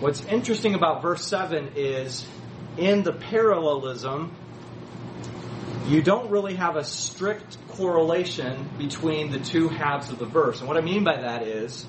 What's 0.00 0.24
interesting 0.24 0.74
about 0.74 1.02
verse 1.02 1.24
7 1.24 1.74
is 1.76 2.26
in 2.76 3.04
the 3.04 3.12
parallelism, 3.12 4.34
you 5.86 6.02
don't 6.02 6.30
really 6.30 6.54
have 6.54 6.76
a 6.76 6.84
strict 6.84 7.56
correlation 7.68 8.68
between 8.78 9.30
the 9.30 9.40
two 9.40 9.68
halves 9.68 10.10
of 10.10 10.18
the 10.18 10.26
verse. 10.26 10.60
And 10.60 10.68
what 10.68 10.76
I 10.76 10.80
mean 10.80 11.04
by 11.04 11.20
that 11.20 11.42
is, 11.42 11.86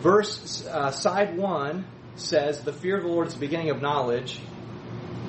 verse 0.00 0.64
uh, 0.66 0.90
side 0.90 1.36
1 1.36 1.84
says, 2.16 2.60
The 2.60 2.72
fear 2.72 2.96
of 2.96 3.02
the 3.02 3.08
Lord 3.08 3.28
is 3.28 3.34
the 3.34 3.40
beginning 3.40 3.70
of 3.70 3.80
knowledge. 3.80 4.40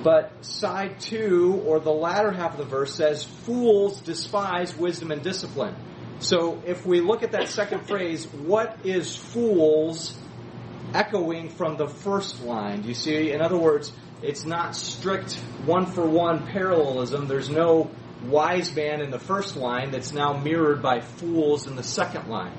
But 0.03 0.45
side 0.45 0.99
2, 0.99 1.63
or 1.65 1.79
the 1.79 1.91
latter 1.91 2.31
half 2.31 2.51
of 2.51 2.57
the 2.57 2.65
verse, 2.65 2.93
says, 2.93 3.23
Fools 3.23 4.01
despise 4.01 4.75
wisdom 4.75 5.11
and 5.11 5.23
discipline. 5.23 5.75
So 6.19 6.61
if 6.65 6.85
we 6.85 7.01
look 7.01 7.23
at 7.23 7.31
that 7.31 7.47
second 7.49 7.81
phrase, 7.87 8.25
what 8.27 8.77
is 8.83 9.15
fools 9.15 10.17
echoing 10.93 11.49
from 11.49 11.77
the 11.77 11.87
first 11.87 12.41
line? 12.43 12.81
Do 12.81 12.89
you 12.89 12.93
see? 12.93 13.31
In 13.31 13.41
other 13.41 13.57
words, 13.57 13.91
it's 14.23 14.45
not 14.45 14.73
strict 14.73 15.33
one 15.65 15.85
for 15.85 16.07
one 16.07 16.47
parallelism. 16.47 17.27
There's 17.27 17.49
no 17.49 17.91
wise 18.23 18.73
man 18.73 19.01
in 19.01 19.11
the 19.11 19.19
first 19.19 19.57
line 19.57 19.91
that's 19.91 20.13
now 20.13 20.31
mirrored 20.37 20.81
by 20.81 21.01
fools 21.01 21.67
in 21.67 21.75
the 21.75 21.83
second 21.83 22.29
line. 22.29 22.53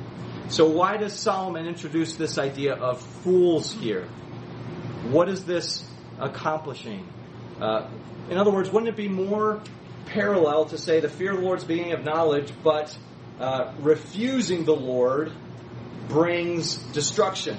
So 0.48 0.68
why 0.68 0.98
does 0.98 1.14
Solomon 1.14 1.66
introduce 1.66 2.16
this 2.16 2.36
idea 2.36 2.74
of 2.74 3.00
fools 3.00 3.72
here? 3.72 4.06
What 5.08 5.30
is 5.30 5.46
this 5.46 5.88
accomplishing? 6.18 7.08
Uh, 7.58 7.88
in 8.28 8.36
other 8.36 8.50
words, 8.50 8.70
wouldn't 8.70 8.90
it 8.90 8.96
be 8.96 9.08
more 9.08 9.62
parallel 10.04 10.66
to 10.66 10.76
say 10.76 11.00
the 11.00 11.08
fear 11.08 11.32
of 11.32 11.38
the 11.38 11.44
Lord 11.44 11.60
is 11.60 11.64
beginning 11.64 11.92
of 11.92 12.04
knowledge, 12.04 12.52
but 12.62 12.96
uh, 13.40 13.72
refusing 13.78 14.66
the 14.66 14.76
Lord 14.76 15.32
brings 16.08 16.76
destruction? 16.92 17.58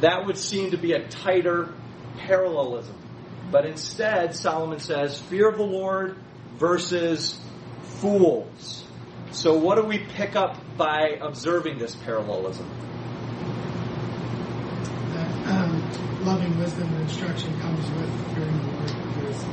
That 0.00 0.24
would 0.24 0.38
seem 0.38 0.70
to 0.70 0.78
be 0.78 0.92
a 0.92 1.06
tighter 1.08 1.74
parallelism. 2.16 3.01
But 3.52 3.66
instead, 3.66 4.34
Solomon 4.34 4.80
says, 4.80 5.20
fear 5.20 5.46
of 5.46 5.58
the 5.58 5.62
Lord 5.62 6.16
versus 6.56 7.38
fools. 8.00 8.84
So, 9.30 9.58
what 9.58 9.76
do 9.76 9.82
we 9.82 9.98
pick 9.98 10.36
up 10.36 10.56
by 10.78 11.18
observing 11.20 11.78
this 11.78 11.94
parallelism? 11.94 12.68
That 15.12 15.28
um, 15.52 16.24
loving 16.24 16.58
wisdom 16.58 16.88
and 16.94 17.02
instruction 17.02 17.60
comes 17.60 17.90
with 17.90 18.34
fearing 18.34 18.56
the 18.56 18.72
Lord. 18.72 18.88
There's 19.20 19.44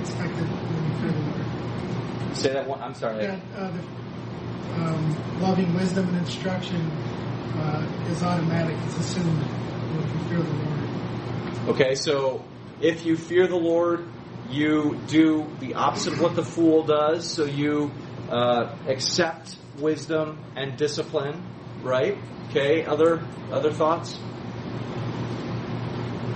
expected 0.00 0.46
when 0.46 0.90
you 0.90 1.00
fear 1.00 1.12
the 1.12 1.30
Lord. 1.30 2.36
Say 2.36 2.52
that 2.52 2.66
one. 2.66 2.80
I'm 2.82 2.94
sorry. 2.94 3.24
Yeah, 3.24 3.38
uh, 3.56 3.70
the, 3.70 4.82
um, 4.82 5.40
loving 5.40 5.72
wisdom 5.74 6.08
and 6.08 6.18
instruction 6.18 6.90
uh, 7.56 7.86
is 8.08 8.22
automatic. 8.22 8.76
It's 8.86 8.98
assumed 8.98 9.26
when 9.26 10.08
you 10.08 10.28
fear 10.28 10.38
the 10.38 10.52
Lord. 10.52 11.76
Okay, 11.80 11.94
so 11.94 12.44
if 12.80 13.04
you 13.04 13.16
fear 13.16 13.46
the 13.46 13.56
Lord, 13.56 14.06
you 14.48 14.98
do 15.06 15.46
the 15.60 15.74
opposite 15.74 16.14
of 16.14 16.20
what 16.20 16.34
the 16.34 16.44
fool 16.44 16.84
does. 16.84 17.30
So 17.30 17.44
you 17.44 17.92
uh, 18.28 18.76
accept 18.86 19.56
wisdom 19.78 20.38
and 20.56 20.76
discipline, 20.76 21.42
right? 21.82 22.18
Okay. 22.48 22.84
Other 22.84 23.26
other 23.52 23.72
thoughts? 23.72 24.18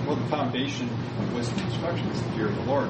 Well, 0.05 0.15
the 0.15 0.29
foundation 0.29 0.89
of 0.89 1.33
wisdom 1.33 1.59
and 1.59 1.67
instruction 1.69 2.07
is 2.09 2.21
the 2.21 2.31
fear 2.31 2.47
of 2.47 2.55
the 2.55 2.61
Lord. 2.63 2.89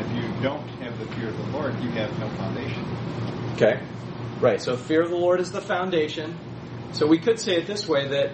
If 0.00 0.12
you 0.12 0.22
don't 0.42 0.66
have 0.80 0.98
the 0.98 1.06
fear 1.14 1.28
of 1.28 1.36
the 1.36 1.56
Lord, 1.56 1.80
you 1.82 1.90
have 1.90 2.18
no 2.18 2.28
foundation. 2.30 2.84
Okay. 3.54 3.82
Right. 4.40 4.60
So 4.60 4.76
fear 4.76 5.02
of 5.02 5.10
the 5.10 5.16
Lord 5.16 5.40
is 5.40 5.52
the 5.52 5.60
foundation. 5.60 6.38
So 6.92 7.06
we 7.06 7.18
could 7.18 7.38
say 7.38 7.56
it 7.56 7.66
this 7.66 7.86
way 7.86 8.08
that 8.08 8.32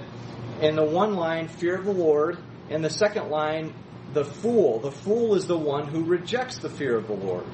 in 0.61 0.77
the 0.77 0.85
one 0.85 1.15
line, 1.15 1.49
fear 1.49 1.77
of 1.77 1.85
the 1.85 1.93
Lord, 1.93 2.39
in 2.71 2.83
the 2.83 2.91
second 2.91 3.31
line, 3.31 3.75
the 4.15 4.25
fool. 4.25 4.81
The 4.81 4.93
fool 4.93 5.35
is 5.35 5.47
the 5.47 5.59
one 5.59 5.89
who 5.89 6.05
rejects 6.05 6.59
the 6.59 6.71
fear 6.71 6.97
of 6.97 7.07
the 7.07 7.15
Lord. 7.15 7.47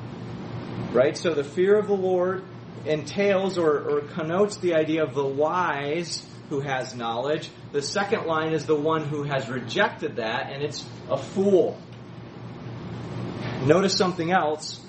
Right? 0.92 1.16
So 1.16 1.34
the 1.34 1.44
fear 1.44 1.78
of 1.78 1.86
the 1.86 1.96
Lord 1.96 2.44
entails 2.84 3.58
or, 3.58 3.78
or 3.78 4.00
connotes 4.02 4.56
the 4.58 4.74
idea 4.74 5.02
of 5.02 5.14
the 5.14 5.26
wise 5.26 6.24
who 6.48 6.60
has 6.60 6.94
knowledge. 6.94 7.48
The 7.72 7.82
second 7.82 8.26
line 8.26 8.52
is 8.52 8.66
the 8.66 8.76
one 8.76 9.04
who 9.04 9.22
has 9.22 9.48
rejected 9.48 10.16
that, 10.16 10.50
and 10.50 10.62
it's 10.62 10.84
a 11.08 11.16
fool. 11.16 11.80
Notice 13.64 13.96
something 13.96 14.32
else. 14.32 14.84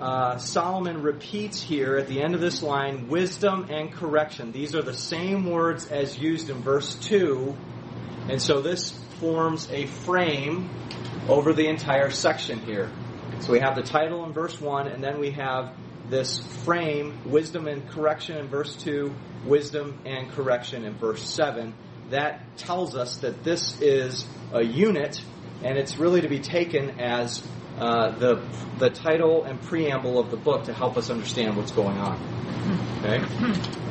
Uh, 0.00 0.38
Solomon 0.38 1.02
repeats 1.02 1.62
here 1.62 1.96
at 1.96 2.08
the 2.08 2.20
end 2.20 2.34
of 2.34 2.40
this 2.40 2.62
line 2.62 3.08
wisdom 3.08 3.68
and 3.70 3.92
correction. 3.92 4.50
These 4.50 4.74
are 4.74 4.82
the 4.82 4.94
same 4.94 5.48
words 5.48 5.86
as 5.86 6.18
used 6.18 6.50
in 6.50 6.62
verse 6.62 6.96
2. 6.96 7.56
And 8.28 8.42
so 8.42 8.60
this 8.60 8.90
forms 9.20 9.70
a 9.70 9.86
frame 9.86 10.68
over 11.28 11.52
the 11.52 11.66
entire 11.66 12.10
section 12.10 12.60
here. 12.60 12.90
So 13.40 13.52
we 13.52 13.60
have 13.60 13.74
the 13.74 13.82
title 13.82 14.24
in 14.24 14.32
verse 14.32 14.60
1, 14.60 14.88
and 14.88 15.02
then 15.02 15.18
we 15.18 15.32
have 15.32 15.74
this 16.08 16.38
frame, 16.64 17.18
wisdom 17.24 17.66
and 17.66 17.88
correction 17.88 18.36
in 18.36 18.48
verse 18.48 18.74
2, 18.76 19.14
wisdom 19.46 19.98
and 20.04 20.30
correction 20.30 20.84
in 20.84 20.94
verse 20.94 21.22
7. 21.28 21.74
That 22.10 22.56
tells 22.58 22.94
us 22.94 23.18
that 23.18 23.42
this 23.42 23.80
is 23.80 24.26
a 24.52 24.62
unit, 24.62 25.22
and 25.62 25.78
it's 25.78 25.96
really 25.96 26.20
to 26.20 26.28
be 26.28 26.40
taken 26.40 27.00
as 27.00 27.42
uh, 27.78 28.10
the, 28.18 28.42
the 28.78 28.90
title 28.90 29.44
and 29.44 29.60
preamble 29.60 30.18
of 30.18 30.30
the 30.30 30.36
book 30.36 30.64
to 30.64 30.74
help 30.74 30.96
us 30.96 31.10
understand 31.10 31.56
what's 31.56 31.72
going 31.72 31.98
on. 31.98 33.00
Okay? 33.00 33.24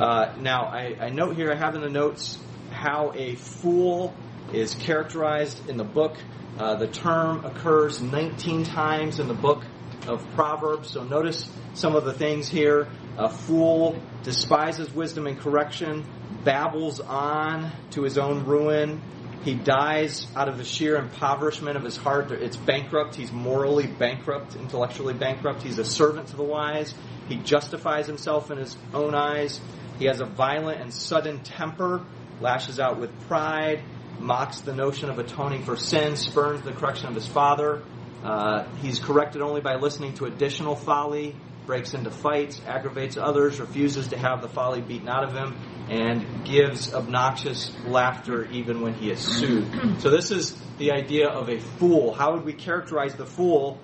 Uh, 0.00 0.34
now, 0.40 0.64
I, 0.64 0.96
I 1.00 1.08
note 1.10 1.36
here, 1.36 1.52
I 1.52 1.56
have 1.56 1.74
in 1.74 1.80
the 1.80 1.90
notes 1.90 2.38
how 2.70 3.12
a 3.14 3.36
fool 3.36 4.14
is 4.52 4.74
characterized 4.74 5.68
in 5.68 5.76
the 5.76 5.84
book. 5.84 6.16
Uh, 6.58 6.76
the 6.76 6.86
term 6.86 7.44
occurs 7.44 8.00
19 8.00 8.64
times 8.64 9.18
in 9.18 9.26
the 9.26 9.34
book 9.34 9.64
of 10.06 10.24
Proverbs. 10.34 10.90
So 10.90 11.02
notice 11.02 11.48
some 11.74 11.96
of 11.96 12.04
the 12.04 12.12
things 12.12 12.48
here. 12.48 12.88
A 13.18 13.28
fool 13.28 13.98
despises 14.22 14.92
wisdom 14.92 15.26
and 15.26 15.38
correction, 15.38 16.04
babbles 16.44 17.00
on 17.00 17.72
to 17.90 18.02
his 18.02 18.18
own 18.18 18.44
ruin. 18.44 19.02
He 19.42 19.54
dies 19.54 20.26
out 20.34 20.48
of 20.48 20.56
the 20.56 20.64
sheer 20.64 20.96
impoverishment 20.96 21.76
of 21.76 21.82
his 21.82 21.96
heart. 21.96 22.30
It's 22.30 22.56
bankrupt. 22.56 23.16
He's 23.16 23.32
morally 23.32 23.86
bankrupt, 23.86 24.54
intellectually 24.54 25.14
bankrupt. 25.14 25.62
He's 25.62 25.78
a 25.78 25.84
servant 25.84 26.28
to 26.28 26.36
the 26.36 26.44
wise. 26.44 26.94
He 27.28 27.36
justifies 27.36 28.06
himself 28.06 28.50
in 28.50 28.58
his 28.58 28.76
own 28.92 29.14
eyes. 29.14 29.60
He 29.98 30.06
has 30.06 30.20
a 30.20 30.24
violent 30.24 30.80
and 30.80 30.92
sudden 30.92 31.40
temper, 31.40 32.04
lashes 32.40 32.80
out 32.80 32.98
with 32.98 33.10
pride, 33.28 33.82
mocks 34.18 34.60
the 34.60 34.74
notion 34.74 35.10
of 35.10 35.18
atoning 35.18 35.64
for 35.64 35.76
sin, 35.76 36.16
spurns 36.16 36.62
the 36.62 36.72
correction 36.72 37.08
of 37.08 37.14
his 37.14 37.26
father. 37.26 37.82
Uh, 38.22 38.64
he's 38.76 38.98
corrected 38.98 39.42
only 39.42 39.60
by 39.60 39.76
listening 39.76 40.14
to 40.14 40.24
additional 40.24 40.74
folly, 40.74 41.36
breaks 41.66 41.94
into 41.94 42.10
fights, 42.10 42.60
aggravates 42.66 43.16
others, 43.16 43.60
refuses 43.60 44.08
to 44.08 44.18
have 44.18 44.42
the 44.42 44.48
folly 44.48 44.80
beaten 44.80 45.08
out 45.08 45.24
of 45.24 45.32
him, 45.32 45.56
and 45.90 46.44
gives 46.44 46.94
obnoxious 46.94 47.70
laughter 47.86 48.44
even 48.50 48.80
when 48.80 48.94
he 48.94 49.10
is 49.10 49.20
soothed. 49.20 50.00
So 50.00 50.10
this 50.10 50.30
is 50.30 50.56
the 50.78 50.92
idea 50.92 51.28
of 51.28 51.48
a 51.48 51.58
fool. 51.58 52.14
How 52.14 52.32
would 52.34 52.44
we 52.44 52.52
characterize 52.52 53.14
the 53.14 53.26
fool? 53.26 53.78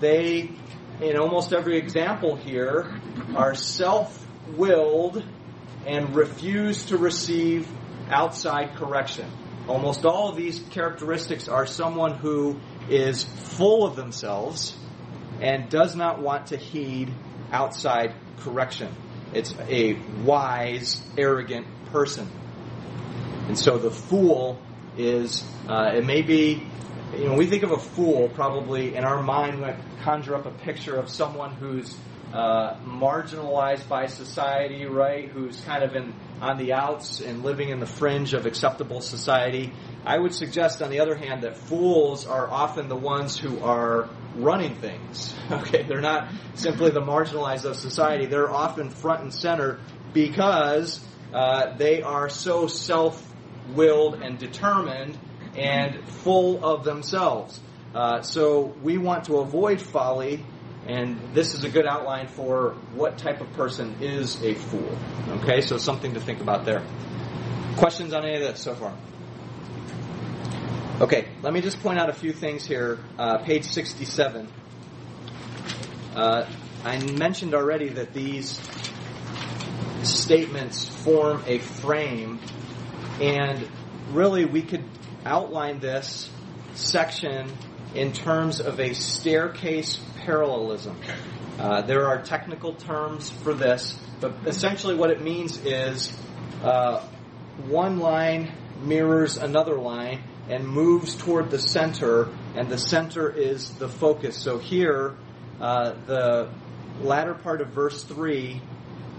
They, 0.00 0.50
in 1.00 1.16
almost 1.16 1.52
every 1.52 1.78
example 1.78 2.36
here, 2.36 3.00
are 3.34 3.54
self-willed 3.54 5.24
and 5.86 6.14
refuse 6.14 6.86
to 6.86 6.98
receive 6.98 7.68
outside 8.10 8.76
correction. 8.76 9.30
Almost 9.68 10.04
all 10.04 10.28
of 10.28 10.36
these 10.36 10.60
characteristics 10.70 11.48
are 11.48 11.66
someone 11.66 12.14
who 12.14 12.60
is 12.88 13.24
full 13.24 13.84
of 13.84 13.96
themselves 13.96 14.76
and 15.40 15.68
does 15.68 15.96
not 15.96 16.20
want 16.20 16.48
to 16.48 16.56
heed 16.56 17.12
outside 17.50 18.14
correction. 18.38 18.94
It's 19.32 19.52
a 19.68 19.94
wise, 20.22 21.02
arrogant 21.18 21.66
person. 21.86 22.30
And 23.48 23.58
so 23.58 23.76
the 23.76 23.90
fool 23.90 24.60
is, 24.96 25.44
uh, 25.68 25.92
it 25.94 26.06
may 26.06 26.22
be, 26.22 26.62
you 27.16 27.24
know, 27.24 27.34
we 27.34 27.46
think 27.46 27.64
of 27.64 27.72
a 27.72 27.78
fool 27.78 28.28
probably 28.28 28.94
in 28.94 29.04
our 29.04 29.22
mind, 29.22 29.60
we 29.60 29.68
conjure 30.02 30.36
up 30.36 30.46
a 30.46 30.50
picture 30.50 30.96
of 30.96 31.08
someone 31.08 31.52
who's 31.54 31.96
uh, 32.36 32.76
marginalized 32.84 33.88
by 33.88 34.06
society, 34.06 34.84
right? 34.84 35.30
Who's 35.30 35.58
kind 35.62 35.82
of 35.82 35.96
in 35.96 36.12
on 36.42 36.58
the 36.58 36.74
outs 36.74 37.20
and 37.20 37.42
living 37.42 37.70
in 37.70 37.80
the 37.80 37.86
fringe 37.86 38.34
of 38.34 38.44
acceptable 38.44 39.00
society. 39.00 39.72
I 40.04 40.18
would 40.18 40.34
suggest, 40.34 40.82
on 40.82 40.90
the 40.90 41.00
other 41.00 41.14
hand, 41.14 41.44
that 41.44 41.56
fools 41.56 42.26
are 42.26 42.46
often 42.46 42.90
the 42.90 42.96
ones 42.96 43.38
who 43.38 43.60
are 43.60 44.10
running 44.36 44.74
things. 44.76 45.34
Okay, 45.50 45.84
they're 45.84 46.00
not 46.00 46.28
simply 46.54 46.90
the 46.90 47.00
marginalized 47.00 47.64
of 47.64 47.76
society. 47.76 48.26
They're 48.26 48.50
often 48.50 48.90
front 48.90 49.22
and 49.22 49.32
center 49.32 49.78
because 50.12 51.02
uh, 51.32 51.76
they 51.76 52.02
are 52.02 52.28
so 52.28 52.66
self-willed 52.66 54.22
and 54.22 54.36
determined 54.36 55.16
and 55.56 56.06
full 56.08 56.62
of 56.62 56.84
themselves. 56.84 57.60
Uh, 57.94 58.20
so 58.22 58.74
we 58.82 58.98
want 58.98 59.24
to 59.24 59.36
avoid 59.36 59.80
folly 59.80 60.44
And 60.86 61.18
this 61.34 61.54
is 61.54 61.64
a 61.64 61.68
good 61.68 61.86
outline 61.86 62.28
for 62.28 62.76
what 62.94 63.18
type 63.18 63.40
of 63.40 63.52
person 63.54 63.96
is 64.00 64.40
a 64.42 64.54
fool. 64.54 64.96
Okay, 65.40 65.60
so 65.60 65.78
something 65.78 66.14
to 66.14 66.20
think 66.20 66.40
about 66.40 66.64
there. 66.64 66.84
Questions 67.76 68.12
on 68.12 68.24
any 68.24 68.36
of 68.36 68.40
this 68.40 68.60
so 68.60 68.74
far? 68.74 68.96
Okay, 71.00 71.28
let 71.42 71.52
me 71.52 71.60
just 71.60 71.80
point 71.80 71.98
out 71.98 72.08
a 72.08 72.12
few 72.12 72.32
things 72.32 72.64
here. 72.64 73.00
Uh, 73.18 73.38
page 73.38 73.64
67. 73.64 74.48
Uh, 76.14 76.48
I 76.84 76.98
mentioned 77.00 77.54
already 77.54 77.90
that 77.90 78.14
these 78.14 78.60
statements 80.04 80.88
form 80.88 81.42
a 81.46 81.58
frame, 81.58 82.40
and 83.20 83.68
really 84.12 84.44
we 84.44 84.62
could 84.62 84.84
outline 85.24 85.80
this 85.80 86.30
section 86.74 87.50
in 87.96 88.12
terms 88.12 88.60
of 88.60 88.78
a 88.78 88.92
staircase 88.92 89.98
parallelism. 90.18 90.96
Uh, 91.58 91.80
there 91.82 92.06
are 92.06 92.22
technical 92.22 92.74
terms 92.74 93.30
for 93.30 93.54
this, 93.54 93.98
but 94.20 94.34
essentially 94.44 94.94
what 94.94 95.10
it 95.10 95.22
means 95.22 95.58
is 95.64 96.12
uh, 96.62 97.00
one 97.66 97.98
line 97.98 98.52
mirrors 98.82 99.38
another 99.38 99.76
line 99.76 100.22
and 100.50 100.68
moves 100.68 101.16
toward 101.16 101.50
the 101.50 101.58
center, 101.58 102.28
and 102.54 102.68
the 102.68 102.78
center 102.78 103.30
is 103.30 103.70
the 103.76 103.88
focus. 103.88 104.36
So 104.36 104.58
here, 104.58 105.16
uh, 105.58 105.94
the 106.06 106.50
latter 107.00 107.34
part 107.34 107.62
of 107.62 107.68
verse 107.68 108.04
3 108.04 108.60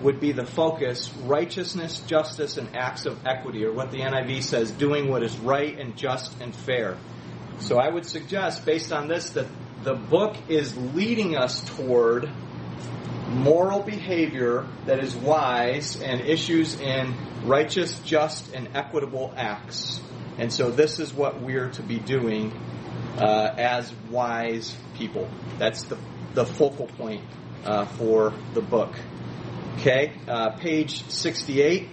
would 0.01 0.19
be 0.19 0.31
the 0.31 0.45
focus 0.45 1.11
righteousness, 1.23 1.99
justice, 2.01 2.57
and 2.57 2.75
acts 2.75 3.07
of 3.07 3.25
equity, 3.25 3.65
or 3.65 3.71
what 3.71 3.91
the 3.91 4.01
NIV 4.01 4.43
says, 4.43 4.69
doing 4.69 5.09
what 5.09 5.23
is 5.23 5.35
right 5.39 5.77
and 5.79 5.97
just 5.97 6.39
and 6.39 6.55
fair. 6.55 6.97
So 7.59 7.77
I 7.77 7.89
would 7.89 8.05
suggest, 8.05 8.65
based 8.65 8.91
on 8.93 9.07
this, 9.07 9.31
that 9.31 9.47
the 9.83 9.93
book 9.93 10.35
is 10.47 10.75
leading 10.77 11.35
us 11.35 11.61
toward 11.75 12.29
moral 13.29 13.81
behavior 13.81 14.67
that 14.85 15.03
is 15.03 15.15
wise 15.15 16.01
and 16.01 16.21
issues 16.21 16.79
in 16.79 17.13
righteous, 17.43 17.99
just, 17.99 18.53
and 18.53 18.69
equitable 18.75 19.33
acts. 19.35 19.99
And 20.37 20.51
so 20.53 20.69
this 20.69 20.99
is 20.99 21.13
what 21.13 21.41
we're 21.41 21.69
to 21.71 21.81
be 21.81 21.99
doing 21.99 22.51
uh, 23.17 23.53
as 23.57 23.91
wise 24.09 24.75
people. 24.95 25.29
That's 25.57 25.83
the, 25.83 25.97
the 26.33 26.45
focal 26.45 26.87
point 26.87 27.23
uh, 27.65 27.85
for 27.85 28.33
the 28.53 28.61
book. 28.61 28.95
Okay, 29.79 30.13
uh, 30.27 30.51
page 30.51 31.07
68. 31.09 31.89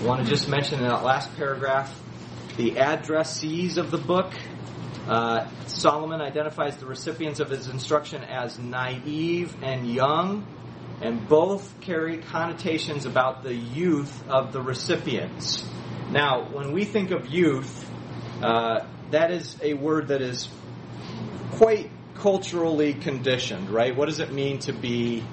I 0.00 0.04
want 0.04 0.24
to 0.24 0.28
just 0.28 0.48
mention 0.48 0.80
in 0.80 0.88
that 0.88 1.02
last 1.02 1.34
paragraph 1.36 1.92
the 2.56 2.72
addressees 2.72 3.78
of 3.78 3.90
the 3.90 3.98
book. 3.98 4.32
Uh, 5.08 5.48
Solomon 5.66 6.20
identifies 6.20 6.76
the 6.76 6.86
recipients 6.86 7.40
of 7.40 7.50
his 7.50 7.68
instruction 7.68 8.22
as 8.22 8.58
naive 8.58 9.54
and 9.62 9.86
young, 9.86 10.46
and 11.02 11.28
both 11.28 11.80
carry 11.80 12.18
connotations 12.18 13.04
about 13.04 13.42
the 13.42 13.54
youth 13.54 14.26
of 14.28 14.52
the 14.52 14.62
recipients. 14.62 15.68
Now, 16.10 16.48
when 16.52 16.72
we 16.72 16.84
think 16.84 17.10
of 17.10 17.26
youth, 17.28 17.90
uh, 18.42 18.86
that 19.10 19.30
is 19.30 19.56
a 19.60 19.74
word 19.74 20.08
that 20.08 20.22
is 20.22 20.48
quite 21.52 21.90
culturally 22.14 22.94
conditioned, 22.94 23.68
right? 23.68 23.94
What 23.94 24.08
does 24.08 24.20
it 24.20 24.32
mean 24.32 24.60
to 24.60 24.72
be 24.72 25.24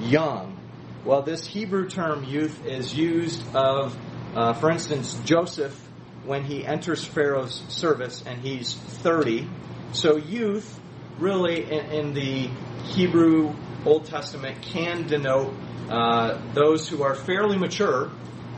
young? 0.00 0.58
Well, 1.04 1.22
this 1.22 1.46
Hebrew 1.46 1.88
term 1.88 2.24
youth 2.24 2.64
is 2.64 2.94
used 2.94 3.44
of, 3.54 3.96
uh, 4.34 4.54
for 4.54 4.70
instance, 4.70 5.18
Joseph 5.24 5.78
when 6.24 6.44
he 6.44 6.64
enters 6.64 7.04
Pharaoh's 7.04 7.62
service 7.68 8.22
and 8.26 8.40
he's 8.40 8.74
30. 8.74 9.48
So 9.92 10.16
youth, 10.16 10.80
really, 11.18 11.64
in, 11.64 11.86
in 11.86 12.14
the 12.14 12.48
Hebrew 12.94 13.54
Old 13.84 14.06
Testament, 14.06 14.62
can 14.62 15.06
denote 15.06 15.54
uh, 15.88 16.40
those 16.54 16.88
who 16.88 17.02
are 17.02 17.14
fairly 17.14 17.58
mature 17.58 18.10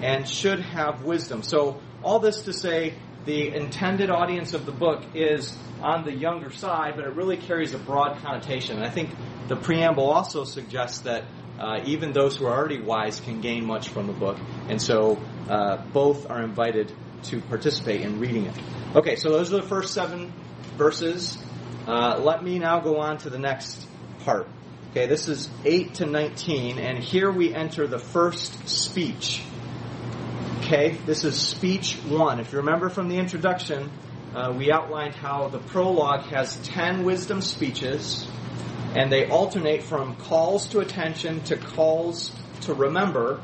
and 0.02 0.28
should 0.28 0.60
have 0.60 1.02
wisdom. 1.02 1.42
So 1.42 1.80
all 2.02 2.18
this 2.18 2.42
to 2.42 2.52
say, 2.52 2.94
the 3.24 3.54
intended 3.54 4.10
audience 4.10 4.52
of 4.52 4.66
the 4.66 4.72
book 4.72 5.02
is 5.14 5.56
on 5.80 6.04
the 6.04 6.12
younger 6.12 6.50
side, 6.50 6.92
but 6.96 7.06
it 7.06 7.14
really 7.14 7.38
carries 7.38 7.72
a 7.72 7.78
broad 7.78 8.18
connotation. 8.22 8.76
And 8.76 8.86
I 8.86 8.90
think 8.90 9.10
the 9.48 9.56
preamble 9.56 10.10
also 10.10 10.44
suggests 10.44 11.00
that 11.00 11.24
uh, 11.58 11.80
even 11.86 12.12
those 12.12 12.36
who 12.36 12.46
are 12.46 12.56
already 12.56 12.80
wise 12.80 13.20
can 13.20 13.40
gain 13.40 13.64
much 13.64 13.88
from 13.88 14.06
the 14.06 14.12
book. 14.12 14.38
And 14.68 14.80
so 14.80 15.18
uh, 15.48 15.78
both 15.92 16.28
are 16.30 16.42
invited 16.42 16.92
to 17.25 17.41
participate 17.43 18.03
in 18.03 18.20
reading 18.20 18.47
it. 18.47 18.55
Okay, 18.95 19.16
so 19.16 19.31
those 19.31 19.53
are 19.53 19.61
the 19.61 19.68
first 19.68 19.93
seven 19.93 20.33
verses. 20.77 21.39
Uh, 21.87 22.20
let 22.22 22.43
me 22.43 22.59
now 22.59 22.81
go 22.81 22.99
on 22.99 23.18
to 23.18 23.31
the 23.31 23.39
next 23.39 23.87
part. 24.25 24.49
Okay, 24.91 25.07
this 25.07 25.29
is 25.29 25.51
8 25.64 25.95
to 25.95 26.07
19, 26.07 26.79
and 26.79 27.03
here 27.03 27.31
we 27.31 27.53
enter 27.53 27.87
the 27.87 27.99
first 27.99 28.68
speech. 28.68 29.43
Okay, 30.61 30.97
this 31.05 31.25
is 31.25 31.37
speech 31.37 31.97
one. 32.09 32.41
If 32.41 32.53
you 32.53 32.59
remember 32.59 32.89
from 32.89 33.09
the 33.09 33.18
introduction, 33.18 33.91
uh, 34.35 34.55
we 34.57 34.72
outlined 34.72 35.14
how 35.14 35.49
the 35.49 35.59
prologue 35.59 36.27
has 36.27 36.57
10 36.68 37.05
wisdom 37.05 37.41
speeches, 37.41 38.27
and 38.95 39.11
they 39.11 39.27
alternate 39.27 39.83
from 39.83 40.16
calls 40.16 40.68
to 40.68 40.79
attention 40.79 41.41
to 41.43 41.57
calls 41.57 42.33
to 42.62 42.72
remember, 42.72 43.41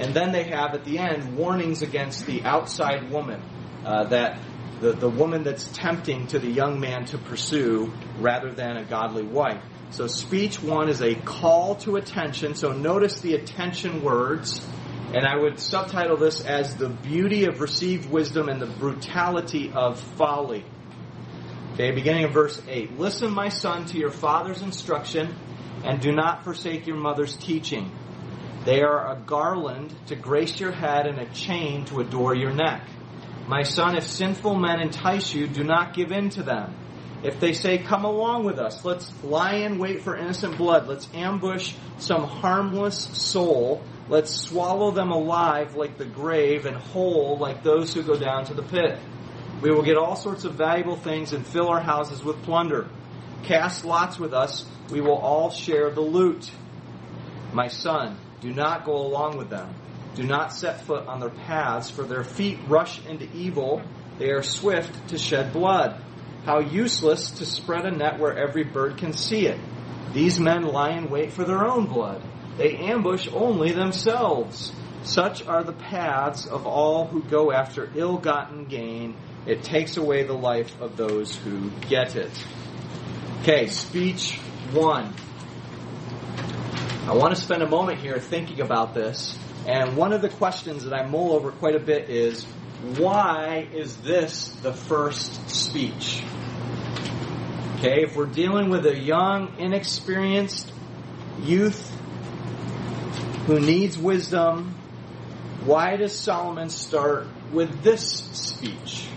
and 0.00 0.14
then 0.14 0.32
they 0.32 0.44
have 0.44 0.74
at 0.74 0.84
the 0.84 0.98
end 0.98 1.36
warnings 1.36 1.82
against 1.82 2.26
the 2.26 2.42
outside 2.42 3.10
woman, 3.10 3.42
uh, 3.84 4.04
that 4.04 4.40
the, 4.80 4.92
the 4.92 5.10
woman 5.10 5.42
that's 5.42 5.68
tempting 5.68 6.26
to 6.28 6.38
the 6.38 6.50
young 6.50 6.80
man 6.80 7.04
to 7.06 7.18
pursue 7.18 7.92
rather 8.18 8.50
than 8.50 8.78
a 8.78 8.84
godly 8.84 9.22
wife. 9.22 9.62
So 9.90 10.06
speech 10.06 10.62
one 10.62 10.88
is 10.88 11.02
a 11.02 11.14
call 11.14 11.74
to 11.76 11.96
attention. 11.96 12.54
So 12.54 12.72
notice 12.72 13.20
the 13.20 13.34
attention 13.34 14.02
words. 14.02 14.66
And 15.12 15.26
I 15.26 15.36
would 15.36 15.58
subtitle 15.58 16.16
this 16.16 16.44
as 16.44 16.76
the 16.76 16.88
beauty 16.88 17.44
of 17.44 17.60
received 17.60 18.08
wisdom 18.08 18.48
and 18.48 18.62
the 18.62 18.66
brutality 18.66 19.72
of 19.74 20.00
folly. 20.00 20.64
Okay, 21.74 21.90
beginning 21.90 22.24
of 22.24 22.32
verse 22.32 22.62
8. 22.66 22.98
Listen, 22.98 23.32
my 23.32 23.48
son, 23.48 23.84
to 23.86 23.98
your 23.98 24.10
father's 24.10 24.62
instruction, 24.62 25.34
and 25.84 26.00
do 26.00 26.12
not 26.12 26.44
forsake 26.44 26.86
your 26.86 26.96
mother's 26.96 27.36
teaching. 27.36 27.90
They 28.64 28.82
are 28.82 29.12
a 29.12 29.16
garland 29.16 29.94
to 30.08 30.16
grace 30.16 30.60
your 30.60 30.72
head 30.72 31.06
and 31.06 31.18
a 31.18 31.26
chain 31.32 31.86
to 31.86 32.00
adore 32.00 32.34
your 32.34 32.52
neck. 32.52 32.82
My 33.48 33.62
son, 33.62 33.96
if 33.96 34.06
sinful 34.06 34.54
men 34.54 34.80
entice 34.80 35.34
you, 35.34 35.46
do 35.46 35.64
not 35.64 35.94
give 35.94 36.12
in 36.12 36.28
to 36.30 36.42
them. 36.42 36.74
If 37.22 37.40
they 37.40 37.54
say, 37.54 37.78
Come 37.78 38.04
along 38.04 38.44
with 38.44 38.58
us, 38.58 38.84
let's 38.84 39.10
lie 39.24 39.56
in 39.56 39.78
wait 39.78 40.02
for 40.02 40.16
innocent 40.16 40.58
blood, 40.58 40.88
let's 40.88 41.08
ambush 41.14 41.74
some 41.98 42.24
harmless 42.24 42.98
soul, 42.98 43.82
let's 44.08 44.30
swallow 44.30 44.90
them 44.90 45.10
alive 45.10 45.74
like 45.74 45.96
the 45.96 46.04
grave 46.04 46.66
and 46.66 46.76
whole 46.76 47.38
like 47.38 47.62
those 47.62 47.94
who 47.94 48.02
go 48.02 48.18
down 48.18 48.44
to 48.46 48.54
the 48.54 48.62
pit. 48.62 48.98
We 49.62 49.70
will 49.70 49.82
get 49.82 49.96
all 49.96 50.16
sorts 50.16 50.44
of 50.44 50.54
valuable 50.54 50.96
things 50.96 51.32
and 51.32 51.46
fill 51.46 51.68
our 51.68 51.80
houses 51.80 52.22
with 52.22 52.42
plunder. 52.42 52.88
Cast 53.42 53.84
lots 53.84 54.18
with 54.18 54.32
us, 54.32 54.64
we 54.90 55.00
will 55.00 55.18
all 55.18 55.50
share 55.50 55.90
the 55.90 56.00
loot. 56.00 56.50
My 57.52 57.68
son, 57.68 58.16
do 58.40 58.52
not 58.52 58.84
go 58.84 58.96
along 58.96 59.36
with 59.36 59.50
them. 59.50 59.74
Do 60.14 60.24
not 60.24 60.52
set 60.52 60.82
foot 60.82 61.06
on 61.06 61.20
their 61.20 61.30
paths, 61.30 61.90
for 61.90 62.02
their 62.02 62.24
feet 62.24 62.58
rush 62.66 63.04
into 63.06 63.30
evil. 63.32 63.82
They 64.18 64.30
are 64.30 64.42
swift 64.42 65.08
to 65.08 65.18
shed 65.18 65.52
blood. 65.52 66.02
How 66.44 66.60
useless 66.60 67.30
to 67.32 67.46
spread 67.46 67.84
a 67.84 67.90
net 67.90 68.18
where 68.18 68.36
every 68.36 68.64
bird 68.64 68.96
can 68.96 69.12
see 69.12 69.46
it. 69.46 69.58
These 70.12 70.40
men 70.40 70.62
lie 70.62 70.90
in 70.90 71.10
wait 71.10 71.32
for 71.32 71.44
their 71.44 71.64
own 71.64 71.86
blood. 71.86 72.22
They 72.56 72.76
ambush 72.76 73.28
only 73.32 73.72
themselves. 73.72 74.72
Such 75.02 75.46
are 75.46 75.62
the 75.62 75.72
paths 75.72 76.46
of 76.46 76.66
all 76.66 77.06
who 77.06 77.22
go 77.22 77.52
after 77.52 77.90
ill 77.94 78.18
gotten 78.18 78.64
gain. 78.64 79.16
It 79.46 79.62
takes 79.62 79.96
away 79.96 80.24
the 80.24 80.34
life 80.34 80.78
of 80.80 80.96
those 80.96 81.34
who 81.36 81.70
get 81.88 82.16
it. 82.16 82.30
Okay, 83.40 83.68
speech 83.68 84.38
one. 84.72 85.14
I 87.10 87.14
want 87.14 87.34
to 87.34 87.40
spend 87.40 87.60
a 87.60 87.68
moment 87.68 87.98
here 87.98 88.20
thinking 88.20 88.60
about 88.60 88.94
this. 88.94 89.36
And 89.66 89.96
one 89.96 90.12
of 90.12 90.22
the 90.22 90.28
questions 90.28 90.84
that 90.84 90.94
I 90.94 91.04
mull 91.08 91.32
over 91.32 91.50
quite 91.50 91.74
a 91.74 91.80
bit 91.80 92.08
is 92.08 92.44
why 92.98 93.66
is 93.72 93.96
this 93.96 94.50
the 94.62 94.72
first 94.72 95.50
speech? 95.50 96.22
Okay, 97.78 98.04
if 98.04 98.14
we're 98.14 98.26
dealing 98.26 98.70
with 98.70 98.86
a 98.86 98.96
young, 98.96 99.58
inexperienced 99.58 100.72
youth 101.40 101.90
who 103.48 103.58
needs 103.58 103.98
wisdom, 103.98 104.76
why 105.64 105.96
does 105.96 106.16
Solomon 106.16 106.70
start 106.70 107.26
with 107.50 107.82
this 107.82 108.02
speech? 108.02 109.08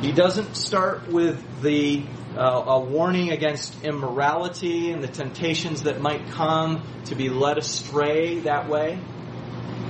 He 0.00 0.12
doesn't 0.12 0.56
start 0.56 1.06
with 1.08 1.60
the 1.60 2.06
uh, 2.38 2.64
a 2.66 2.80
warning 2.80 3.30
against 3.30 3.82
immorality 3.82 4.92
and 4.92 5.02
the 5.02 5.08
temptations 5.08 5.82
that 5.82 6.00
might 6.00 6.28
come 6.30 6.86
to 7.06 7.16
be 7.16 7.28
led 7.28 7.58
astray 7.58 8.38
that 8.40 8.68
way. 8.68 8.98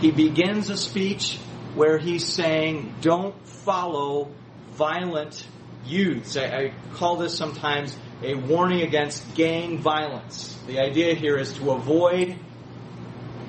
He 0.01 0.11
begins 0.11 0.71
a 0.71 0.77
speech 0.79 1.37
where 1.75 1.99
he's 1.99 2.25
saying, 2.25 2.95
don't 3.03 3.35
follow 3.47 4.31
violent 4.73 5.47
youths. 5.85 6.39
I, 6.39 6.45
I 6.45 6.75
call 6.95 7.17
this 7.17 7.37
sometimes 7.37 7.95
a 8.23 8.35
warning 8.35 8.81
against 8.81 9.35
gang 9.35 9.79
violence. 9.79 10.59
The 10.67 10.81
idea 10.81 11.15
here 11.15 11.37
is 11.37 11.53
to 11.55 11.73
avoid 11.73 12.39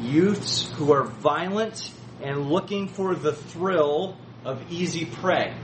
youths 0.02 0.70
who 0.74 0.92
are 0.92 1.06
violent 1.06 1.90
and 2.22 2.50
looking 2.50 2.90
for 2.90 3.16
the 3.16 3.32
thrill 3.32 4.18
of 4.44 4.72
easy 4.72 5.06
prey. 5.06 5.56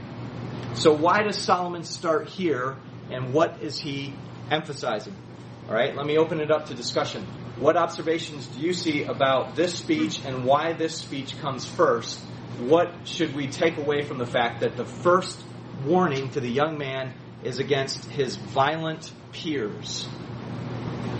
So 0.74 0.92
why 0.92 1.22
does 1.22 1.36
Solomon 1.36 1.84
start 1.84 2.28
here 2.28 2.76
and 3.10 3.32
what 3.32 3.62
is 3.62 3.78
he 3.78 4.14
emphasizing? 4.50 5.14
All 5.68 5.74
right, 5.74 5.94
let 5.96 6.06
me 6.06 6.18
open 6.18 6.40
it 6.40 6.50
up 6.50 6.66
to 6.66 6.74
discussion. 6.74 7.26
What 7.58 7.76
observations 7.76 8.46
do 8.46 8.60
you 8.60 8.72
see 8.72 9.04
about 9.04 9.56
this 9.56 9.76
speech 9.78 10.20
and 10.24 10.44
why 10.44 10.74
this 10.74 10.96
speech 10.96 11.38
comes 11.40 11.64
first? 11.64 12.20
What 12.60 12.92
should 13.04 13.34
we 13.34 13.48
take 13.48 13.76
away 13.76 14.02
from 14.02 14.18
the 14.18 14.26
fact 14.26 14.60
that 14.60 14.76
the 14.76 14.84
first 14.84 15.42
warning 15.84 16.30
to 16.30 16.40
the 16.40 16.48
young 16.48 16.78
man 16.78 17.14
is 17.42 17.58
against 17.58 18.04
his 18.06 18.36
violent 18.36 19.12
peers? 19.32 20.08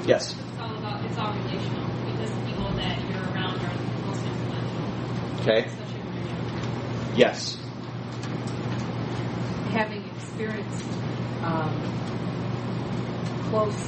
Yes. 0.06 0.34
It's 0.34 0.60
all 0.60 0.76
about 0.76 1.04
it's 1.04 1.18
all 1.18 1.34
relational 1.34 1.86
because 2.12 2.30
the 2.30 2.46
people 2.46 2.70
that 2.74 3.10
you're 3.10 3.34
around 3.34 3.58
are 3.60 3.76
the 3.76 4.06
most 4.06 4.24
influential. 4.24 5.40
Okay. 5.40 5.66
Especially 5.66 6.00
when 6.00 6.16
you're 6.16 6.26
young. 6.26 7.16
Yes. 7.16 7.58
having 9.76 10.04
experienced 10.16 10.86
um, 11.46 11.70
close 13.50 13.86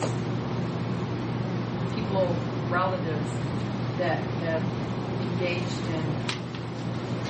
people, 1.94 2.34
relatives 2.70 3.30
that 3.98 4.18
have 4.46 4.62
engaged 5.22 5.84
in 5.92 6.04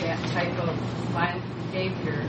that 0.03 0.19
type 0.33 0.57
of 0.59 0.75
violent 1.13 1.43
behavior 1.73 2.21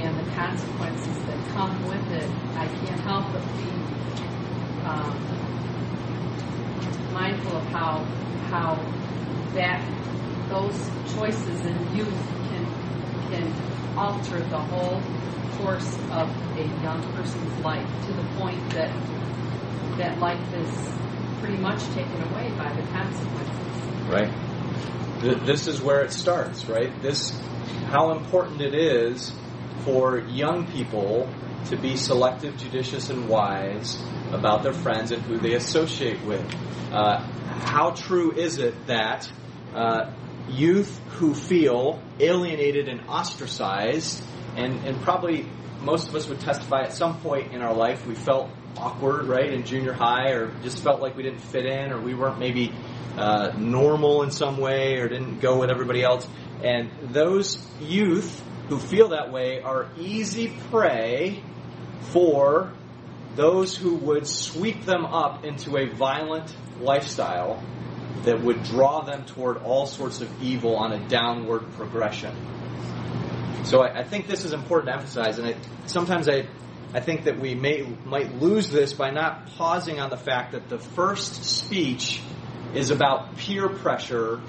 and 0.00 0.18
the 0.18 0.30
consequences 0.32 1.18
that 1.26 1.48
come 1.52 1.86
with 1.86 2.10
it, 2.12 2.30
I 2.56 2.66
can't 2.66 3.00
help 3.00 3.30
but 3.32 3.42
be 3.58 3.70
um, 4.86 5.14
mindful 7.12 7.56
of 7.56 7.64
how 7.66 8.04
how 8.48 8.74
that 9.52 9.84
those 10.48 10.90
choices 11.14 11.60
in 11.66 11.96
youth 11.96 12.22
can 12.48 12.66
can 13.30 13.52
alter 13.96 14.40
the 14.40 14.58
whole 14.58 15.02
course 15.60 15.96
of 16.10 16.28
a 16.56 16.64
young 16.82 17.02
person's 17.14 17.58
life 17.64 17.86
to 18.06 18.12
the 18.12 18.22
point 18.36 18.58
that 18.70 18.90
that 19.98 20.18
life 20.18 20.54
is 20.54 20.70
pretty 21.40 21.58
much 21.58 21.82
taken 21.94 22.22
away 22.32 22.50
by 22.56 22.72
the 22.72 22.82
consequences. 22.88 24.08
Right. 24.08 24.32
Th- 25.20 25.38
This 25.44 25.66
is 25.66 25.82
where 25.82 26.02
it 26.02 26.12
starts, 26.12 26.66
right? 26.66 26.90
This, 27.02 27.38
how 27.86 28.12
important 28.12 28.60
it 28.62 28.74
is 28.74 29.32
for 29.84 30.20
young 30.20 30.66
people 30.66 31.28
to 31.66 31.76
be 31.76 31.96
selective, 31.96 32.56
judicious, 32.56 33.10
and 33.10 33.28
wise 33.28 34.02
about 34.32 34.62
their 34.62 34.72
friends 34.72 35.10
and 35.12 35.22
who 35.22 35.38
they 35.38 35.54
associate 35.54 36.24
with. 36.24 36.44
Uh, 36.92 37.20
how 37.64 37.90
true 37.90 38.32
is 38.32 38.58
it 38.58 38.86
that 38.86 39.30
uh, 39.74 40.10
youth 40.48 40.98
who 41.10 41.34
feel 41.34 42.02
alienated 42.18 42.88
and 42.88 43.00
ostracized, 43.08 44.22
and, 44.56 44.84
and 44.86 45.00
probably 45.02 45.46
most 45.82 46.08
of 46.08 46.14
us 46.14 46.28
would 46.28 46.40
testify 46.40 46.82
at 46.82 46.92
some 46.92 47.20
point 47.20 47.52
in 47.52 47.62
our 47.62 47.74
life 47.74 48.06
we 48.06 48.14
felt 48.14 48.50
awkward, 48.76 49.26
right, 49.26 49.52
in 49.52 49.64
junior 49.64 49.92
high, 49.92 50.30
or 50.30 50.52
just 50.62 50.82
felt 50.82 51.00
like 51.00 51.16
we 51.16 51.22
didn't 51.22 51.40
fit 51.40 51.66
in, 51.66 51.92
or 51.92 52.00
we 52.00 52.14
weren't 52.14 52.38
maybe 52.38 52.72
uh, 53.16 53.52
normal 53.58 54.22
in 54.22 54.30
some 54.30 54.58
way, 54.58 54.96
or 54.98 55.08
didn't 55.08 55.40
go 55.40 55.58
with 55.58 55.70
everybody 55.70 56.02
else. 56.02 56.26
And 56.62 56.90
those 57.02 57.58
youth 57.80 58.42
who 58.68 58.78
feel 58.78 59.08
that 59.08 59.32
way 59.32 59.62
are 59.62 59.88
easy 59.98 60.56
prey 60.70 61.42
for 62.12 62.72
those 63.36 63.76
who 63.76 63.96
would 63.96 64.26
sweep 64.26 64.84
them 64.84 65.04
up 65.04 65.44
into 65.44 65.76
a 65.76 65.86
violent 65.86 66.54
lifestyle 66.80 67.62
that 68.24 68.40
would 68.42 68.62
draw 68.64 69.02
them 69.02 69.24
toward 69.24 69.58
all 69.58 69.86
sorts 69.86 70.20
of 70.20 70.42
evil 70.42 70.76
on 70.76 70.92
a 70.92 71.08
downward 71.08 71.72
progression. 71.72 72.34
So 73.64 73.82
I, 73.82 74.00
I 74.00 74.04
think 74.04 74.26
this 74.26 74.44
is 74.44 74.52
important 74.52 74.88
to 74.88 74.94
emphasize, 74.94 75.38
and 75.38 75.48
I, 75.48 75.56
sometimes 75.86 76.28
I, 76.28 76.46
I 76.92 77.00
think 77.00 77.24
that 77.24 77.38
we 77.38 77.54
may 77.54 77.86
might 78.04 78.34
lose 78.34 78.70
this 78.70 78.92
by 78.92 79.10
not 79.10 79.46
pausing 79.56 80.00
on 80.00 80.10
the 80.10 80.16
fact 80.16 80.52
that 80.52 80.68
the 80.68 80.78
first 80.78 81.44
speech 81.44 82.20
is 82.74 82.90
about 82.90 83.36
peer 83.36 83.68
pressure 83.68 84.40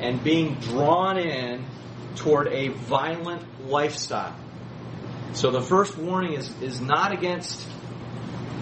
and 0.00 0.22
being 0.22 0.54
drawn 0.56 1.18
in 1.18 1.64
toward 2.16 2.48
a 2.48 2.68
violent 2.68 3.68
lifestyle. 3.68 4.36
So 5.32 5.50
the 5.50 5.60
first 5.60 5.98
warning 5.98 6.34
is, 6.34 6.50
is 6.62 6.80
not 6.80 7.12
against 7.12 7.66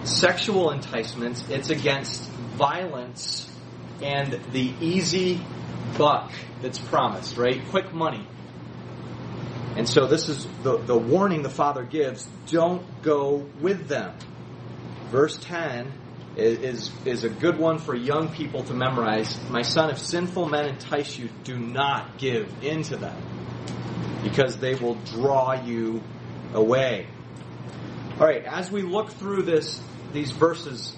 sexual 0.03 0.71
enticements, 0.71 1.43
it's 1.49 1.69
against 1.69 2.29
violence 2.57 3.49
and 4.01 4.39
the 4.51 4.73
easy 4.81 5.39
buck 5.97 6.31
that's 6.61 6.79
promised, 6.79 7.37
right? 7.37 7.61
Quick 7.69 7.93
money. 7.93 8.27
And 9.75 9.89
so 9.89 10.05
this 10.05 10.29
is 10.29 10.47
the, 10.61 10.77
the 10.77 10.97
warning 10.97 11.41
the 11.41 11.49
father 11.49 11.83
gives 11.83 12.27
don't 12.47 13.01
go 13.01 13.47
with 13.59 13.87
them. 13.87 14.15
Verse 15.09 15.37
10 15.37 15.91
is, 16.35 16.91
is, 17.05 17.23
a 17.23 17.29
good 17.29 17.57
one 17.57 17.77
for 17.77 17.95
young 17.95 18.29
people 18.29 18.63
to 18.63 18.73
memorize. 18.73 19.39
My 19.49 19.61
son, 19.61 19.89
if 19.89 19.99
sinful 19.99 20.47
men 20.47 20.65
entice 20.65 21.17
you, 21.17 21.29
do 21.43 21.57
not 21.57 22.17
give 22.17 22.51
in 22.63 22.83
to 22.83 22.97
them 22.97 23.15
because 24.23 24.57
they 24.57 24.75
will 24.75 24.95
draw 24.95 25.53
you 25.53 26.01
away. 26.53 27.07
All 28.19 28.27
right, 28.27 28.43
as 28.45 28.71
we 28.71 28.83
look 28.83 29.11
through 29.11 29.43
this, 29.43 29.81
these 30.11 30.31
verses, 30.31 30.95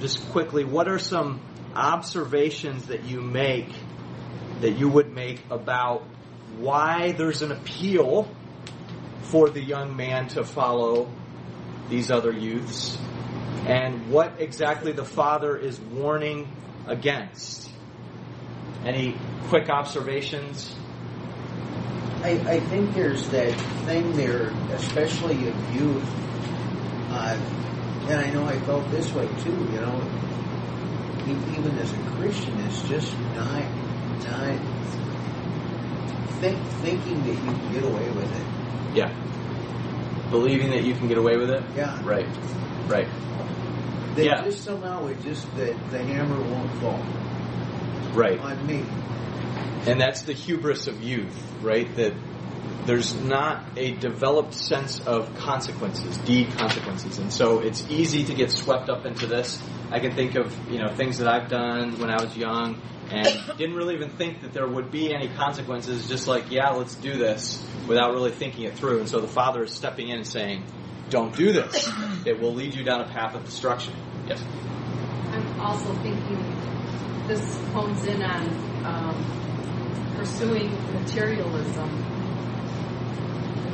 just 0.00 0.30
quickly, 0.30 0.64
what 0.64 0.88
are 0.88 0.98
some 0.98 1.40
observations 1.74 2.86
that 2.86 3.04
you 3.04 3.20
make, 3.20 3.68
that 4.60 4.72
you 4.72 4.88
would 4.88 5.12
make 5.12 5.42
about 5.50 6.04
why 6.58 7.12
there's 7.12 7.42
an 7.42 7.52
appeal 7.52 8.28
for 9.22 9.48
the 9.48 9.62
young 9.62 9.96
man 9.96 10.28
to 10.28 10.44
follow 10.44 11.08
these 11.88 12.10
other 12.10 12.32
youths, 12.32 12.98
and 13.66 14.10
what 14.10 14.40
exactly 14.40 14.92
the 14.92 15.04
father 15.04 15.56
is 15.56 15.78
warning 15.78 16.50
against? 16.86 17.70
Any 18.84 19.16
quick 19.48 19.68
observations? 19.68 20.74
I, 22.22 22.30
I 22.32 22.60
think 22.60 22.94
there's 22.94 23.28
that 23.30 23.54
thing 23.86 24.12
there, 24.12 24.48
especially 24.72 25.48
of 25.48 25.74
youth, 25.74 26.04
uh, 27.10 27.38
and 28.08 28.20
I 28.20 28.30
know 28.30 28.44
I 28.44 28.58
felt 28.60 28.90
this 28.90 29.12
way 29.12 29.26
too. 29.42 29.50
You 29.50 29.80
know, 29.80 30.00
even 31.26 31.78
as 31.78 31.92
a 31.92 31.96
Christian, 32.16 32.58
it's 32.60 32.82
just 32.82 33.16
not 33.34 33.64
not 34.24 34.58
think, 36.40 36.58
thinking 36.82 37.22
that 37.24 37.34
you 37.34 37.36
can 37.40 37.72
get 37.72 37.84
away 37.84 38.08
with 38.10 38.34
it. 38.34 38.46
Yeah. 38.96 39.12
Believing 40.30 40.70
that 40.70 40.84
you 40.84 40.94
can 40.94 41.08
get 41.08 41.18
away 41.18 41.36
with 41.36 41.50
it? 41.50 41.62
Yeah. 41.76 42.00
Right. 42.04 42.26
Right. 42.88 43.08
That 44.16 44.24
Yeah. 44.24 44.44
just 44.44 44.64
somehow 44.64 45.06
it 45.06 45.20
just 45.22 45.46
that 45.56 45.76
the 45.90 45.98
hammer 45.98 46.40
won't 46.40 46.70
fall 46.80 47.00
Right. 48.14 48.40
on 48.40 48.66
me. 48.66 48.82
And 49.86 50.00
that's 50.00 50.22
the 50.22 50.32
hubris 50.32 50.86
of 50.88 51.02
youth, 51.02 51.36
right? 51.62 51.94
That 51.96 52.12
there's 52.86 53.14
not 53.14 53.62
a 53.76 53.92
developed 53.92 54.54
sense 54.54 55.00
of 55.00 55.34
consequences, 55.36 56.16
deed 56.18 56.50
consequences. 56.52 57.18
And 57.18 57.32
so 57.32 57.60
it's 57.60 57.86
easy 57.88 58.24
to 58.24 58.34
get 58.34 58.50
swept 58.50 58.88
up 58.88 59.06
into 59.06 59.26
this. 59.26 59.62
I 59.90 60.00
can 60.00 60.14
think 60.14 60.34
of, 60.34 60.52
you 60.70 60.78
know, 60.78 60.88
things 60.94 61.18
that 61.18 61.28
I've 61.28 61.48
done 61.48 61.98
when 62.00 62.10
I 62.10 62.22
was 62.22 62.36
young 62.36 62.80
and 63.10 63.26
didn't 63.58 63.76
really 63.76 63.94
even 63.94 64.10
think 64.10 64.42
that 64.42 64.52
there 64.52 64.66
would 64.66 64.90
be 64.90 65.14
any 65.14 65.28
consequences, 65.28 66.08
just 66.08 66.26
like, 66.26 66.50
yeah, 66.50 66.70
let's 66.70 66.94
do 66.94 67.16
this, 67.16 67.64
without 67.86 68.12
really 68.12 68.30
thinking 68.30 68.64
it 68.64 68.76
through. 68.76 69.00
And 69.00 69.08
so 69.08 69.20
the 69.20 69.28
father 69.28 69.62
is 69.62 69.72
stepping 69.72 70.08
in 70.08 70.16
and 70.16 70.26
saying, 70.26 70.64
don't 71.10 71.34
do 71.36 71.52
this. 71.52 71.90
It 72.24 72.40
will 72.40 72.54
lead 72.54 72.74
you 72.74 72.84
down 72.84 73.00
a 73.00 73.08
path 73.08 73.34
of 73.34 73.44
destruction. 73.44 73.94
Yes. 74.26 74.42
I'm 75.32 75.60
also 75.60 75.92
thinking 76.02 77.26
this 77.26 77.56
hones 77.72 78.04
in 78.06 78.22
on 78.22 78.84
um, 78.84 80.14
pursuing 80.16 80.70
materialism 80.94 82.19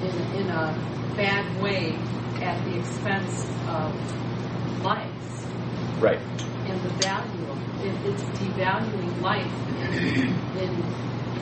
in, 0.06 0.42
in 0.42 0.50
a 0.50 0.72
bad 1.16 1.62
way 1.62 1.94
at 2.42 2.64
the 2.64 2.78
expense 2.78 3.44
of 3.68 4.82
lives 4.84 5.46
Right. 5.98 6.20
and 6.66 6.80
the 6.82 6.90
value 7.02 7.50
of 7.50 7.84
it. 7.84 8.10
It's 8.10 8.22
devaluing 8.38 9.20
life 9.22 9.52
in, 9.92 10.34
in 10.58 10.82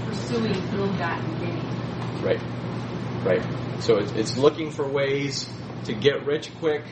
pursuing 0.07 0.55
ill-gotten 0.75 1.41
gain. 1.41 2.23
Right. 2.23 2.41
Right. 3.25 3.83
So 3.83 3.97
it's, 3.97 4.13
it's 4.13 4.37
looking 4.37 4.71
for 4.71 4.87
ways 4.87 5.49
to 5.87 5.93
get 5.95 6.25
rich 6.27 6.51
quick 6.59 6.85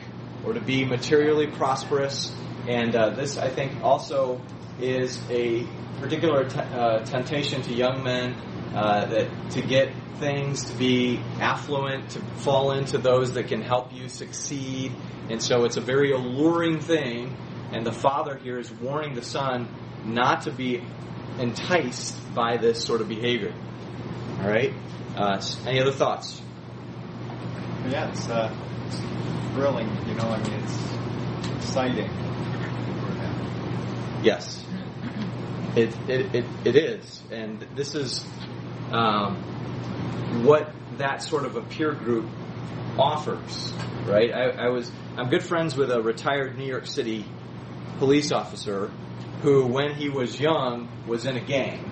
or 0.45 0.53
to 0.53 0.59
be 0.59 0.83
materially 0.85 1.47
prosperous. 1.47 2.35
And 2.67 2.95
uh, 2.95 3.11
this, 3.11 3.37
I 3.37 3.49
think, 3.49 3.83
also 3.83 4.41
is 4.79 5.19
a 5.29 5.65
particular 6.01 6.45
uh, 6.45 7.05
temptation 7.05 7.61
to 7.63 7.73
young 7.73 8.03
men 8.03 8.35
uh, 8.73 9.05
that 9.05 9.51
to 9.51 9.61
get 9.61 9.89
things 10.19 10.65
to 10.65 10.77
be 10.77 11.19
affluent, 11.39 12.09
to 12.11 12.19
fall 12.37 12.71
into 12.71 12.97
those 12.97 13.33
that 13.33 13.47
can 13.47 13.61
help 13.61 13.93
you 13.93 14.09
succeed. 14.09 14.91
And 15.29 15.41
so 15.41 15.65
it's 15.65 15.77
a 15.77 15.81
very 15.81 16.11
alluring 16.11 16.79
thing. 16.79 17.35
And 17.71 17.85
the 17.85 17.91
father 17.91 18.37
here 18.37 18.59
is 18.59 18.71
warning 18.71 19.15
the 19.15 19.23
son 19.23 19.67
not 20.05 20.43
to 20.43 20.51
be 20.51 20.83
enticed 21.39 22.15
by 22.35 22.57
this 22.57 22.83
sort 22.83 23.01
of 23.01 23.09
behavior. 23.09 23.53
All 24.41 24.47
right? 24.47 24.73
Uh, 25.15 25.41
any 25.65 25.79
other 25.81 25.91
thoughts? 25.91 26.41
Yeah, 27.89 28.09
it's, 28.09 28.29
uh, 28.29 28.55
it's 28.87 28.99
thrilling, 29.53 29.89
you 30.07 30.15
know, 30.15 30.29
I 30.29 30.37
mean, 30.41 30.53
it's 30.63 31.57
exciting. 31.57 32.09
Yes. 34.23 34.65
It, 35.75 35.95
it, 36.07 36.35
it, 36.35 36.45
it 36.65 36.75
is. 36.75 37.23
And 37.31 37.59
this 37.75 37.95
is 37.95 38.25
um, 38.93 39.35
what 40.45 40.71
that 40.97 41.23
sort 41.23 41.45
of 41.45 41.55
a 41.55 41.61
peer 41.61 41.91
group 41.91 42.29
offers, 42.97 43.73
right? 44.05 44.31
I, 44.31 44.65
I 44.65 44.69
was, 44.69 44.91
I'm 45.17 45.29
good 45.29 45.43
friends 45.43 45.75
with 45.75 45.91
a 45.91 46.01
retired 46.01 46.57
New 46.57 46.67
York 46.67 46.85
City 46.85 47.25
police 47.97 48.31
officer 48.31 48.91
who, 49.41 49.65
when 49.65 49.95
he 49.95 50.09
was 50.09 50.39
young, 50.39 50.89
was 51.07 51.25
in 51.25 51.35
a 51.35 51.43
gang 51.43 51.89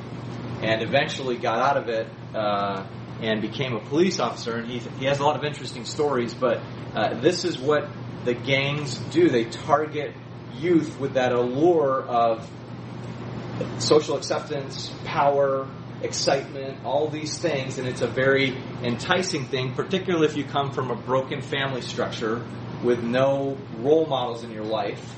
and 0.61 0.83
eventually 0.83 1.37
got 1.37 1.59
out 1.59 1.77
of 1.77 1.89
it 1.89 2.07
uh, 2.35 2.85
and 3.21 3.41
became 3.41 3.73
a 3.73 3.79
police 3.79 4.19
officer. 4.19 4.57
And 4.57 4.69
he, 4.69 4.77
he 4.99 5.05
has 5.05 5.19
a 5.19 5.23
lot 5.23 5.35
of 5.35 5.43
interesting 5.43 5.85
stories, 5.85 6.33
but 6.33 6.61
uh, 6.95 7.19
this 7.19 7.45
is 7.45 7.57
what 7.57 7.89
the 8.25 8.35
gangs 8.35 8.97
do. 9.11 9.29
They 9.29 9.45
target 9.45 10.13
youth 10.55 10.99
with 10.99 11.15
that 11.15 11.31
allure 11.31 12.03
of 12.03 12.47
social 13.79 14.17
acceptance, 14.17 14.93
power, 15.03 15.67
excitement, 16.03 16.83
all 16.83 17.09
these 17.09 17.37
things, 17.37 17.77
and 17.77 17.87
it's 17.87 18.01
a 18.01 18.07
very 18.07 18.57
enticing 18.83 19.45
thing, 19.45 19.73
particularly 19.73 20.27
if 20.27 20.35
you 20.35 20.43
come 20.43 20.71
from 20.71 20.91
a 20.91 20.95
broken 20.95 21.41
family 21.41 21.81
structure 21.81 22.45
with 22.83 23.03
no 23.03 23.57
role 23.79 24.05
models 24.05 24.43
in 24.43 24.51
your 24.51 24.65
life. 24.65 25.15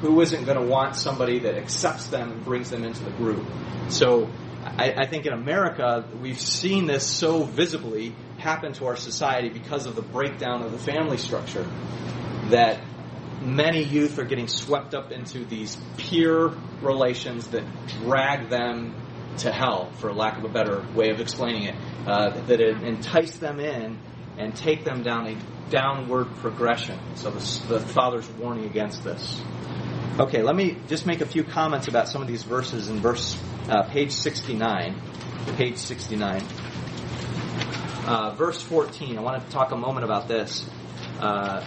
Who 0.00 0.20
isn't 0.20 0.44
going 0.44 0.58
to 0.58 0.66
want 0.66 0.94
somebody 0.94 1.40
that 1.40 1.56
accepts 1.56 2.08
them 2.08 2.30
and 2.30 2.44
brings 2.44 2.68
them 2.68 2.84
into 2.84 3.02
the 3.02 3.10
group? 3.12 3.46
So 3.88 4.28
I, 4.62 4.92
I 4.92 5.06
think 5.06 5.24
in 5.24 5.32
America, 5.32 6.06
we've 6.20 6.40
seen 6.40 6.86
this 6.86 7.06
so 7.06 7.44
visibly 7.44 8.14
happen 8.36 8.74
to 8.74 8.86
our 8.86 8.96
society 8.96 9.48
because 9.48 9.86
of 9.86 9.96
the 9.96 10.02
breakdown 10.02 10.62
of 10.62 10.72
the 10.72 10.78
family 10.78 11.16
structure 11.16 11.66
that 12.50 12.80
many 13.40 13.82
youth 13.82 14.18
are 14.18 14.24
getting 14.24 14.48
swept 14.48 14.94
up 14.94 15.12
into 15.12 15.44
these 15.44 15.76
peer 15.96 16.48
relations 16.82 17.48
that 17.48 17.64
drag 17.86 18.48
them 18.50 18.94
to 19.38 19.52
hell, 19.52 19.90
for 19.98 20.12
lack 20.12 20.38
of 20.38 20.44
a 20.44 20.48
better 20.48 20.84
way 20.94 21.10
of 21.10 21.20
explaining 21.20 21.64
it, 21.64 21.74
uh, 22.06 22.30
that 22.46 22.60
it 22.60 22.82
entice 22.82 23.36
them 23.38 23.60
in 23.60 23.98
and 24.38 24.54
take 24.54 24.84
them 24.84 25.02
down 25.02 25.26
a 25.26 25.70
downward 25.70 26.34
progression. 26.36 26.98
So 27.16 27.30
the, 27.30 27.78
the 27.78 27.80
father's 27.80 28.28
warning 28.30 28.64
against 28.64 29.02
this. 29.02 29.42
Okay, 30.18 30.42
let 30.42 30.56
me 30.56 30.78
just 30.88 31.06
make 31.06 31.20
a 31.20 31.26
few 31.26 31.44
comments 31.44 31.88
about 31.88 32.08
some 32.08 32.22
of 32.22 32.28
these 32.28 32.42
verses 32.42 32.88
in 32.88 33.00
verse 33.00 33.38
uh, 33.68 33.82
page 33.82 34.12
69. 34.12 35.00
Page 35.56 35.76
69. 35.76 36.42
Uh, 38.06 38.30
verse 38.36 38.62
14. 38.62 39.18
I 39.18 39.20
want 39.20 39.44
to 39.44 39.50
talk 39.50 39.72
a 39.72 39.76
moment 39.76 40.04
about 40.04 40.28
this. 40.28 40.68
Uh, 41.20 41.66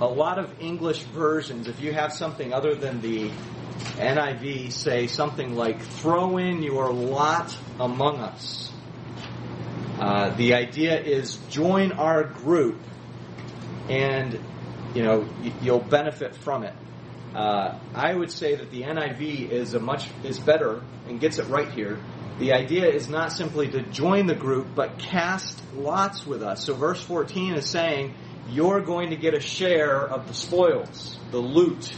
a 0.00 0.06
lot 0.06 0.38
of 0.38 0.60
English 0.60 1.02
versions, 1.04 1.68
if 1.68 1.80
you 1.80 1.92
have 1.92 2.12
something 2.12 2.52
other 2.52 2.74
than 2.74 3.00
the 3.00 3.30
NIV, 3.96 4.72
say 4.72 5.06
something 5.06 5.54
like, 5.54 5.82
throw 5.82 6.38
in 6.38 6.62
your 6.62 6.92
lot 6.92 7.56
among 7.78 8.20
us. 8.20 8.72
Uh, 9.98 10.34
the 10.36 10.54
idea 10.54 11.00
is 11.00 11.36
join 11.48 11.92
our 11.92 12.24
group 12.24 12.80
and 13.88 14.38
you 14.94 15.02
know 15.02 15.28
you'll 15.60 15.78
benefit 15.78 16.34
from 16.34 16.64
it. 16.64 16.74
Uh, 17.34 17.78
I 17.94 18.12
would 18.12 18.30
say 18.30 18.56
that 18.56 18.70
the 18.70 18.82
NIV 18.82 19.50
is 19.50 19.74
a 19.74 19.80
much 19.80 20.08
is 20.24 20.38
better 20.38 20.82
and 21.08 21.20
gets 21.20 21.38
it 21.38 21.46
right 21.46 21.70
here. 21.70 21.98
The 22.38 22.52
idea 22.52 22.86
is 22.86 23.08
not 23.08 23.30
simply 23.30 23.68
to 23.68 23.82
join 23.82 24.26
the 24.26 24.34
group, 24.34 24.74
but 24.74 24.98
cast 24.98 25.62
lots 25.74 26.26
with 26.26 26.42
us. 26.42 26.64
So 26.64 26.74
verse 26.74 27.00
14 27.02 27.54
is 27.54 27.68
saying, 27.68 28.14
you're 28.48 28.80
going 28.80 29.10
to 29.10 29.16
get 29.16 29.34
a 29.34 29.40
share 29.40 30.00
of 30.00 30.26
the 30.26 30.34
spoils, 30.34 31.18
the 31.30 31.38
loot, 31.38 31.92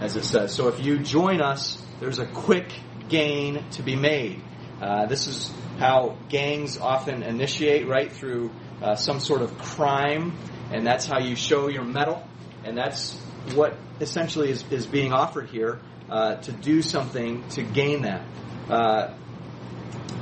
as 0.00 0.16
it 0.16 0.24
says. 0.24 0.52
So 0.52 0.68
if 0.68 0.84
you 0.84 0.98
join 0.98 1.40
us, 1.40 1.80
there's 2.00 2.18
a 2.18 2.26
quick 2.26 2.72
gain 3.08 3.64
to 3.72 3.82
be 3.82 3.96
made. 3.96 4.42
Uh, 4.80 5.06
this 5.06 5.26
is 5.26 5.52
how 5.78 6.16
gangs 6.28 6.78
often 6.78 7.22
initiate, 7.22 7.86
right, 7.86 8.10
through 8.10 8.50
uh, 8.82 8.96
some 8.96 9.20
sort 9.20 9.42
of 9.42 9.56
crime, 9.58 10.36
and 10.72 10.86
that's 10.86 11.06
how 11.06 11.18
you 11.18 11.36
show 11.36 11.68
your 11.68 11.84
mettle, 11.84 12.26
and 12.64 12.76
that's 12.76 13.14
what 13.54 13.76
essentially 14.00 14.50
is, 14.50 14.64
is 14.70 14.86
being 14.86 15.12
offered 15.12 15.50
here 15.50 15.80
uh, 16.08 16.36
to 16.36 16.52
do 16.52 16.80
something 16.80 17.46
to 17.50 17.62
gain 17.62 18.02
that. 18.02 18.24
Uh, 18.68 19.14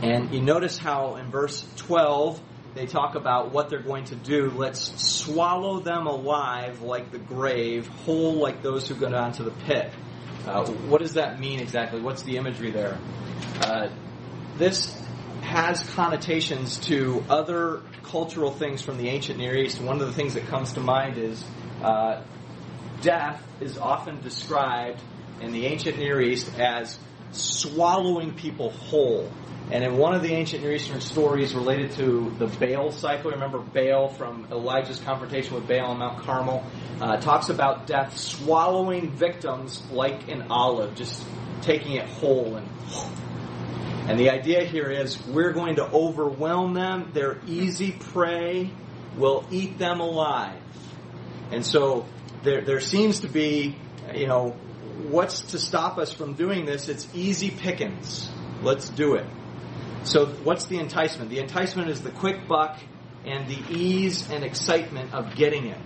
and 0.02 0.32
you 0.32 0.40
notice 0.40 0.78
how 0.78 1.16
in 1.16 1.30
verse 1.30 1.64
12 1.76 2.40
they 2.74 2.86
talk 2.86 3.14
about 3.14 3.52
what 3.52 3.70
they're 3.70 3.82
going 3.82 4.04
to 4.04 4.16
do. 4.16 4.50
Let's 4.50 5.02
swallow 5.02 5.80
them 5.80 6.06
alive 6.06 6.82
like 6.82 7.10
the 7.10 7.18
grave, 7.18 7.86
whole 7.88 8.34
like 8.34 8.62
those 8.62 8.88
who 8.88 8.94
go 8.94 9.10
down 9.10 9.32
to 9.32 9.42
the 9.42 9.50
pit. 9.50 9.90
Uh, 10.46 10.66
what 10.66 11.00
does 11.00 11.14
that 11.14 11.40
mean 11.40 11.60
exactly? 11.60 12.00
What's 12.00 12.22
the 12.22 12.36
imagery 12.36 12.70
there? 12.70 12.98
Uh, 13.60 13.88
this 14.56 14.96
has 15.42 15.82
connotations 15.90 16.78
to 16.78 17.24
other 17.28 17.82
cultural 18.02 18.50
things 18.50 18.82
from 18.82 18.98
the 18.98 19.08
ancient 19.08 19.38
Near 19.38 19.56
East. 19.56 19.80
One 19.80 20.00
of 20.00 20.06
the 20.06 20.12
things 20.12 20.34
that 20.34 20.46
comes 20.46 20.74
to 20.74 20.80
mind 20.80 21.18
is 21.18 21.44
uh, 21.82 22.22
death 23.00 23.42
is 23.60 23.78
often 23.78 24.20
described 24.20 25.00
in 25.40 25.52
the 25.52 25.66
ancient 25.66 25.98
Near 25.98 26.20
East 26.20 26.58
as 26.58 26.98
swallowing 27.32 28.34
people 28.34 28.70
whole. 28.70 29.30
And 29.70 29.84
in 29.84 29.98
one 29.98 30.14
of 30.14 30.22
the 30.22 30.32
ancient 30.32 30.62
Near 30.62 30.72
Eastern 30.72 31.02
stories 31.02 31.54
related 31.54 31.92
to 31.92 32.34
the 32.38 32.46
Baal 32.46 32.90
cycle, 32.90 33.32
remember 33.32 33.58
Baal 33.58 34.08
from 34.08 34.46
Elijah's 34.50 34.98
confrontation 34.98 35.54
with 35.54 35.68
Baal 35.68 35.90
on 35.90 35.98
Mount 35.98 36.20
Carmel, 36.20 36.64
uh, 37.00 37.18
talks 37.18 37.50
about 37.50 37.86
death 37.86 38.16
swallowing 38.16 39.10
victims 39.10 39.82
like 39.90 40.28
an 40.28 40.46
olive, 40.50 40.94
just 40.94 41.22
taking 41.60 41.96
it 41.96 42.06
whole 42.06 42.56
and 42.56 42.66
and 44.08 44.18
the 44.18 44.30
idea 44.30 44.64
here 44.64 44.90
is 44.90 45.22
we're 45.26 45.52
going 45.52 45.76
to 45.76 45.84
overwhelm 45.84 46.72
them. 46.72 47.10
They're 47.12 47.40
easy 47.46 47.92
prey. 47.92 48.70
We'll 49.18 49.46
eat 49.50 49.76
them 49.76 50.00
alive. 50.00 50.62
And 51.50 51.64
so 51.64 52.06
there, 52.42 52.62
there 52.62 52.80
seems 52.80 53.20
to 53.20 53.28
be, 53.28 53.76
you 54.14 54.26
know, 54.26 54.56
what's 54.98 55.40
to 55.52 55.58
stop 55.58 55.98
us 55.98 56.12
from 56.12 56.34
doing 56.34 56.64
this? 56.64 56.88
It's 56.88 57.08
easy 57.14 57.50
pickings. 57.50 58.30
Let's 58.62 58.88
do 58.88 59.14
it. 59.14 59.26
So 60.04 60.26
what's 60.26 60.66
the 60.66 60.78
enticement? 60.78 61.30
The 61.30 61.38
enticement 61.38 61.90
is 61.90 62.02
the 62.02 62.10
quick 62.10 62.48
buck 62.48 62.78
and 63.24 63.48
the 63.48 63.58
ease 63.70 64.28
and 64.30 64.44
excitement 64.44 65.14
of 65.14 65.34
getting 65.36 65.66
it. 65.66 65.78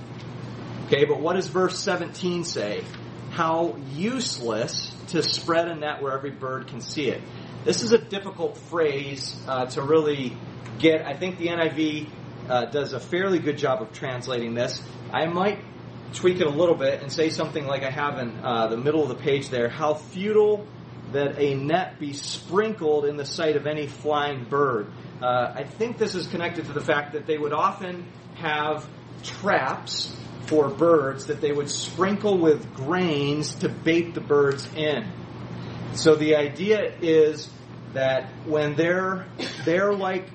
Okay, 0.87 1.05
but 1.05 1.21
what 1.21 1.35
does 1.35 1.49
verse 1.49 1.79
17 1.79 2.45
say? 2.45 2.85
How 3.31 3.77
useless 3.93 4.95
to 5.09 5.23
spread 5.23 5.69
a 5.69 5.75
net 5.75 6.03
where 6.03 6.13
every 6.13 6.31
bird 6.31 6.69
can 6.69 6.81
see 6.81 7.09
it. 7.09 7.23
This 7.65 7.83
is 7.83 7.93
a 7.93 7.99
difficult 7.99 8.57
phrase 8.57 9.39
uh, 9.47 9.67
to 9.67 9.83
really 9.83 10.37
get. 10.79 11.07
I 11.07 11.15
think 11.15 11.39
the 11.39 11.49
NIV 11.49 12.09
uh, 12.49 12.65
does 12.67 12.93
a 12.93 13.01
fairly 13.01 13.39
good 13.39 13.57
job 13.57 13.83
of 13.83 13.93
translating 13.93 14.55
this. 14.55 14.83
I 15.13 15.27
might 15.27 15.61
tweak 16.13 16.41
it 16.41 16.47
a 16.47 16.51
little 16.51 16.75
bit 16.75 17.03
and 17.03 17.13
say 17.13 17.31
something 17.31 17.67
like 17.67 17.83
I 17.83 17.91
have 17.91 18.19
in 18.19 18.39
uh, 18.45 18.69
the 18.69 18.77
middle 18.77 19.03
of 19.03 19.09
the 19.09 19.23
page 19.23 19.49
there. 19.49 19.69
How 19.69 19.95
futile 19.95 20.67
that 21.13 21.39
a 21.39 21.55
net 21.55 21.99
be 21.99 22.13
sprinkled 22.13 23.05
in 23.05 23.17
the 23.17 23.25
sight 23.25 23.57
of 23.57 23.67
any 23.67 23.87
flying 23.87 24.45
bird. 24.45 24.87
Uh, 25.23 25.53
I 25.55 25.65
think 25.65 25.99
this 25.99 26.15
is 26.15 26.27
connected 26.27 26.67
to 26.67 26.73
the 26.73 26.81
fact 26.81 27.13
that 27.13 27.27
they 27.27 27.39
would 27.39 27.53
often 27.53 28.07
have 28.35 28.87
traps 29.23 30.17
for 30.47 30.69
birds 30.69 31.27
that 31.27 31.41
they 31.41 31.53
would 31.53 31.71
sprinkle 31.71 32.39
with 32.39 32.75
grains 32.75 33.55
to 33.57 33.69
bait 33.69 34.15
the 34.15 34.21
birds 34.21 34.69
in. 34.75 35.07
So 35.95 36.15
the 36.15 36.37
idea 36.37 36.95
is 37.01 37.49
that 37.93 38.31
when 38.47 38.75
they're 38.75 39.27
they're 39.65 39.93
like 39.93 40.27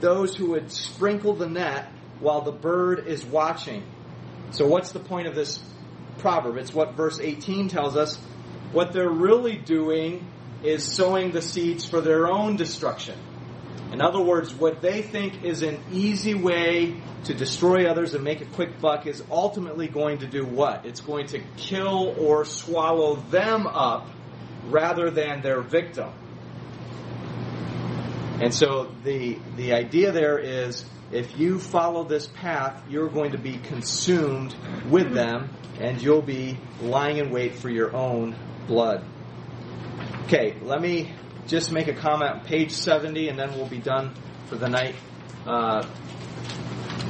those 0.00 0.36
who 0.36 0.50
would 0.50 0.70
sprinkle 0.70 1.34
the 1.34 1.48
net 1.48 1.90
while 2.20 2.42
the 2.42 2.52
bird 2.52 3.06
is 3.06 3.24
watching. 3.24 3.82
So 4.52 4.66
what's 4.66 4.92
the 4.92 5.00
point 5.00 5.28
of 5.28 5.34
this 5.34 5.60
proverb? 6.18 6.56
It's 6.56 6.74
what 6.74 6.94
verse 6.94 7.20
18 7.20 7.68
tells 7.68 7.96
us. 7.96 8.16
What 8.72 8.92
they're 8.92 9.08
really 9.08 9.56
doing 9.56 10.26
is 10.62 10.84
sowing 10.84 11.30
the 11.30 11.42
seeds 11.42 11.88
for 11.88 12.00
their 12.00 12.28
own 12.28 12.56
destruction. 12.56 13.18
In 13.92 14.00
other 14.00 14.20
words, 14.20 14.54
what 14.54 14.80
they 14.80 15.02
think 15.02 15.42
is 15.42 15.62
an 15.62 15.80
easy 15.90 16.34
way 16.34 17.00
to 17.24 17.34
destroy 17.34 17.90
others 17.90 18.14
and 18.14 18.22
make 18.22 18.40
a 18.40 18.44
quick 18.44 18.80
buck 18.80 19.06
is 19.06 19.22
ultimately 19.30 19.88
going 19.88 20.18
to 20.18 20.26
do 20.26 20.44
what? 20.44 20.86
It's 20.86 21.00
going 21.00 21.26
to 21.28 21.40
kill 21.56 22.14
or 22.18 22.44
swallow 22.44 23.16
them 23.16 23.66
up 23.66 24.08
rather 24.66 25.10
than 25.10 25.42
their 25.42 25.60
victim. 25.60 26.10
And 28.40 28.54
so 28.54 28.90
the 29.04 29.38
the 29.56 29.74
idea 29.74 30.12
there 30.12 30.38
is 30.38 30.84
if 31.12 31.38
you 31.38 31.58
follow 31.58 32.04
this 32.04 32.26
path, 32.28 32.82
you're 32.88 33.08
going 33.08 33.32
to 33.32 33.38
be 33.38 33.58
consumed 33.58 34.54
with 34.88 35.12
them 35.12 35.50
and 35.80 36.00
you'll 36.00 36.22
be 36.22 36.58
lying 36.82 37.16
in 37.16 37.30
wait 37.30 37.56
for 37.56 37.68
your 37.68 37.94
own 37.94 38.36
blood. 38.66 39.04
Okay, 40.24 40.56
let 40.62 40.80
me 40.80 41.12
just 41.48 41.72
make 41.72 41.88
a 41.88 41.94
comment 41.94 42.30
on 42.32 42.40
page 42.44 42.70
70 42.70 43.28
and 43.28 43.38
then 43.38 43.52
we'll 43.54 43.68
be 43.68 43.78
done 43.78 44.14
for 44.46 44.56
the 44.56 44.68
night. 44.68 44.94
Uh, 45.46 45.84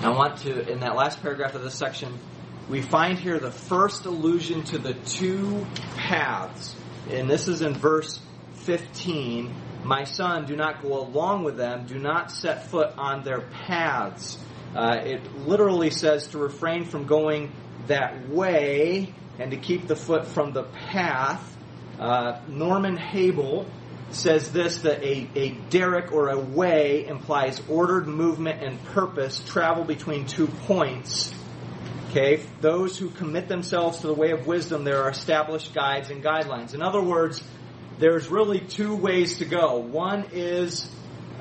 I 0.03 0.09
want 0.11 0.39
to, 0.39 0.71
in 0.71 0.81
that 0.81 0.97
last 0.97 1.21
paragraph 1.21 1.55
of 1.55 1.63
this 1.63 1.75
section, 1.75 2.19
we 2.71 2.81
find 2.81 3.19
here 3.19 3.39
the 3.39 3.51
first 3.51 4.07
allusion 4.07 4.63
to 4.65 4.79
the 4.79 4.95
two 4.95 5.67
paths. 5.97 6.75
And 7.11 7.29
this 7.29 7.49
is 7.49 7.61
in 7.61 7.75
verse 7.75 8.21
15. 8.55 9.55
My 9.85 10.05
son, 10.05 10.47
do 10.47 10.57
not 10.57 10.83
go 10.83 11.01
along 11.01 11.45
with 11.45 11.57
them, 11.57 11.87
do 11.87 11.99
not 11.99 12.31
set 12.31 12.67
foot 12.67 12.93
on 12.99 13.25
their 13.25 13.41
paths. 13.41 14.39
Uh, 14.75 14.99
it 15.03 15.39
literally 15.47 15.91
says 15.91 16.29
to 16.29 16.39
refrain 16.39 16.85
from 16.85 17.07
going 17.07 17.53
that 17.87 18.29
way 18.29 19.13
and 19.39 19.51
to 19.51 19.57
keep 19.57 19.87
the 19.87 19.97
foot 19.97 20.27
from 20.27 20.53
the 20.53 20.65
path. 20.65 21.57
Uh, 21.99 22.41
Norman 22.47 22.97
Habel 22.97 23.67
says 24.11 24.53
this 24.53 24.79
that 24.79 25.03
a, 25.03 25.29
a 25.35 25.51
derek 25.71 26.13
or 26.13 26.29
a 26.29 26.39
way 26.39 27.07
implies 27.07 27.61
ordered 27.69 28.07
movement 28.07 28.63
and 28.63 28.83
purpose, 28.87 29.43
travel 29.47 29.85
between 29.85 30.27
two 30.27 30.47
points. 30.47 31.33
Okay, 32.11 32.43
those 32.61 32.99
who 32.99 33.09
commit 33.09 33.49
themselves 33.49 34.01
to 34.01 34.09
the 34.09 34.15
way 34.15 34.33
of 34.33 34.47
wisdom, 34.47 34.83
there 34.83 35.05
are 35.05 35.11
established 35.11 35.73
guides 35.73 36.11
and 36.11 36.25
guidelines. 36.25 36.75
In 36.75 36.83
other 36.83 37.01
words, 37.01 37.41
there's 38.01 38.29
really 38.29 38.61
two 38.61 38.97
ways 38.97 39.39
to 39.39 39.45
go. 39.45 39.77
One 39.77 40.27
is 40.33 40.91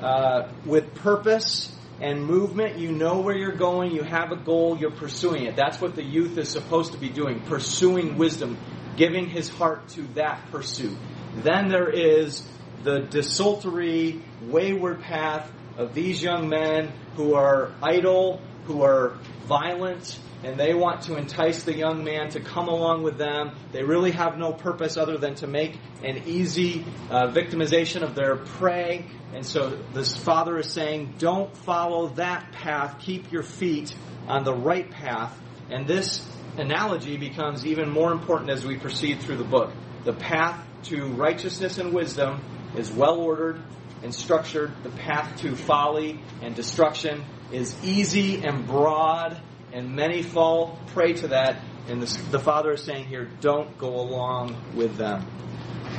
uh, 0.02 0.48
with 0.66 0.94
purpose 0.96 1.74
and 2.00 2.24
movement. 2.24 2.78
You 2.78 2.92
know 2.92 3.20
where 3.20 3.34
you're 3.34 3.56
going. 3.56 3.92
You 3.92 4.02
have 4.02 4.30
a 4.30 4.36
goal. 4.36 4.76
You're 4.78 4.90
pursuing 4.90 5.46
it. 5.46 5.56
That's 5.56 5.80
what 5.80 5.96
the 5.96 6.04
youth 6.04 6.36
is 6.36 6.50
supposed 6.50 6.92
to 6.92 6.98
be 6.98 7.08
doing, 7.08 7.40
pursuing 7.40 8.18
wisdom, 8.18 8.58
giving 8.96 9.28
his 9.28 9.48
heart 9.48 9.88
to 9.90 10.02
that 10.14 10.50
pursuit. 10.50 10.96
Then 11.36 11.68
there 11.68 11.88
is 11.88 12.46
the 12.82 13.00
desultory, 13.00 14.22
wayward 14.42 15.00
path 15.00 15.50
of 15.78 15.94
these 15.94 16.22
young 16.22 16.48
men 16.48 16.92
who 17.16 17.34
are 17.34 17.72
idle, 17.82 18.40
who 18.66 18.82
are 18.82 19.18
violent, 19.46 20.18
and 20.42 20.58
they 20.58 20.72
want 20.74 21.02
to 21.02 21.16
entice 21.16 21.64
the 21.64 21.76
young 21.76 22.02
man 22.02 22.30
to 22.30 22.40
come 22.40 22.68
along 22.68 23.02
with 23.02 23.18
them. 23.18 23.52
They 23.72 23.82
really 23.82 24.12
have 24.12 24.38
no 24.38 24.52
purpose 24.52 24.96
other 24.96 25.18
than 25.18 25.34
to 25.36 25.46
make 25.46 25.78
an 26.02 26.22
easy 26.26 26.84
uh, 27.10 27.28
victimization 27.28 28.02
of 28.02 28.14
their 28.14 28.36
prey. 28.36 29.06
And 29.34 29.44
so 29.44 29.78
this 29.92 30.16
father 30.16 30.58
is 30.58 30.72
saying, 30.72 31.14
don't 31.18 31.54
follow 31.58 32.08
that 32.14 32.52
path. 32.52 32.98
Keep 33.00 33.32
your 33.32 33.42
feet 33.42 33.94
on 34.26 34.44
the 34.44 34.54
right 34.54 34.90
path. 34.90 35.38
And 35.70 35.86
this 35.86 36.26
analogy 36.56 37.16
becomes 37.16 37.66
even 37.66 37.90
more 37.90 38.12
important 38.12 38.50
as 38.50 38.64
we 38.64 38.78
proceed 38.78 39.20
through 39.20 39.36
the 39.36 39.44
book. 39.44 39.72
The 40.04 40.14
path 40.14 40.66
to 40.84 41.06
righteousness 41.08 41.78
and 41.78 41.92
wisdom 41.92 42.40
is 42.76 42.90
well 42.90 43.20
ordered 43.20 43.60
and 44.02 44.14
structured. 44.14 44.72
The 44.82 44.90
path 44.90 45.40
to 45.42 45.54
folly 45.54 46.18
and 46.40 46.54
destruction 46.54 47.24
is 47.52 47.76
easy 47.84 48.42
and 48.42 48.66
broad 48.66 49.40
and 49.72 49.94
many 49.94 50.22
fall 50.22 50.78
prey 50.88 51.12
to 51.14 51.28
that. 51.28 51.62
And 51.88 52.02
the, 52.02 52.30
the 52.30 52.38
Father 52.38 52.72
is 52.72 52.82
saying 52.82 53.06
here, 53.06 53.28
don't 53.40 53.76
go 53.78 54.00
along 54.00 54.56
with 54.74 54.96
them. 54.96 55.26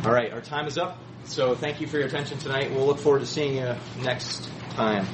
All 0.06 0.12
right, 0.12 0.32
our 0.32 0.42
time 0.42 0.68
is 0.68 0.78
up. 0.78 0.98
So 1.26 1.56
thank 1.56 1.82
you 1.82 1.88
for 1.88 1.98
your 1.98 2.08
attention 2.08 2.38
tonight. 2.40 2.72
We'll 2.72 2.86
look 2.86 3.00
forward 3.00 3.20
to 3.20 3.26
seeing 3.26 3.56
you 3.56 3.76
next 4.04 4.50
time. 4.72 5.06